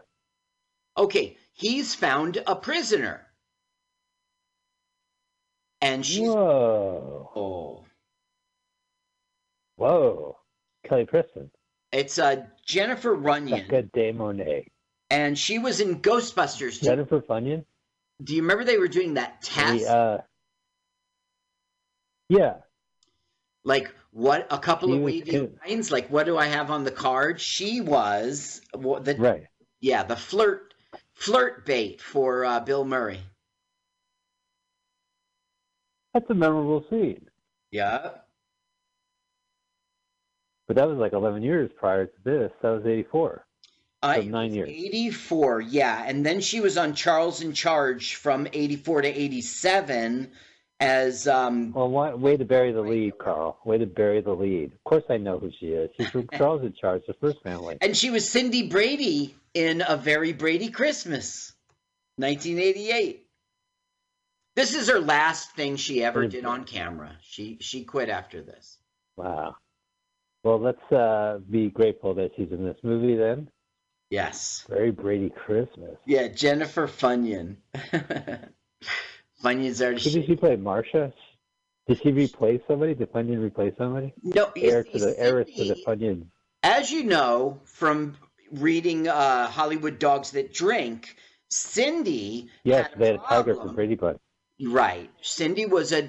Okay, 0.96 1.36
he's 1.52 1.94
found 1.94 2.42
a 2.46 2.56
prisoner. 2.56 3.24
And 5.80 6.04
she's 6.04 6.28
Whoa. 6.28 7.30
oh, 7.36 7.84
Whoa. 9.76 10.38
Kelly 10.88 11.04
Preston. 11.04 11.50
it's 11.92 12.18
uh 12.18 12.44
Jennifer 12.66 13.14
Runyon, 13.14 13.60
Becca 13.68 13.82
De 13.94 14.10
Monet. 14.12 14.66
And 15.10 15.38
she 15.38 15.58
was 15.58 15.80
in 15.80 16.00
Ghostbusters. 16.00 16.80
Do, 16.80 16.86
Jennifer 16.86 17.20
Funyon? 17.20 17.64
do 18.22 18.34
you 18.34 18.42
remember 18.42 18.64
they 18.64 18.78
were 18.78 18.88
doing 18.88 19.14
that 19.14 19.42
test? 19.42 19.84
The, 19.84 19.90
uh, 19.96 20.18
yeah. 22.28 22.54
like 23.64 23.92
what 24.10 24.46
a 24.50 24.58
couple 24.58 24.88
She 24.88 24.96
of 24.96 25.02
wavy 25.02 25.48
lines 25.66 25.90
like 25.92 26.08
what 26.10 26.24
do 26.26 26.36
i 26.36 26.46
have 26.46 26.70
on 26.70 26.82
the 26.84 26.90
card 26.90 27.40
she 27.40 27.80
was 27.80 28.60
the 28.72 29.14
Right. 29.18 29.46
yeah 29.80 30.02
the 30.02 30.16
flirt 30.16 30.74
flirt 31.14 31.64
bait 31.66 32.00
for 32.00 32.44
uh, 32.44 32.60
bill 32.60 32.84
murray 32.84 33.20
That's 36.14 36.28
a 36.30 36.34
memorable 36.34 36.84
scene. 36.90 37.28
yeah 37.70 38.10
But 40.66 40.76
that 40.76 40.88
was 40.88 40.98
like 40.98 41.12
11 41.12 41.42
years 41.42 41.70
prior 41.78 42.06
to 42.06 42.12
this. 42.24 42.50
That 42.62 42.70
was 42.70 42.84
84. 42.86 43.46
I, 44.02 44.20
So 44.20 44.26
nine 44.28 44.54
years. 44.54 44.68
84 44.68 45.60
yeah 45.62 46.04
and 46.06 46.24
then 46.24 46.40
she 46.40 46.60
was 46.60 46.78
on 46.78 46.94
charles 46.94 47.42
in 47.42 47.52
charge 47.52 48.14
from 48.14 48.46
84 48.52 49.02
to 49.02 49.08
87 49.08 50.30
as 50.80 51.26
um 51.26 51.72
Well, 51.72 51.88
why, 51.88 52.14
way 52.14 52.36
to 52.36 52.44
bury 52.44 52.70
the 52.70 52.80
lead, 52.80 53.18
Carl. 53.18 53.58
Way 53.64 53.78
to 53.78 53.86
bury 53.86 54.20
the 54.20 54.32
lead. 54.32 54.72
Of 54.72 54.84
course 54.84 55.02
I 55.10 55.16
know 55.16 55.36
who 55.40 55.50
she 55.58 55.66
is. 55.66 55.90
She's 55.96 56.08
from 56.10 56.28
Charles 56.36 56.62
in 56.62 56.72
Charge, 56.72 57.02
the 57.08 57.14
first 57.14 57.42
family. 57.42 57.76
and 57.80 57.96
she 57.96 58.10
was 58.10 58.28
cindy 58.30 58.68
brady 58.68 59.34
in 59.54 59.82
a 59.86 59.96
very 59.96 60.32
brady 60.32 60.68
christmas 60.70 61.52
1988 62.16 63.26
this 64.54 64.74
is 64.74 64.88
her 64.88 65.00
last 65.00 65.52
thing 65.52 65.76
she 65.76 66.02
ever 66.04 66.26
did 66.28 66.44
on 66.44 66.64
camera 66.64 67.16
she 67.22 67.56
she 67.60 67.84
quit 67.84 68.08
after 68.08 68.42
this 68.42 68.78
Wow. 69.16 69.56
Well, 70.44 70.60
let's 70.60 70.92
uh, 70.92 71.40
be 71.50 71.70
grateful 71.70 72.14
that 72.14 72.30
she's 72.36 72.52
in 72.52 72.64
this 72.64 72.76
movie 72.84 73.16
then. 73.16 73.48
Yes 74.10 74.64
Very 74.68 74.90
Brady 74.90 75.30
Christmas. 75.30 75.96
Yeah, 76.06 76.28
Jennifer 76.28 76.86
Funyon. 76.86 77.56
Funyon's 79.42 79.80
already. 79.82 80.00
Did 80.00 80.26
she 80.26 80.36
play? 80.36 80.56
Marsha? 80.56 81.12
Did 81.86 82.00
she 82.02 82.12
replace 82.12 82.60
somebody? 82.68 82.94
Did 82.94 83.12
Funyon 83.12 83.42
replace 83.42 83.74
somebody? 83.78 84.12
No, 84.22 84.50
Heir 84.56 84.84
to 84.84 84.98
the 84.98 85.14
heiress 85.18 85.48
to 85.56 85.64
the 85.64 85.76
Funyon. 85.86 86.26
As 86.62 86.90
you 86.90 87.04
know 87.04 87.60
from 87.64 88.16
reading 88.50 89.08
uh, 89.08 89.46
Hollywood 89.46 89.98
Dogs 89.98 90.32
That 90.32 90.52
Drink, 90.52 91.16
Cindy. 91.50 92.50
Yes, 92.64 92.90
had 92.90 92.98
they 92.98 93.06
had 93.06 93.14
a 93.16 93.18
tiger 93.18 93.54
from 93.54 93.74
Brady 93.74 93.94
Bunch. 93.94 94.18
Right. 94.60 95.10
Cindy 95.22 95.66
was 95.66 95.92
a. 95.92 96.08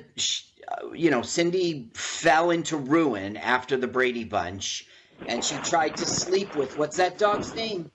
uh, 0.67 0.91
You 0.93 1.11
know, 1.11 1.21
Cindy 1.21 1.91
fell 1.93 2.49
into 2.49 2.77
ruin 2.77 3.37
after 3.37 3.77
the 3.77 3.87
Brady 3.87 4.23
Bunch, 4.23 4.85
and 5.27 5.43
she 5.43 5.55
tried 5.57 5.97
to 5.97 6.05
sleep 6.05 6.55
with 6.55 6.77
what's 6.77 6.97
that 6.97 7.17
dog's 7.17 7.53
name? 7.55 7.91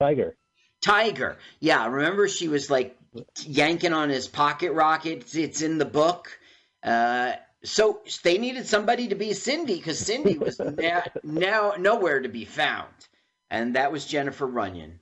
Tiger. 0.00 0.36
Tiger. 0.84 1.38
Yeah, 1.60 1.86
remember 1.86 2.28
she 2.28 2.48
was 2.48 2.70
like 2.70 2.96
yanking 3.42 3.92
on 3.92 4.10
his 4.10 4.28
pocket 4.28 4.72
rocket. 4.72 5.34
It's, 5.34 5.62
in 5.62 5.78
the 5.78 5.84
book. 5.84 6.38
Uh, 6.82 7.32
so 7.62 8.00
they 8.22 8.38
needed 8.38 8.66
somebody 8.66 9.08
to 9.08 9.14
be 9.14 9.32
Cindy 9.32 9.76
because 9.76 9.98
Cindy 9.98 10.36
was 10.36 10.58
na- 10.78 11.02
now 11.22 11.74
nowhere 11.78 12.20
to 12.20 12.28
be 12.28 12.44
found, 12.44 12.92
and 13.50 13.76
that 13.76 13.92
was 13.92 14.04
Jennifer 14.04 14.46
Runyon. 14.46 15.00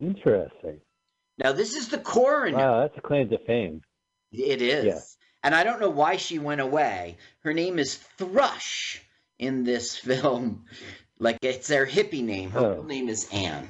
Interesting. 0.00 0.80
Now 1.38 1.52
this 1.52 1.74
is 1.74 1.88
the 1.88 1.98
coroner. 1.98 2.58
Wow, 2.58 2.80
that's 2.80 2.98
a 2.98 3.00
claim 3.00 3.30
to 3.30 3.38
fame. 3.38 3.80
It 4.32 4.60
is. 4.60 4.84
Yeah. 4.84 5.00
And 5.44 5.54
I 5.54 5.62
don't 5.62 5.78
know 5.80 5.90
why 5.90 6.16
she 6.16 6.38
went 6.40 6.60
away. 6.62 7.18
Her 7.40 7.52
name 7.52 7.78
is 7.78 7.96
Thrush 7.96 9.00
in 9.38 9.62
this 9.62 9.94
film. 10.08 10.64
Like 11.20 11.38
it's 11.42 11.68
their 11.68 11.86
hippie 11.86 12.24
name. 12.24 12.50
Her 12.50 12.58
Oh. 12.60 12.72
real 12.76 12.84
name 12.84 13.08
is 13.08 13.28
Anne. 13.32 13.68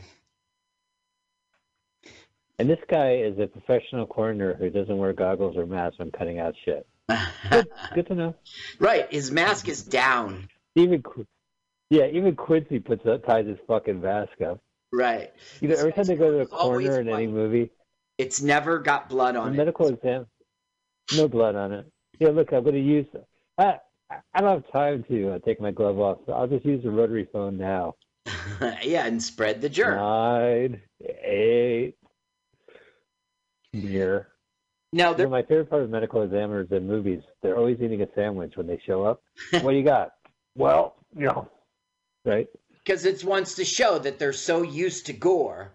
And 2.59 2.70
this 2.70 2.78
guy 2.88 3.16
is 3.16 3.38
a 3.38 3.48
professional 3.48 4.06
coroner 4.06 4.55
who 4.55 4.70
doesn't 4.70 4.96
wear 4.96 5.12
goggles 5.12 5.56
or 5.56 5.66
masks 5.66 5.98
when 5.98 6.12
cutting 6.12 6.38
out 6.38 6.55
shit. 6.64 6.86
Good, 7.51 7.66
good 7.94 8.06
to 8.06 8.14
know. 8.14 8.34
Right. 8.78 9.10
His 9.12 9.32
mask 9.32 9.68
is 9.68 9.82
down. 9.82 10.48
Even, 10.76 11.02
yeah, 11.90 12.06
even 12.06 12.36
Quincy 12.36 12.78
puts 12.78 13.05
up, 13.06 13.26
ties 13.26 13.46
his 13.46 13.59
fucking 13.66 14.01
mask 14.01 14.40
up. 14.40 14.60
Right. 14.92 15.32
You 15.60 15.68
know, 15.68 15.74
every 15.76 15.92
time 15.92 16.05
they 16.05 16.14
go 16.14 16.30
to 16.30 16.38
a 16.40 16.46
coroner 16.46 17.01
in 17.01 17.09
any 17.09 17.26
movie, 17.26 17.70
It's 18.18 18.40
never 18.40 18.78
got 18.78 19.09
blood 19.09 19.34
on 19.34 19.52
it. 19.52 19.56
medical 19.56 19.88
exam, 19.88 20.26
no 21.16 21.28
blood 21.28 21.55
on 21.56 21.72
it. 21.72 21.86
Yeah, 22.18 22.28
look, 22.28 22.52
I'm 22.52 22.62
going 22.62 22.74
to 22.74 22.81
use. 22.81 23.06
I 23.59 23.78
I 24.32 24.40
don't 24.40 24.62
have 24.62 24.72
time 24.72 25.05
to 25.09 25.32
uh, 25.35 25.39
take 25.40 25.60
my 25.60 25.70
glove 25.70 25.98
off. 25.98 26.18
So 26.26 26.32
I'll 26.32 26.47
just 26.47 26.64
use 26.64 26.82
the 26.85 26.90
rotary 26.90 27.28
phone 27.32 27.56
now. 27.56 27.94
yeah, 28.82 29.06
and 29.06 29.22
spread 29.22 29.60
the 29.60 29.68
germ. 29.68 29.97
Nine, 29.98 30.81
eight, 31.02 31.94
beer. 33.72 34.28
Now, 34.93 35.10
you 35.10 35.24
know, 35.24 35.28
my 35.31 35.43
favorite 35.43 35.70
part 35.70 35.82
of 35.82 35.90
medical 35.90 36.22
examiners 36.22 36.68
in 36.70 36.86
movies, 36.86 37.20
they're 37.43 37.56
always 37.56 37.81
eating 37.81 38.01
a 38.02 38.06
sandwich 38.14 38.52
when 38.56 38.66
they 38.68 38.81
show 38.86 39.02
up. 39.05 39.22
what 39.51 39.72
do 39.72 39.76
you 39.76 39.85
got? 39.85 40.12
Well, 40.56 40.94
you 41.16 41.24
know, 41.26 41.51
right? 42.24 42.47
Because 42.85 43.05
it 43.05 43.24
wants 43.24 43.56
to 43.56 43.64
show 43.64 43.98
that 43.98 44.20
they're 44.20 44.32
so 44.32 44.62
used 44.62 45.06
to 45.06 45.12
gore, 45.12 45.72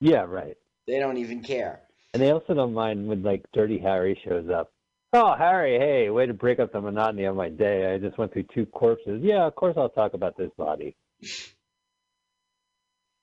Yeah, 0.00 0.22
right. 0.22 0.56
they 0.86 0.98
don't 0.98 1.18
even 1.18 1.42
care. 1.42 1.82
And 2.14 2.22
they 2.22 2.32
also 2.32 2.54
don't 2.54 2.74
mind 2.74 3.08
when 3.08 3.22
like 3.24 3.44
Dirty 3.54 3.80
Harry 3.80 4.20
shows 4.26 4.50
up. 4.50 4.72
Oh, 5.14 5.34
Harry, 5.36 5.78
hey, 5.78 6.10
way 6.10 6.26
to 6.26 6.34
break 6.34 6.60
up 6.60 6.72
the 6.72 6.82
monotony 6.82 7.24
of 7.24 7.36
my 7.36 7.50
day. 7.50 7.94
I 7.94 7.98
just 7.98 8.18
went 8.18 8.32
through 8.34 8.46
two 8.54 8.66
corpses. 8.66 9.22
Yeah, 9.24 9.46
of 9.46 9.56
course 9.56 9.76
I'll 9.78 9.90
talk 9.90 10.14
about 10.14 10.36
this 10.38 10.52
body. 10.58 10.96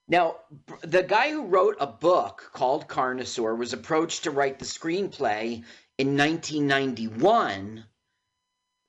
Now, 0.08 0.38
the 0.84 1.04
guy 1.04 1.32
who 1.32 1.46
wrote 1.48 1.78
a 1.80 1.88
book 1.88 2.52
called 2.54 2.88
Carnosaur 2.88 3.58
was 3.58 3.74
approached 3.74 4.26
to 4.26 4.32
write 4.32 4.60
the 4.60 4.66
screenplay 4.66 5.64
in 5.98 6.18
1991. 6.18 7.86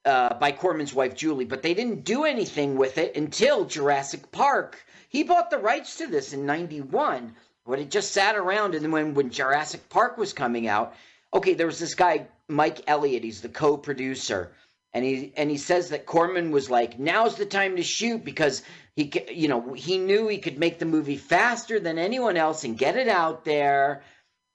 uh, 0.04 0.34
by 0.34 0.52
Corman's 0.52 0.94
wife 0.94 1.14
Julie, 1.16 1.44
but 1.44 1.62
they 1.62 1.74
didn't 1.74 2.04
do 2.04 2.24
anything 2.24 2.76
with 2.76 2.98
it 2.98 3.16
until 3.16 3.64
Jurassic 3.66 4.32
Park. 4.32 4.84
He 5.08 5.22
bought 5.24 5.50
the 5.50 5.58
rights 5.58 5.98
to 5.98 6.08
this 6.08 6.32
in 6.32 6.46
'91, 6.46 7.34
but 7.66 7.78
it 7.78 7.90
just 7.90 8.12
sat 8.12 8.36
around. 8.36 8.74
And 8.74 8.84
then 8.84 8.92
when 8.92 9.14
when 9.14 9.30
Jurassic 9.30 9.88
Park 9.88 10.18
was 10.18 10.32
coming 10.32 10.68
out, 10.68 10.94
okay, 11.32 11.54
there 11.54 11.66
was 11.66 11.78
this 11.78 11.94
guy 11.94 12.26
Mike 12.48 12.82
Elliott. 12.86 13.24
He's 13.24 13.40
the 13.40 13.48
co-producer, 13.48 14.52
and 14.92 15.04
he 15.04 15.32
and 15.36 15.50
he 15.50 15.56
says 15.56 15.90
that 15.90 16.06
Corman 16.06 16.50
was 16.50 16.70
like, 16.70 16.98
"Now's 16.98 17.36
the 17.36 17.46
time 17.46 17.76
to 17.76 17.82
shoot 17.82 18.24
because 18.24 18.62
he, 18.96 19.12
you 19.32 19.48
know, 19.48 19.72
he 19.72 19.98
knew 19.98 20.28
he 20.28 20.38
could 20.38 20.58
make 20.58 20.78
the 20.78 20.84
movie 20.84 21.16
faster 21.16 21.80
than 21.80 21.98
anyone 21.98 22.36
else 22.36 22.64
and 22.64 22.76
get 22.76 22.96
it 22.96 23.08
out 23.08 23.44
there, 23.44 24.02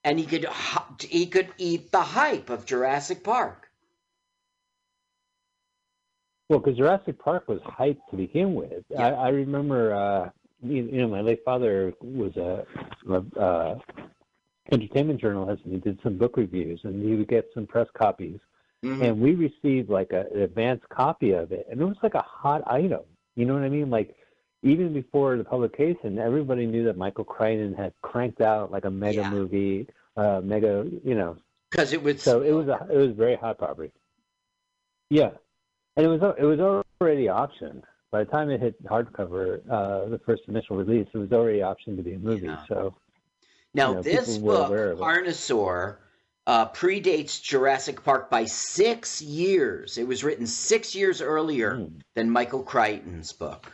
and 0.03 0.19
he 0.19 0.25
could 0.25 0.47
he 1.01 1.27
could 1.27 1.49
eat 1.57 1.91
the 1.91 2.01
hype 2.01 2.49
of 2.49 2.65
Jurassic 2.65 3.23
Park." 3.23 3.67
Well, 6.49 6.59
because 6.59 6.77
Jurassic 6.77 7.19
Park 7.19 7.47
was 7.49 7.59
hyped 7.61 7.99
to 8.09 8.15
begin 8.15 8.55
with. 8.55 8.85
I, 8.97 9.09
I 9.09 9.27
remember, 9.29 9.93
uh, 9.93 10.29
you, 10.63 10.83
you 10.83 11.01
know, 11.01 11.07
my 11.07 11.21
late 11.21 11.43
father 11.45 11.93
was 12.01 12.35
a, 12.37 12.65
a 13.09 13.39
uh, 13.39 13.79
entertainment 14.71 15.19
journalist, 15.21 15.63
and 15.63 15.73
he 15.73 15.79
did 15.79 15.99
some 16.03 16.17
book 16.17 16.37
reviews, 16.37 16.79
and 16.83 17.03
he 17.03 17.15
would 17.15 17.27
get 17.27 17.49
some 17.53 17.65
press 17.67 17.87
copies, 17.97 18.39
Mm-hmm. 18.85 19.01
and 19.01 19.19
we 19.19 19.33
received 19.33 19.89
like 19.89 20.11
a, 20.13 20.27
an 20.33 20.41
advanced 20.41 20.87
copy 20.89 21.31
of 21.31 21.51
it, 21.51 21.65
and 21.69 21.81
it 21.81 21.83
was 21.83 21.97
like 22.03 22.13
a 22.13 22.21
hot 22.21 22.61
item. 22.67 23.01
You 23.35 23.45
know 23.45 23.55
what 23.55 23.63
I 23.63 23.69
mean? 23.69 23.89
Like 23.89 24.15
even 24.61 24.93
before 24.93 25.35
the 25.35 25.43
publication, 25.43 26.19
everybody 26.19 26.67
knew 26.67 26.85
that 26.85 26.95
Michael 26.95 27.23
Crichton 27.23 27.73
had 27.73 27.93
cranked 28.03 28.39
out 28.39 28.71
like 28.71 28.85
a 28.85 28.91
mega 28.91 29.21
Yeah. 29.21 29.29
movie, 29.31 29.87
uh, 30.15 30.41
mega, 30.43 30.85
you 31.03 31.15
know, 31.15 31.37
because 31.71 31.91
it 31.91 32.03
was 32.03 32.21
so 32.21 32.43
it 32.43 32.51
was 32.51 32.67
a 32.67 32.87
it 32.91 32.97
was 32.97 33.11
very 33.15 33.35
hot 33.35 33.57
property. 33.57 33.91
Yeah, 35.09 35.31
and 35.95 36.05
it 36.05 36.09
was 36.09 36.35
it 36.37 36.43
was 36.43 36.59
already 37.01 37.25
optioned 37.25 37.81
by 38.11 38.23
the 38.23 38.31
time 38.31 38.49
it 38.49 38.61
hit 38.61 38.83
hardcover. 38.85 39.59
Uh, 39.69 40.09
the 40.09 40.19
first 40.25 40.43
initial 40.47 40.77
release, 40.77 41.07
it 41.13 41.17
was 41.17 41.31
already 41.31 41.59
optioned 41.59 41.97
to 41.97 42.03
be 42.03 42.13
a 42.13 42.19
movie. 42.19 42.55
So 42.67 42.95
Now, 43.73 43.89
you 43.89 43.95
know, 43.95 44.01
this 44.01 44.37
people 44.37 44.47
were 44.47 44.65
aware 44.65 44.95
book. 44.95 45.05
Carnosaur, 45.07 45.97
uh, 46.45 46.69
predates 46.69 47.41
Jurassic 47.41 48.03
Park 48.03 48.29
by 48.29 48.45
six 48.45 49.21
years. 49.21 49.97
It 49.97 50.07
was 50.07 50.23
written 50.23 50.47
six 50.47 50.95
years 50.95 51.21
earlier 51.21 51.75
Hmm. 51.75 51.97
than 52.15 52.29
Michael 52.29 52.63
Crichton's 52.63 53.33
book. 53.33 53.71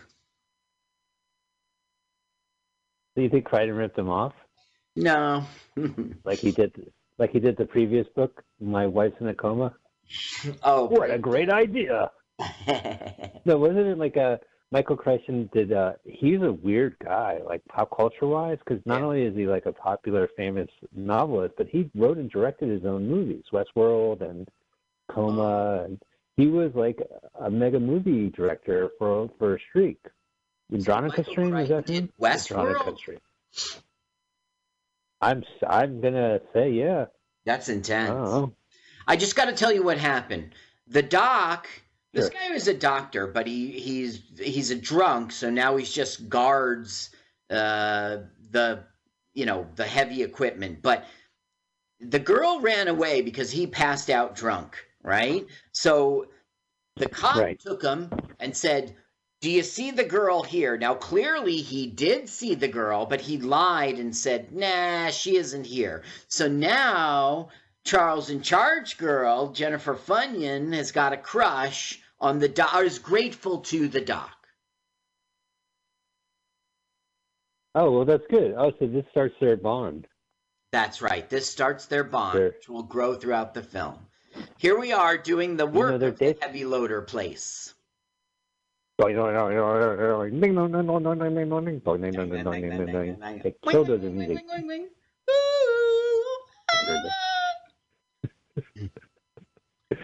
Do 3.15 3.22
you 3.22 3.30
think 3.30 3.45
Crichton 3.45 3.76
ripped 3.76 3.97
him 3.97 4.10
off? 4.10 4.34
No. 4.95 5.45
like 6.23 6.39
he 6.39 6.51
did, 6.51 6.91
like 7.19 7.31
he 7.31 7.39
did 7.39 7.57
the 7.57 7.65
previous 7.65 8.07
book, 8.15 8.43
My 8.60 8.88
Wife's 8.88 9.19
in 9.22 9.27
a 9.27 9.35
Coma. 9.35 9.76
Oh, 10.64 10.85
what 10.85 11.11
a 11.11 11.19
great 11.19 11.49
idea! 11.51 12.10
no, 13.45 13.57
wasn't 13.57 13.88
it 13.88 13.97
like 13.97 14.15
a 14.15 14.39
Michael 14.72 14.97
Crichton 14.97 15.49
did? 15.53 15.72
uh 15.72 15.93
He's 16.03 16.41
a 16.41 16.51
weird 16.51 16.95
guy, 17.03 17.39
like 17.45 17.64
pop 17.65 17.95
culture 17.95 18.27
wise, 18.27 18.57
because 18.60 18.84
not 18.85 19.01
only 19.01 19.23
is 19.23 19.35
he 19.35 19.45
like 19.45 19.65
a 19.65 19.72
popular, 19.72 20.30
famous 20.35 20.69
novelist, 20.95 21.55
but 21.57 21.68
he 21.68 21.89
wrote 21.95 22.18
and 22.18 22.30
directed 22.30 22.69
his 22.69 22.85
own 22.85 23.07
movies, 23.07 23.43
Westworld 23.51 24.22
and 24.22 24.47
Coma, 25.10 25.84
and 25.85 26.01
he 26.38 26.47
was 26.47 26.72
like 26.73 26.99
a 27.39 27.49
mega 27.49 27.80
movie 27.80 28.30
director 28.30 28.89
for 28.97 29.30
for 29.38 29.55
a 29.55 29.60
streak. 29.69 29.99
Andromeda 30.73 31.23
Strain 31.23 31.55
is 31.57 31.69
that 31.69 31.88
him? 31.88 32.10
Westworld? 32.19 33.19
I'm 35.22 35.43
I'm 35.68 36.01
gonna 36.01 36.41
say 36.53 36.72
yeah. 36.72 37.05
That's 37.45 37.69
intense. 37.69 38.11
Oh. 38.11 38.53
I 39.07 39.18
just 39.18 39.35
got 39.35 39.45
to 39.45 39.53
tell 39.53 39.72
you 39.72 39.84
what 39.84 39.97
happened. 39.97 40.53
The 40.88 41.01
doc, 41.01 41.68
this 42.14 42.30
guy 42.30 42.52
was 42.52 42.68
a 42.68 42.73
doctor, 42.76 43.27
but 43.27 43.48
he 43.48 43.72
he's 43.80 44.22
he's 44.40 44.69
a 44.72 44.76
drunk, 44.76 45.31
so 45.31 45.49
now 45.49 45.77
he's 45.77 45.91
just 45.91 46.30
guards 46.30 47.10
uh, 47.49 48.19
the 48.52 48.84
you 49.34 49.45
know 49.45 49.68
the 49.76 49.85
heavy 49.85 50.22
equipment. 50.22 50.81
But 50.84 51.06
the 51.99 52.19
girl 52.19 52.61
ran 52.61 52.88
away 52.88 53.22
because 53.22 53.49
he 53.52 53.65
passed 53.65 54.11
out 54.11 54.35
drunk, 54.35 54.85
right? 55.02 55.48
So 55.72 56.27
the 56.98 57.07
cop 57.07 57.35
Right. 57.38 57.60
took 57.60 57.81
him 57.81 58.11
and 58.40 58.56
said, 58.56 58.95
"Do 59.41 59.49
you 59.49 59.64
see 59.64 59.90
the 59.90 60.03
girl 60.03 60.44
here?" 60.44 60.77
Now 60.77 60.94
clearly 60.94 61.57
he 61.57 61.88
did 61.88 62.30
see 62.30 62.53
the 62.53 62.68
girl, 62.68 63.07
but 63.07 63.22
he 63.22 63.40
lied 63.40 63.98
and 63.98 64.15
said, 64.15 64.52
"Nah, 64.53 65.10
she 65.10 65.35
isn't 65.38 65.65
here." 65.65 66.03
So 66.27 66.48
now 66.48 67.49
Charles 67.84 68.30
in 68.30 68.44
Charge 68.44 68.98
girl, 68.99 69.52
Jennifer 69.52 69.95
Funyon, 69.95 70.73
has 70.73 70.91
got 70.91 71.14
a 71.14 71.18
crush 71.18 72.02
on 72.23 72.39
the 72.39 72.47
doc, 72.47 72.73
is 72.83 72.97
grateful 72.99 73.59
to 73.59 73.87
the 73.89 74.01
doc. 74.01 74.31
Oh 77.75 77.91
well, 77.91 78.05
that's 78.05 78.23
good. 78.29 78.55
Oh, 78.57 78.71
so 78.79 78.87
this 78.87 79.05
starts 79.11 79.35
their 79.41 79.57
bond. 79.57 80.07
That's 80.71 81.01
right. 81.01 81.29
This 81.29 81.49
starts 81.49 81.85
their 81.87 82.03
bond, 82.03 82.37
Sure. 82.37 82.47
which 82.47 82.69
will 82.69 82.83
grow 82.83 83.13
throughout 83.13 83.53
the 83.53 83.61
film. 83.61 83.99
Here 84.57 84.79
we 84.79 84.91
are 84.93 85.17
doing 85.17 85.57
the 85.57 85.65
work 85.65 85.99
they're 85.99 86.09
of 86.09 86.17
the 86.17 86.37
heavy 86.41 86.65
loader 86.65 87.01
place. 87.01 87.73
They 88.97 89.13
killed 93.67 93.87
the 93.87 94.11
music. 94.11 94.45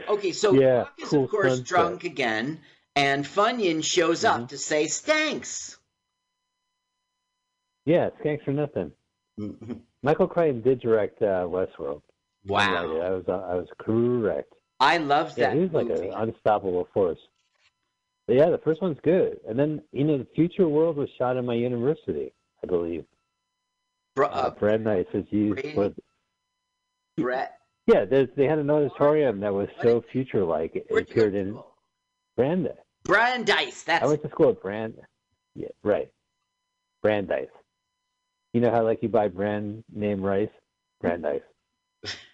Okay, 0.10 0.31
so 0.31 0.53
Yeah, 0.53 0.77
Doc 0.80 0.94
is 0.98 1.10
cool 1.10 1.26
of 1.26 1.30
course 1.31 1.52
sunset. 1.52 1.68
drunk 1.68 2.03
again, 2.03 2.60
and 2.95 3.26
Funyon 3.26 3.84
shows 3.84 4.23
Mm-hmm. 4.23 4.44
up 4.44 4.49
to 4.49 4.57
say 4.57 4.88
thanks. 4.88 5.77
Yeah, 7.86 8.10
thanks 8.23 8.44
for 8.44 8.52
nothing. 8.52 8.91
Michael 10.03 10.27
Crichton 10.27 10.61
did 10.61 10.81
direct 10.81 11.22
uh, 11.22 11.45
Westworld. 11.48 12.02
Wow. 12.45 12.99
I 13.02 13.10
was 13.11 13.23
uh, 13.27 13.31
I 13.34 13.56
was 13.56 13.68
correct. 13.80 14.53
I 14.80 14.98
loved 14.98 15.38
Yeah, 15.38 15.49
that 15.49 15.57
he 15.57 15.64
was 15.64 15.72
like 15.72 15.90
an 15.90 16.11
unstoppable 16.14 16.88
force. 16.94 17.19
But 18.27 18.36
yeah, 18.38 18.49
the 18.49 18.60
first 18.60 18.81
one's 18.81 18.99
good. 19.03 19.40
And 19.48 19.57
then 19.57 19.81
you 19.91 20.03
know, 20.03 20.18
the 20.18 20.27
Future 20.36 20.68
World 20.68 20.98
was 20.98 21.10
shot 21.18 21.38
in 21.38 21.45
my 21.45 21.56
university, 21.56 22.34
I 22.64 22.68
believe. 22.68 23.06
Uh, 24.18 24.23
uh, 24.23 24.49
Brandeis 24.52 25.06
was 25.14 25.26
used 25.31 25.65
for. 25.73 25.91
Brett, 27.18 27.59
Yeah, 27.91 28.06
there's, 28.06 28.30
they 28.38 28.45
had 28.45 28.60
an 28.60 28.70
auditorium 28.70 29.40
that 29.40 29.52
was 29.52 29.68
so 29.82 30.03
future-like. 30.11 30.76
It 30.76 30.86
appeared 30.91 31.34
in 31.34 31.57
Brandeis. 32.38 32.78
Brandeis. 33.03 33.82
That's 33.82 34.03
I 34.03 34.07
went 34.07 34.22
to 34.22 34.30
school 34.30 34.49
at 34.49 34.61
Brand. 34.61 34.94
Yeah, 35.56 35.70
right. 35.84 36.07
Brandeis. 37.02 37.49
You 38.53 38.61
know 38.61 38.70
how 38.70 38.84
like 38.84 39.02
you 39.02 39.10
buy 39.10 39.28
brand 39.28 39.84
name 39.91 40.22
rice? 40.22 40.49
Brandeis. 41.02 41.41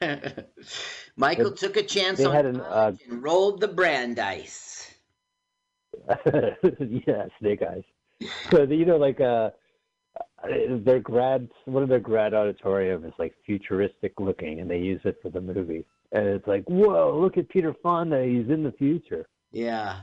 Michael 1.16 1.52
took 1.52 1.78
a 1.78 1.84
chance 1.84 2.18
they 2.18 2.26
on 2.26 2.36
had 2.36 2.46
an, 2.46 2.60
uh, 2.60 2.92
and 3.10 3.24
rolled 3.24 3.62
the 3.62 3.68
Brandeis. 3.68 4.94
yeah, 7.08 7.28
snake 7.40 7.62
eyes. 7.62 7.84
So 8.52 8.64
you 8.64 8.86
know, 8.86 8.98
like 8.98 9.22
uh, 9.22 9.52
their 10.84 11.00
grad, 11.00 11.50
one 11.66 11.84
of 11.84 11.90
their 11.90 12.00
grad 12.00 12.34
auditorium 12.34 13.06
is 13.06 13.14
like 13.18 13.34
futuristic 13.46 14.14
looking, 14.20 14.60
and 14.60 14.70
they 14.70 14.80
use 14.80 15.02
it 15.04 15.18
for 15.22 15.30
the 15.30 15.42
movie. 15.42 15.86
And 16.12 16.28
it's 16.28 16.48
like, 16.48 16.64
whoa, 16.66 17.18
look 17.20 17.38
at 17.38 17.50
Peter 17.50 17.76
Fonda, 17.82 18.24
he's 18.24 18.50
in 18.50 18.64
the 18.64 18.72
future. 18.74 19.28
Yeah. 19.52 20.02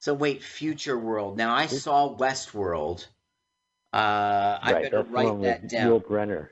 So 0.00 0.14
wait, 0.14 0.42
Future 0.42 0.98
World. 0.98 1.36
Now 1.36 1.54
I 1.54 1.66
saw 1.66 2.16
Westworld. 2.16 3.06
Uh, 3.92 4.58
I 4.62 4.72
right, 4.72 4.82
better 4.84 5.02
write 5.04 5.42
that 5.42 5.68
down. 5.68 6.02
Brenner. 6.06 6.50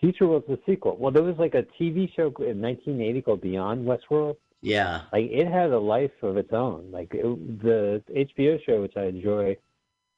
Future 0.00 0.26
was 0.26 0.42
the 0.48 0.58
sequel. 0.66 0.96
Well, 0.96 1.12
there 1.12 1.22
was 1.22 1.36
like 1.38 1.54
a 1.54 1.64
TV 1.80 2.12
show 2.14 2.26
in 2.38 2.60
1980 2.60 3.22
called 3.22 3.40
Beyond 3.40 3.86
Westworld. 3.86 4.36
Yeah. 4.62 5.02
Like 5.12 5.30
it 5.30 5.46
had 5.46 5.70
a 5.70 5.78
life 5.78 6.10
of 6.22 6.36
its 6.36 6.52
own. 6.52 6.90
Like 6.90 7.12
it, 7.12 7.62
the 7.62 8.02
HBO 8.10 8.58
show, 8.64 8.80
which 8.80 8.96
I 8.96 9.04
enjoy, 9.04 9.56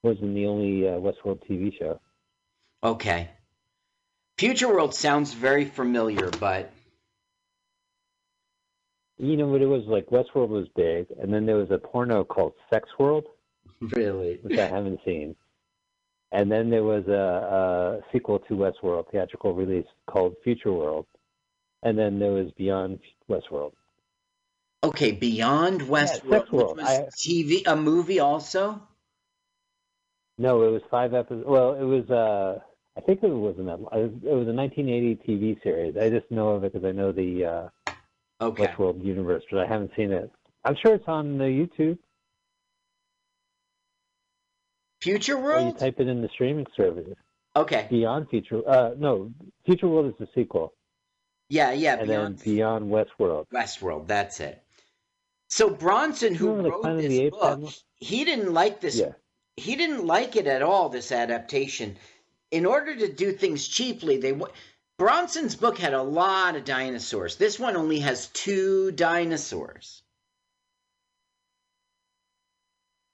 wasn't 0.05 0.35
the 0.35 0.47
only 0.47 0.87
uh, 0.87 0.93
Westworld 0.93 1.41
TV 1.49 1.77
show. 1.79 1.99
Okay. 2.83 3.31
Future 4.39 4.69
World 4.69 4.95
sounds 4.95 5.33
very 5.33 5.65
familiar, 5.65 6.29
but 6.31 6.71
You 9.19 9.37
know 9.37 9.47
what 9.47 9.63
it 9.63 9.67
was 9.67 9.85
like? 9.87 10.07
Westworld 10.07 10.49
was 10.49 10.67
big, 10.77 11.07
and 11.21 11.33
then 11.33 11.47
there 11.47 11.57
was 11.57 11.71
a 11.71 11.79
porno 11.79 12.25
called 12.25 12.53
Sex 12.73 12.89
World, 12.99 13.25
really, 13.81 14.39
which 14.43 14.59
I 14.59 14.67
haven't 14.67 15.01
seen. 15.05 15.35
And 16.33 16.51
then 16.51 16.69
there 16.69 16.83
was 16.83 17.07
a, 17.07 17.13
a 17.13 18.01
sequel 18.13 18.41
to 18.41 18.55
Westworld, 18.55 19.11
theatrical 19.11 19.55
release 19.55 19.87
called 20.09 20.35
Future 20.43 20.73
World, 20.73 21.07
and 21.85 21.97
then 21.97 22.19
there 22.19 22.33
was 22.33 22.51
Beyond 22.59 22.99
Westworld. 23.31 23.73
okay, 24.83 25.13
Beyond 25.13 25.83
Westworld, 25.83 26.09
Sex 26.09 26.25
which 26.27 26.51
World. 26.53 26.77
was 26.79 26.87
I- 26.87 27.07
TV, 27.17 27.63
a 27.67 27.77
movie 27.77 28.19
also. 28.21 28.83
No, 30.39 30.62
it 30.62 30.70
was 30.70 30.82
five 30.90 31.15
episodes. 31.15 31.44
Well, 31.47 31.74
it 31.74 31.85
was. 31.85 32.09
uh 32.11 32.61
I 32.97 33.01
think 33.01 33.23
it 33.24 33.28
wasn't 33.28 33.66
that. 33.66 33.74
It 33.74 34.02
was, 34.02 34.12
it 34.23 34.35
was 34.35 34.48
a 34.48 34.52
1980 34.52 35.16
TV 35.27 35.62
series. 35.62 35.97
I 35.97 36.11
just 36.11 36.31
know 36.31 36.51
of 36.51 36.62
it 36.65 36.73
because 36.73 36.86
I 36.86 36.93
know 36.93 37.12
the 37.12 37.44
uh 37.44 37.69
Okay. 38.40 38.66
Westworld 38.66 39.05
universe, 39.05 39.44
but 39.51 39.61
I 39.61 39.66
haven't 39.66 39.93
seen 39.97 40.11
it. 40.12 40.31
I'm 40.65 40.74
sure 40.77 40.94
it's 40.94 41.06
on 41.09 41.39
the 41.39 41.44
YouTube. 41.44 41.98
Future 45.02 45.36
Or 45.36 45.61
you 45.61 45.73
type 45.73 46.01
it 46.01 46.09
in 46.09 46.23
the 46.23 46.28
streaming 46.31 46.66
service. 46.77 47.09
Okay. 47.56 47.86
Beyond 47.90 48.28
Future. 48.31 48.62
Uh, 48.69 48.94
no, 48.98 49.31
Future 49.66 49.86
World 49.86 50.06
is 50.06 50.15
the 50.19 50.27
sequel, 50.35 50.73
Yeah, 51.48 51.73
yeah. 51.73 51.98
and 51.98 52.09
Beyond 52.09 52.39
then 52.39 52.44
Beyond 52.44 52.90
Westworld. 52.90 53.47
Westworld. 53.52 54.09
That's 54.09 54.40
it. 54.40 54.62
So 55.48 55.70
Bronson, 55.70 56.35
who 56.35 56.55
wrote 56.55 56.82
this 56.97 57.31
book, 57.31 57.70
he 57.97 58.24
didn't 58.24 58.52
like 58.52 58.81
this. 58.81 58.97
Yeah. 58.98 59.12
He 59.57 59.77
didn't 59.77 60.07
like 60.07 60.37
it 60.37 60.47
at 60.47 60.63
all. 60.63 60.89
This 60.89 61.13
adaptation. 61.13 61.97
In 62.51 62.67
order 62.67 62.95
to 62.97 63.13
do 63.13 63.33
things 63.33 63.67
cheaply, 63.67 64.17
they 64.19 64.39
Bronson's 64.99 65.57
book 65.57 65.79
had 65.79 65.95
a 65.95 66.03
lot 66.03 66.57
of 66.57 66.65
dinosaurs. 66.65 67.37
This 67.37 67.59
one 67.59 67.77
only 67.77 68.01
has 68.01 68.29
two 68.29 68.93
dinosaurs. 68.93 70.03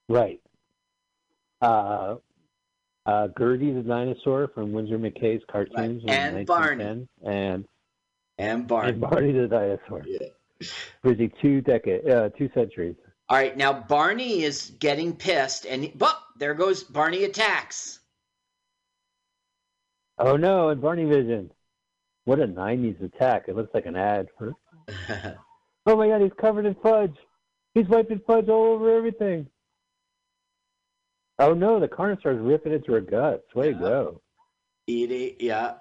Right. 0.09 0.41
Uh, 1.63 2.17
uh, 3.07 3.29
Gertie 3.39 3.73
the 3.73 3.83
dinosaur 3.83 4.49
from 4.55 4.73
Winsor 4.73 4.99
McCay's 4.99 5.43
cartoons 5.51 6.03
Right. 6.05 6.15
And 6.15 6.47
Barney. 6.47 6.85
1910, 6.85 7.09
and 7.33 7.65
And 8.39 8.67
Barney. 8.67 8.93
and 8.93 9.01
Barney 9.01 9.33
the 9.33 9.49
dinosaur. 9.49 10.05
Bridging 11.03 11.33
two 11.41 11.61
decade, 11.63 12.09
uh, 12.09 12.29
two 12.31 12.51
centuries. 12.55 12.97
All 13.31 13.37
right, 13.37 13.57
now 13.57 13.73
Barney 13.73 14.43
is 14.43 14.73
getting 14.81 15.15
pissed, 15.15 15.65
and 15.65 15.93
but 15.95 16.19
there 16.37 16.53
goes 16.53 16.83
Barney 16.83 17.23
attacks. 17.23 18.01
Oh 20.19 20.37
no! 20.37 20.71
And 20.71 20.83
Barney 20.83 21.05
Vision. 21.05 21.53
What 22.25 22.41
a 22.41 22.49
'90s 22.49 23.01
attack! 23.05 23.45
It 23.47 23.55
looks 23.55 23.73
like 23.73 23.87
an 23.87 23.97
ad 23.97 24.29
for. 24.37 24.55
Oh 25.87 25.97
my 25.97 26.09
God! 26.09 26.21
He's 26.21 26.33
covered 26.39 26.67
in 26.67 26.75
fudge. 26.75 27.17
He's 27.73 27.89
wiping 27.89 28.21
fudge 28.27 28.51
all 28.51 28.75
over 28.75 28.95
everything. 28.95 29.47
Oh 31.39 31.55
no! 31.55 31.81
The 31.81 31.89
Carnosaur's 31.89 32.39
ripping 32.39 32.73
into 32.73 32.93
her 32.93 33.01
guts. 33.01 33.55
Way 33.55 33.73
to 33.73 33.79
go! 33.79 34.21
Eat 34.87 35.11
it, 35.11 35.37
yeah. 35.41 35.75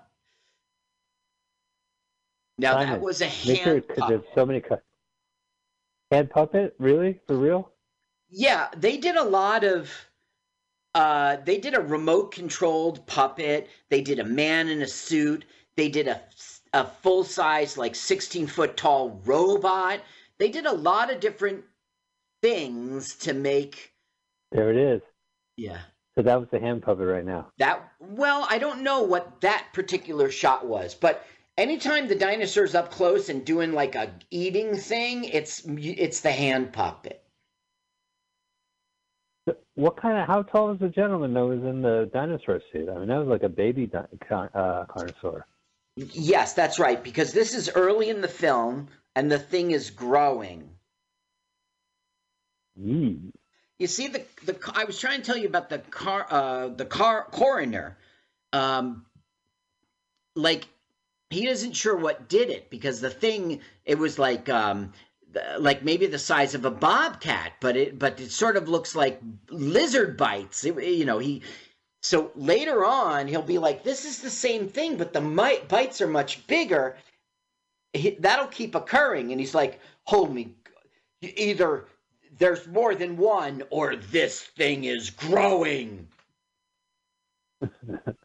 Now 2.58 2.78
that 2.80 3.02
was 3.02 3.22
a 3.22 3.26
Make 3.46 3.62
sure 3.62 3.82
because 3.82 4.08
there's 4.08 4.24
so 4.34 4.46
many. 4.46 4.62
Cu- 4.62 4.78
hand 6.12 6.30
puppet? 6.30 6.76
Really? 6.80 7.20
For 7.28 7.36
real? 7.36 7.72
Yeah, 8.30 8.68
they 8.76 8.98
did 8.98 9.16
a 9.16 9.24
lot 9.24 9.64
of. 9.64 9.92
Uh, 10.96 11.38
they 11.46 11.60
did 11.60 11.76
a 11.76 11.82
remote 11.82 12.32
controlled 12.32 13.06
puppet. 13.06 13.70
They 13.90 14.02
did 14.02 14.20
a 14.20 14.26
man 14.26 14.70
in 14.70 14.82
a 14.82 14.88
suit. 14.88 15.46
They 15.76 15.90
did 15.90 16.08
a 16.08 16.22
a 16.74 16.86
full 16.86 17.24
size 17.24 17.78
like 17.78 17.96
sixteen 17.96 18.48
foot 18.48 18.78
tall 18.78 19.22
robot. 19.26 20.02
They 20.38 20.50
did 20.50 20.66
a 20.66 20.74
lot 20.74 21.12
of 21.12 21.20
different 21.20 21.64
things 22.42 23.16
to 23.18 23.34
make. 23.34 23.94
There 24.52 24.72
it 24.72 24.78
is. 24.78 25.02
Yeah. 25.58 25.80
So 26.18 26.24
that 26.24 26.40
was 26.40 26.50
the 26.52 26.60
hand 26.60 26.82
puppet 26.82 27.08
right 27.08 27.26
now. 27.26 27.48
That 27.60 27.82
well, 28.00 28.46
I 28.50 28.58
don't 28.58 28.82
know 28.82 29.04
what 29.04 29.42
that 29.42 29.68
particular 29.74 30.32
shot 30.32 30.66
was, 30.66 30.96
but 30.96 31.26
anytime 31.60 32.08
the 32.08 32.16
dinosaur's 32.16 32.74
up 32.74 32.90
close 32.90 33.30
and 33.30 33.46
doing 33.46 33.74
like 33.74 33.96
a 33.96 34.12
eating 34.32 34.76
thing, 34.76 35.26
it's 35.26 35.62
it's 35.66 36.22
the 36.22 36.32
hand 36.32 36.74
puppet. 36.74 37.24
What 39.76 39.98
kind 39.98 40.18
of? 40.18 40.28
How 40.28 40.44
tall 40.44 40.72
is 40.72 40.80
the 40.80 40.90
gentleman 40.90 41.34
that 41.34 41.46
was 41.46 41.64
in 41.64 41.82
the 41.82 42.10
dinosaur 42.14 42.62
suit? 42.72 42.90
I 42.90 42.98
mean, 42.98 43.08
that 43.10 43.18
was 43.18 43.28
like 43.28 43.44
a 43.44 43.50
baby 43.50 43.88
di- 43.88 44.06
car- 44.28 44.52
uh, 44.54 44.86
Carnosaur. 44.86 45.44
Yes, 45.96 46.54
that's 46.54 46.80
right, 46.80 47.04
because 47.04 47.34
this 47.34 47.54
is 47.54 47.70
early 47.76 48.10
in 48.10 48.22
the 48.22 48.28
film 48.28 48.88
and 49.16 49.32
the 49.32 49.40
thing 49.40 49.72
is 49.72 49.90
growing. 49.90 50.70
Yee. 52.76 53.20
You 53.80 53.88
see 53.88 54.08
the 54.08 54.24
the 54.46 54.58
I 54.74 54.86
was 54.86 55.00
trying 55.00 55.22
to 55.22 55.26
tell 55.26 55.38
you 55.38 55.48
about 55.48 55.70
the 55.70 55.80
car 55.80 56.28
uh 56.30 56.68
the 56.70 56.86
car 56.86 57.28
coroner. 57.32 57.98
Um 58.54 59.06
like 60.36 60.68
he 61.30 61.48
isn't 61.48 61.74
sure 61.74 61.96
what 61.96 62.28
did 62.28 62.50
it 62.50 62.70
because 62.70 63.02
the 63.02 63.10
thing 63.10 63.62
it 63.86 63.98
was 63.98 64.18
like 64.20 64.50
um 64.50 64.92
like 65.60 65.84
maybe 65.84 66.08
the 66.08 66.18
size 66.20 66.56
of 66.56 66.66
a 66.66 66.72
bobcat 66.72 67.54
but 67.60 67.78
it 67.78 68.00
but 68.00 68.20
it 68.20 68.32
sort 68.32 68.58
of 68.58 68.68
looks 68.70 68.96
like 68.96 69.22
lizard 69.50 70.18
bites. 70.18 70.66
It- 70.66 70.84
you 70.84 71.06
know 71.06 71.20
he 71.20 71.42
so 72.02 72.32
later 72.36 72.86
on 72.86 73.28
he'll 73.28 73.42
be 73.42 73.60
like 73.60 73.84
this 73.84 74.06
is 74.06 74.22
the 74.22 74.30
same 74.30 74.68
thing 74.70 74.98
but 74.98 75.14
the 75.14 75.22
mi- 75.22 75.62
bites 75.68 76.02
are 76.02 76.08
much 76.08 76.46
bigger. 76.48 76.98
He, 77.94 78.12
that'll 78.12 78.48
keep 78.48 78.76
occurring 78.76 79.32
and 79.32 79.40
he's 79.40 79.56
like 79.56 79.80
hold 80.06 80.34
me 80.34 80.56
either 81.22 81.86
there's 82.38 82.68
more 82.68 82.96
than 82.96 83.18
one 83.18 83.64
or 83.70 83.96
this 83.96 84.42
thing 84.42 84.86
is 84.86 85.10
growing 85.10 86.08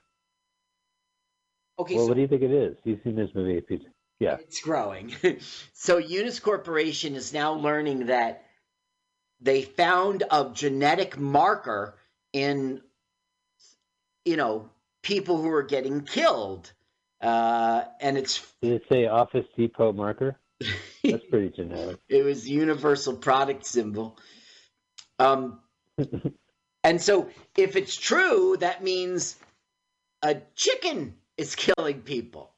okay 1.79 1.95
well, 1.97 2.05
so 2.05 2.09
what 2.09 2.15
do 2.15 2.21
you 2.21 2.29
think 2.29 2.43
it 2.43 2.53
is? 2.53 2.77
You've 2.85 3.01
seen 3.03 3.17
this 3.17 3.31
movie? 3.35 3.59
If 3.59 3.71
you, 3.71 3.81
yeah. 4.21 4.37
it's 4.41 4.61
growing. 4.61 5.13
so 5.73 5.99
Eunice 5.99 6.41
Corporation 6.41 7.15
is 7.15 7.33
now 7.33 7.55
learning 7.55 8.07
that 8.07 8.45
they 9.41 9.63
found 9.63 10.23
a 10.31 10.51
genetic 10.53 11.19
marker 11.19 11.97
in, 12.33 12.81
you 14.25 14.37
know, 14.37 14.71
people 15.03 15.41
who 15.41 15.51
are 15.51 15.63
getting 15.63 16.03
killed, 16.03 16.73
uh, 17.21 17.85
and 18.01 18.17
it's 18.17 18.45
Did 18.63 18.73
it 18.73 18.83
say 18.91 19.07
Office 19.07 19.47
Depot 19.57 19.93
marker? 19.93 20.39
That's 21.05 21.25
pretty 21.31 21.51
generic. 21.51 21.99
it 22.09 22.25
was 22.25 22.49
universal 22.49 23.15
product 23.15 23.67
symbol. 23.67 24.19
Um, 25.19 25.61
and 26.85 27.01
so 27.01 27.29
if 27.57 27.77
it's 27.77 27.97
true, 27.97 28.57
that 28.61 28.83
means 28.83 29.37
a 30.23 30.37
chicken 30.55 31.15
is 31.37 31.55
killing 31.55 32.03
people. 32.03 32.51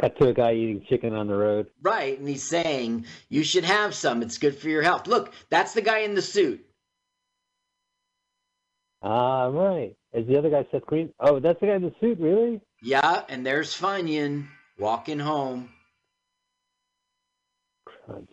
Cut 0.00 0.18
to 0.18 0.28
a 0.28 0.34
guy 0.34 0.52
eating 0.54 0.84
chicken 0.88 1.14
on 1.14 1.26
the 1.26 1.34
road. 1.34 1.68
Right, 1.82 2.18
and 2.18 2.28
he's 2.28 2.42
saying 2.42 3.06
you 3.30 3.42
should 3.44 3.64
have 3.64 3.94
some. 3.94 4.22
It's 4.22 4.36
good 4.38 4.58
for 4.58 4.68
your 4.68 4.82
health. 4.82 5.06
Look, 5.06 5.32
that's 5.48 5.72
the 5.72 5.80
guy 5.80 6.00
in 6.00 6.14
the 6.14 6.20
suit. 6.22 6.62
Ah, 9.02 9.46
right. 9.46 9.96
Is 10.12 10.26
the 10.26 10.36
other 10.38 10.50
guy 10.50 10.66
Seth 10.70 10.84
Green? 10.86 11.12
Oh, 11.20 11.38
that's 11.40 11.60
the 11.60 11.66
guy 11.66 11.74
in 11.76 11.82
the 11.82 11.94
suit, 12.00 12.18
really? 12.18 12.60
Yeah, 12.82 13.22
and 13.28 13.46
there's 13.46 13.72
Funyun 13.78 14.48
walking 14.78 15.18
home. 15.18 15.70
Crunch. 17.86 18.30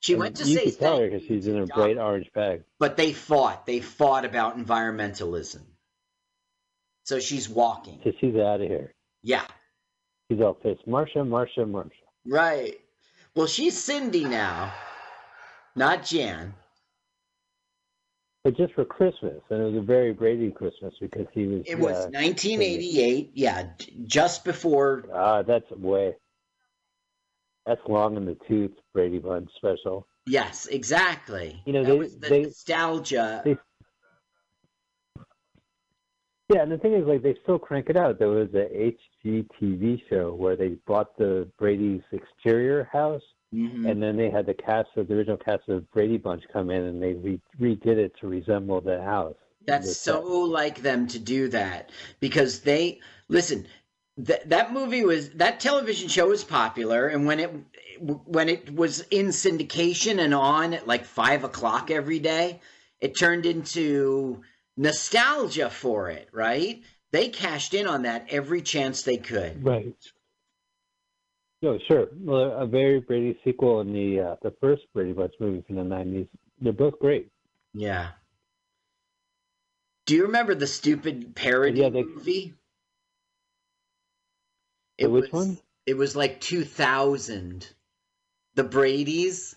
She 0.00 0.14
And 0.14 0.20
went 0.20 0.36
to 0.36 0.44
you 0.48 0.56
say 0.58 0.64
could 0.64 0.78
tell 0.78 0.98
her 0.98 1.08
because 1.08 1.26
she's 1.26 1.46
in 1.46 1.58
a 1.58 1.66
bright 1.66 1.98
orange 1.98 2.32
bag. 2.32 2.64
but 2.78 2.96
they 2.96 3.12
fought. 3.12 3.66
They 3.66 3.80
fought 3.80 4.24
about 4.24 4.56
environmentalism. 4.56 5.60
So 7.10 7.18
she's 7.18 7.48
walking. 7.48 7.98
So 8.04 8.12
she's 8.20 8.36
out 8.36 8.60
of 8.60 8.68
here. 8.68 8.94
Yeah, 9.24 9.44
She's 10.30 10.40
all 10.40 10.54
pissed. 10.54 10.86
Marsha, 10.86 11.16
Marsha, 11.16 11.66
Marsha. 11.68 11.90
right. 12.24 12.74
Well, 13.34 13.48
she's 13.48 13.76
Cindy 13.76 14.24
now, 14.24 14.72
not 15.74 16.04
Jan. 16.04 16.54
But 18.44 18.56
just 18.56 18.74
for 18.74 18.84
Christmas, 18.84 19.40
and 19.50 19.60
it 19.60 19.64
was 19.64 19.74
a 19.82 19.84
very 19.84 20.12
Brady 20.12 20.52
Christmas 20.52 20.94
because 21.00 21.26
he 21.32 21.48
was. 21.48 21.62
It 21.66 21.80
was 21.80 21.96
uh, 21.96 22.10
1988. 22.12 23.32
Yeah, 23.34 23.70
just 24.06 24.44
before. 24.44 25.04
Ah, 25.12 25.42
that's 25.42 25.68
way. 25.72 26.14
That's 27.66 27.80
long 27.88 28.16
in 28.16 28.24
the 28.24 28.36
tooth, 28.46 28.70
Brady 28.94 29.18
Bunch 29.18 29.50
special. 29.56 30.06
Yes, 30.26 30.68
exactly. 30.68 31.60
You 31.66 31.72
know, 31.72 31.82
that 31.82 31.90
they- 31.90 31.98
was 31.98 32.18
the 32.20 32.28
they- 32.28 32.42
nostalgia. 32.42 33.42
they- 33.44 33.58
Yeah, 36.52 36.62
and 36.62 36.72
the 36.72 36.78
thing 36.78 36.94
is, 36.94 37.06
like, 37.06 37.22
they 37.22 37.36
still 37.42 37.58
crank 37.58 37.90
it 37.90 37.96
out. 37.96 38.18
There 38.18 38.28
was 38.28 38.48
a 38.54 38.66
HGTV 39.24 40.02
show 40.10 40.34
where 40.34 40.56
they 40.56 40.70
bought 40.86 41.16
the 41.16 41.48
Brady's 41.58 42.02
exterior 42.10 42.88
house, 42.92 43.22
Mhm. 43.54 43.88
and 43.88 44.02
then 44.02 44.16
they 44.16 44.30
had 44.30 44.46
the 44.46 44.54
cast 44.54 44.88
of 44.96 45.06
the 45.06 45.14
original 45.14 45.36
cast 45.36 45.68
of 45.68 45.88
Brady 45.92 46.18
Bunch 46.18 46.42
come 46.52 46.70
in, 46.70 46.82
and 46.82 47.00
they 47.00 47.14
re- 47.14 47.40
redid 47.60 47.98
it 47.98 48.16
to 48.20 48.26
resemble 48.26 48.80
the 48.80 49.00
house. 49.00 49.36
That's 49.66 49.96
so 49.96 50.20
like 50.20 50.82
them 50.82 51.06
to 51.08 51.18
do 51.18 51.48
that 51.48 51.90
because 52.18 52.60
they 52.60 53.00
listen. 53.28 53.66
That 54.16 54.48
that 54.50 54.72
movie 54.72 55.04
was 55.04 55.30
that 55.30 55.60
television 55.60 56.08
show 56.08 56.28
was 56.28 56.42
popular, 56.42 57.06
and 57.06 57.26
when 57.26 57.38
it 57.40 57.50
when 58.26 58.48
it 58.48 58.74
was 58.74 59.00
in 59.10 59.28
syndication 59.28 60.18
and 60.18 60.34
on 60.34 60.74
at 60.74 60.86
like 60.88 61.04
five 61.04 61.44
o'clock 61.44 61.90
every 61.90 62.18
day, 62.18 62.60
it 63.00 63.16
turned 63.18 63.46
into 63.46 64.42
nostalgia 64.80 65.70
for 65.70 66.10
it. 66.10 66.28
Right? 66.32 66.82
They 67.12 67.28
cashed 67.28 67.74
in 67.74 67.86
on 67.86 68.02
that 68.02 68.26
every 68.30 68.62
chance 68.62 69.02
they 69.02 69.16
could. 69.16 69.64
Right. 69.64 69.94
No, 71.62 71.78
sure. 71.86 72.06
Well, 72.16 72.52
a 72.52 72.66
very 72.66 73.00
Brady 73.00 73.38
sequel 73.44 73.80
and 73.80 73.94
the 73.94 74.20
uh, 74.20 74.36
the 74.42 74.52
first 74.60 74.82
Brady 74.94 75.12
Bunch 75.12 75.34
movie 75.40 75.62
from 75.66 75.76
the 75.76 75.84
nineties. 75.84 76.26
They're 76.60 76.72
both 76.72 76.98
great. 76.98 77.28
Yeah. 77.74 78.10
Do 80.06 80.16
you 80.16 80.24
remember 80.26 80.54
the 80.54 80.66
stupid 80.66 81.34
parody 81.36 81.80
Yeah, 81.80 81.90
they- 81.90 82.02
movie? 82.02 82.54
It 84.98 85.10
which 85.10 85.30
was, 85.32 85.46
one? 85.48 85.58
It 85.86 85.96
was 85.96 86.14
like 86.16 86.40
2000. 86.40 87.66
The 88.54 88.64
Brady's. 88.64 89.54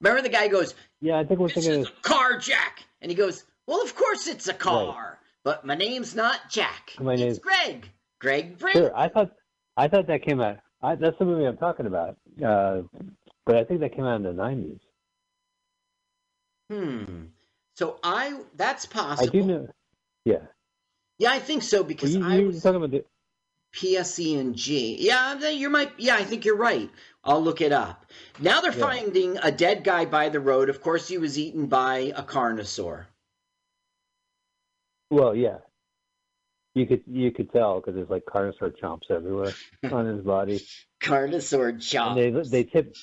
Remember 0.00 0.22
the 0.22 0.28
guy 0.28 0.48
goes, 0.48 0.74
Yeah, 1.00 1.18
I 1.18 1.24
think 1.24 1.40
we're 1.40 1.48
thinking 1.48 1.82
of 1.82 2.02
car 2.02 2.36
Jack. 2.38 2.82
And 3.02 3.10
he 3.10 3.14
goes, 3.16 3.44
Well, 3.66 3.82
of 3.82 3.94
course 3.94 4.26
it's 4.26 4.48
a 4.48 4.54
car. 4.54 5.18
But 5.44 5.66
my 5.66 5.74
name's 5.74 6.14
not 6.14 6.38
Jack. 6.48 6.92
My 7.00 7.12
it's 7.14 7.20
name's- 7.20 7.38
Greg. 7.40 7.90
Greg 8.20 8.58
Brady. 8.58 8.78
Sure, 8.78 8.96
I 8.96 9.08
thought 9.08 9.32
I 9.76 9.88
thought 9.88 10.06
that 10.06 10.22
came 10.22 10.40
out. 10.40 10.58
I, 10.80 10.94
that's 10.94 11.18
the 11.18 11.24
movie 11.24 11.44
I'm 11.44 11.56
talking 11.56 11.86
about. 11.86 12.16
Uh, 12.42 12.82
but 13.44 13.56
I 13.56 13.64
think 13.64 13.80
that 13.80 13.94
came 13.94 14.04
out 14.04 14.16
in 14.16 14.22
the 14.22 14.32
'90s. 14.32 14.78
Hmm. 16.70 17.24
So 17.74 17.98
I 18.02 18.40
that's 18.54 18.86
possible. 18.86 19.28
I 19.28 19.32
do 19.32 19.42
know. 19.44 19.68
Yeah, 20.24 20.36
Yeah, 21.18 21.32
I 21.32 21.40
think 21.40 21.64
so 21.64 21.82
because 21.82 22.14
you, 22.14 22.24
I 22.24 22.36
you 22.36 22.40
were 22.42 22.46
was 22.48 22.62
talking 22.62 22.76
about 22.76 22.92
the. 22.92 23.04
PSE 23.74 24.38
and 24.38 24.54
G. 24.54 24.98
Yeah, 25.00 25.48
you 25.48 25.70
might. 25.70 25.92
Yeah, 25.98 26.14
I 26.16 26.24
think 26.24 26.44
you're 26.44 26.56
right. 26.56 26.90
I'll 27.24 27.42
look 27.42 27.60
it 27.60 27.72
up. 27.72 28.06
Now 28.40 28.60
they're 28.60 28.72
Yeah. 28.72 28.78
finding 28.86 29.38
a 29.38 29.52
dead 29.52 29.84
guy 29.84 30.04
by 30.06 30.28
the 30.28 30.40
road. 30.40 30.68
Of 30.68 30.80
course, 30.80 31.08
he 31.08 31.18
was 31.18 31.38
eaten 31.38 31.66
by 31.66 32.12
a 32.16 32.22
carnosaur. 32.22 33.06
Well, 35.10 35.34
yeah. 35.34 35.58
You 36.74 36.86
could 36.86 37.02
you 37.06 37.30
could 37.30 37.52
tell 37.52 37.80
because 37.80 37.94
there's 37.94 38.08
like 38.08 38.24
carnosaur 38.24 38.72
chomps 38.80 39.10
everywhere 39.10 39.52
on 39.92 40.06
his 40.06 40.24
body. 40.24 40.64
Carnosaur 41.02 41.74
chomps. 41.76 42.18
And 42.18 42.46
they 42.48 42.62
they 42.62 42.64
tip. 42.64 42.96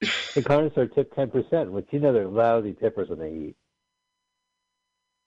The 0.00 0.42
carnosaur 0.42 0.94
tip 0.94 1.14
ten 1.14 1.30
percent, 1.30 1.72
which 1.72 1.86
you 1.90 2.00
know 2.00 2.12
they're 2.12 2.28
lousy 2.28 2.74
tippers 2.74 3.08
when 3.08 3.18
they 3.18 3.30
eat. 3.30 3.56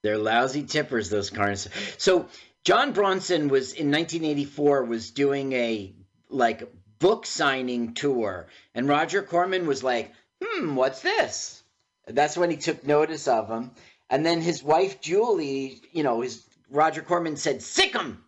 They're 0.04 0.20
lousy 0.20 0.64
tippers, 0.64 1.10
those 1.10 1.32
carnosaurs. 1.32 2.00
So 2.00 2.28
John 2.64 2.94
Bronson 2.94 3.48
was 3.50 3.74
in 3.74 3.92
1984 3.92 4.86
was 4.86 5.10
doing 5.12 5.52
a 5.54 5.94
like 6.30 6.72
book 7.00 7.26
signing 7.26 7.94
tour, 7.94 8.48
and 8.76 8.88
Roger 8.88 9.22
Corman 9.22 9.66
was 9.68 9.84
like, 9.84 10.12
"Hmm, 10.44 10.76
what's 10.76 11.02
this?" 11.02 11.64
That's 12.08 12.38
when 12.38 12.50
he 12.50 12.58
took 12.58 12.86
notice 12.86 13.28
of 13.28 13.48
him, 13.50 13.72
and 14.10 14.26
then 14.26 14.42
his 14.42 14.64
wife 14.64 15.00
Julie, 15.02 15.82
you 15.92 16.04
know, 16.04 16.22
his 16.22 16.46
Roger 16.70 17.02
Corman 17.02 17.36
said, 17.38 17.62
sick 17.62 17.94
him. 17.96 18.24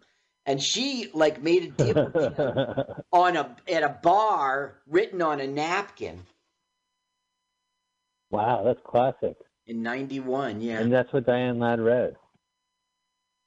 and 0.45 0.61
she 0.61 1.10
like 1.14 1.41
made 1.43 1.64
a 1.64 1.68
deal 1.69 3.06
on 3.11 3.38
a 3.38 3.56
at 3.68 3.84
a 3.84 3.89
bar 4.02 4.81
written 4.88 5.22
on 5.22 5.39
a 5.39 5.45
napkin 5.48 6.23
wow, 8.31 8.64
that's 8.64 8.80
classic. 8.85 9.35
in 9.68 9.84
'91. 9.84 10.61
Yeah. 10.61 10.80
And 10.80 10.91
that's 10.91 11.11
what 11.14 11.26
Diane 11.26 11.60
Ladd 11.60 11.80
read. 11.80 12.15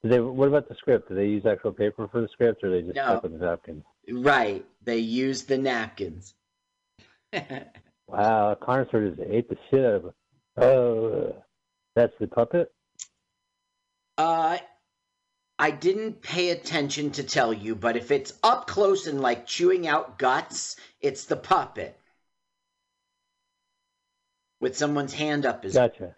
Did 0.03 0.13
they? 0.13 0.21
What 0.21 0.49
about 0.49 0.69
the 0.69 0.75
script? 0.77 1.09
Did 1.09 1.17
they 1.19 1.27
use 1.27 1.47
actual 1.47 1.73
paper 1.73 2.07
for 2.09 2.21
the 2.21 2.29
script, 2.29 2.63
or 2.63 2.71
they 2.71 2.83
just 2.83 2.95
No. 2.95 3.05
stuck 3.05 3.23
with 3.25 3.39
the 3.39 3.45
napkins? 3.45 3.85
Right. 4.11 4.65
They 4.83 4.99
used 4.99 5.49
the 5.49 5.59
napkins. 5.59 6.35
Wow, 8.07 8.55
Carnosaur 8.61 9.09
just 9.17 9.29
ate 9.31 9.49
the 9.49 9.57
shit 9.71 9.85
out 9.85 9.95
of 9.95 10.05
it. 10.05 10.15
Oh, 10.63 11.43
that's 11.97 12.13
the 12.21 12.27
puppet. 12.27 12.71
Uh, 14.19 14.59
I 15.59 15.71
didn't 15.71 16.21
pay 16.23 16.51
attention 16.51 17.13
to 17.13 17.23
tell 17.23 17.53
you, 17.53 17.75
but 17.75 17.97
if 17.97 18.11
it's 18.11 18.33
up 18.43 18.67
close 18.67 19.07
and 19.07 19.21
like 19.21 19.47
chewing 19.47 19.87
out 19.87 20.19
guts, 20.19 20.77
it's 21.01 21.25
the 21.25 21.37
puppet 21.37 21.99
with 24.61 24.77
someone's 24.77 25.15
hand 25.15 25.47
up 25.47 25.65
his. 25.65 25.75
Gotcha. 25.75 26.17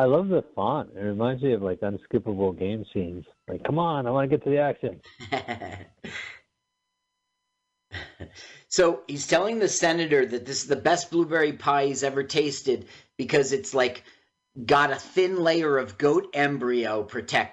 I 0.00 0.04
love 0.04 0.28
the 0.28 0.42
font. 0.54 0.90
It 0.96 1.00
reminds 1.00 1.42
me 1.42 1.52
of 1.52 1.60
like 1.60 1.80
unskippable 1.80 2.58
game 2.58 2.84
scenes. 2.92 3.26
Like, 3.46 3.62
come 3.64 3.78
on, 3.78 4.06
I 4.06 4.10
want 4.10 4.30
to 4.30 4.36
get 4.36 4.42
to 4.44 4.50
the 4.50 4.58
action. 4.58 5.00
So 8.72 9.00
he's 9.08 9.26
telling 9.26 9.58
the 9.58 9.68
senator 9.68 10.24
that 10.24 10.46
this 10.46 10.62
is 10.62 10.68
the 10.68 10.76
best 10.76 11.10
blueberry 11.10 11.52
pie 11.52 11.86
he's 11.86 12.04
ever 12.04 12.22
tasted 12.22 12.86
because 13.18 13.52
it's 13.52 13.74
like 13.74 14.04
got 14.64 14.92
a 14.92 14.96
thin 14.96 15.42
layer 15.42 15.76
of 15.76 15.98
goat 15.98 16.30
embryo 16.34 17.02
protect 17.02 17.48